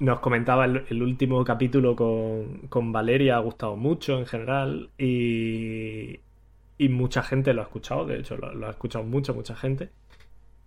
[0.01, 6.19] nos comentaba el, el último capítulo con, con Valeria, ha gustado mucho en general y,
[6.77, 9.89] y mucha gente lo ha escuchado, de hecho lo, lo ha escuchado mucha, mucha gente.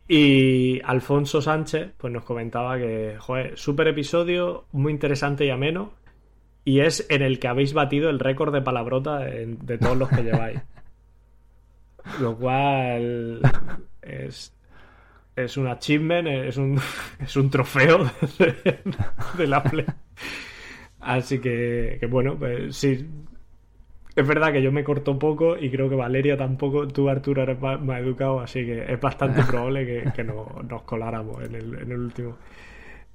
[0.06, 5.92] Y Alfonso Sánchez pues nos comentaba que, joder, súper episodio, muy interesante y ameno.
[6.66, 10.08] Y es en el que habéis batido el récord de palabrota en- de todos los
[10.10, 10.60] que lleváis.
[12.20, 13.40] Lo cual
[14.02, 14.52] es,
[15.36, 16.80] es un achievement, es un,
[17.20, 18.04] es un trofeo
[18.38, 18.78] de,
[19.38, 19.86] de la Play.
[21.00, 23.06] Así que, que bueno, pues sí.
[24.16, 26.86] Es verdad que yo me corto poco y creo que Valeria tampoco.
[26.86, 30.82] Tú, Arturo, eres más, más educado, así que es bastante probable que, que no- nos
[30.82, 32.36] coláramos en el, en el último.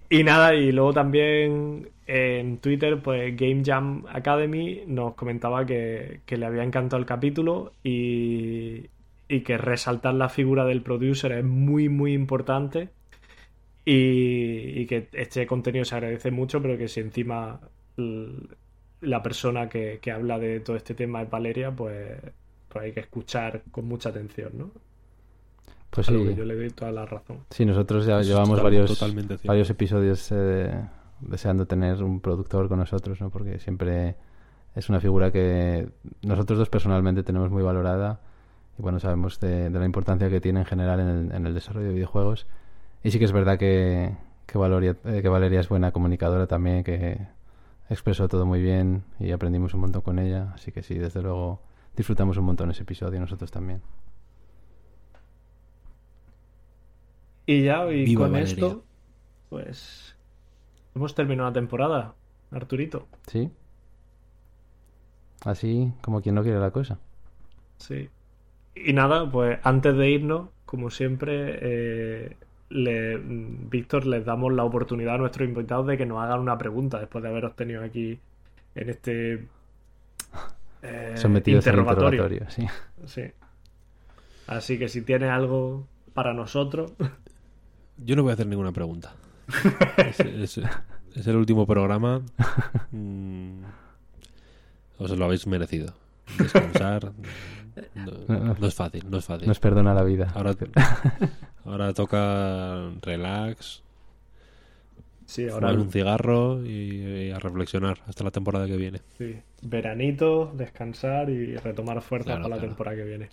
[0.09, 6.37] Y nada, y luego también en Twitter, pues Game Jam Academy nos comentaba que, que
[6.37, 8.87] le había encantado el capítulo y,
[9.29, 12.89] y que resaltar la figura del producer es muy, muy importante
[13.85, 17.61] y, y que este contenido se agradece mucho, pero que si encima
[19.01, 22.19] la persona que, que habla de todo este tema es Valeria, pues,
[22.67, 24.71] pues hay que escuchar con mucha atención, ¿no?
[25.91, 27.45] Pues sí, que yo le doy toda la razón.
[27.49, 30.71] sí, nosotros ya Eso es llevamos varios, totalmente varios episodios eh,
[31.19, 33.29] deseando tener un productor con nosotros, ¿no?
[33.29, 34.15] Porque siempre
[34.75, 35.89] es una figura que
[36.23, 38.21] nosotros dos personalmente tenemos muy valorada
[38.79, 41.53] y bueno, sabemos de, de la importancia que tiene en general en el, en el
[41.53, 42.47] desarrollo de videojuegos.
[43.03, 44.15] Y sí que es verdad que,
[44.47, 47.19] que, Valoria- eh, que Valeria es buena comunicadora también, que
[47.89, 50.51] expresó todo muy bien y aprendimos un montón con ella.
[50.53, 51.59] Así que sí, desde luego
[51.95, 53.81] disfrutamos un montón ese episodio nosotros también.
[57.45, 58.53] Y ya, y Viva con Valeria.
[58.53, 58.83] esto,
[59.49, 60.15] pues
[60.95, 62.13] hemos terminado la temporada,
[62.51, 63.07] Arturito.
[63.27, 63.51] ¿Sí?
[65.43, 66.99] Así como quien no quiere la cosa.
[67.77, 68.09] Sí.
[68.85, 72.35] Y nada, pues antes de irnos, como siempre, eh,
[72.69, 76.99] le, Víctor, les damos la oportunidad a nuestros invitados de que nos hagan una pregunta
[76.99, 78.19] después de haberos tenido aquí
[78.75, 79.47] en este
[80.83, 82.23] eh, Sometidos al interrogatorio.
[82.27, 82.67] interrogatorio, sí.
[83.05, 83.31] Sí.
[84.47, 86.93] Así que si tiene algo para nosotros,
[87.97, 89.13] yo no voy a hacer ninguna pregunta
[89.97, 90.61] es, es-
[91.15, 92.21] es el último programa
[92.91, 93.61] mm,
[94.99, 95.93] os lo habéis merecido
[96.37, 97.11] descansar
[97.95, 100.31] no, no es fácil no es fácil Nos perdona la vida.
[100.35, 100.55] Ahora,
[101.65, 103.83] ahora toca relax,
[105.25, 109.01] Sí, ahora Fumar un cigarro y, y a reflexionar hasta la temporada que viene.
[109.17, 109.35] sí.
[109.61, 113.29] veranito, descansar y retomar fuerzas Claro, para la temporada que viene.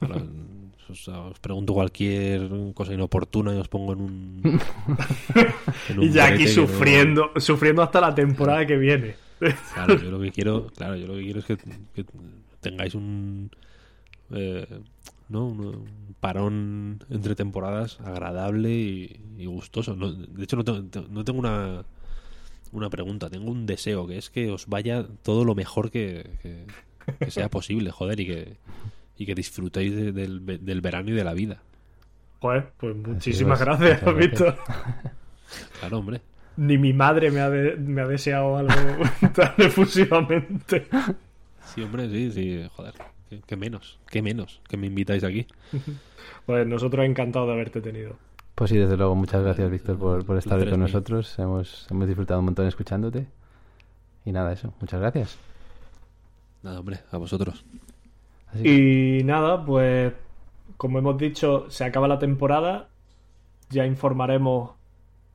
[0.00, 0.22] Ahora,
[0.88, 4.40] os, os pregunto cualquier cosa inoportuna y os pongo en un.
[5.88, 9.16] en un Y ya aquí no- sufriendo, sufriendo hasta la temporada que viene.
[9.74, 12.04] Claro, yo lo que quiero, claro, yo lo que quiero es que, que
[12.70, 13.50] tengáis un,
[14.30, 14.66] eh,
[15.28, 15.46] ¿no?
[15.46, 19.94] un, un parón entre temporadas agradable y, y gustoso.
[19.96, 21.84] No- de hecho, no tengo, no tengo una,
[22.72, 26.66] una pregunta, tengo un deseo, que es que os vaya todo lo mejor que, que-
[27.20, 28.56] que sea posible, joder, y que,
[29.16, 31.62] y que disfrutéis de- del, del verano y de la vida.
[32.40, 34.58] Joder, pues muchísimas pues, gracias, Víctor.
[35.80, 36.20] Claro, hombre.
[36.58, 38.74] Ni mi madre me ha, de- me ha deseado algo
[39.34, 40.86] tan efusivamente.
[41.74, 42.94] Sí, hombre, sí, sí, joder.
[43.28, 43.98] ¿Qué, qué menos?
[44.08, 44.60] ¿Qué menos?
[44.68, 45.46] Que me invitáis aquí.
[46.44, 48.16] Pues nosotros encantados de haberte tenido.
[48.54, 51.36] Pues sí, desde luego, muchas gracias, Víctor, por, por estar con nosotros.
[51.38, 53.26] Hemos, hemos disfrutado un montón escuchándote.
[54.24, 54.72] Y nada, eso.
[54.80, 55.38] Muchas gracias.
[56.62, 57.64] Nada, hombre, a vosotros.
[58.48, 60.12] Así que- Y nada, pues
[60.76, 62.88] como hemos dicho, se acaba la temporada.
[63.70, 64.70] Ya informaremos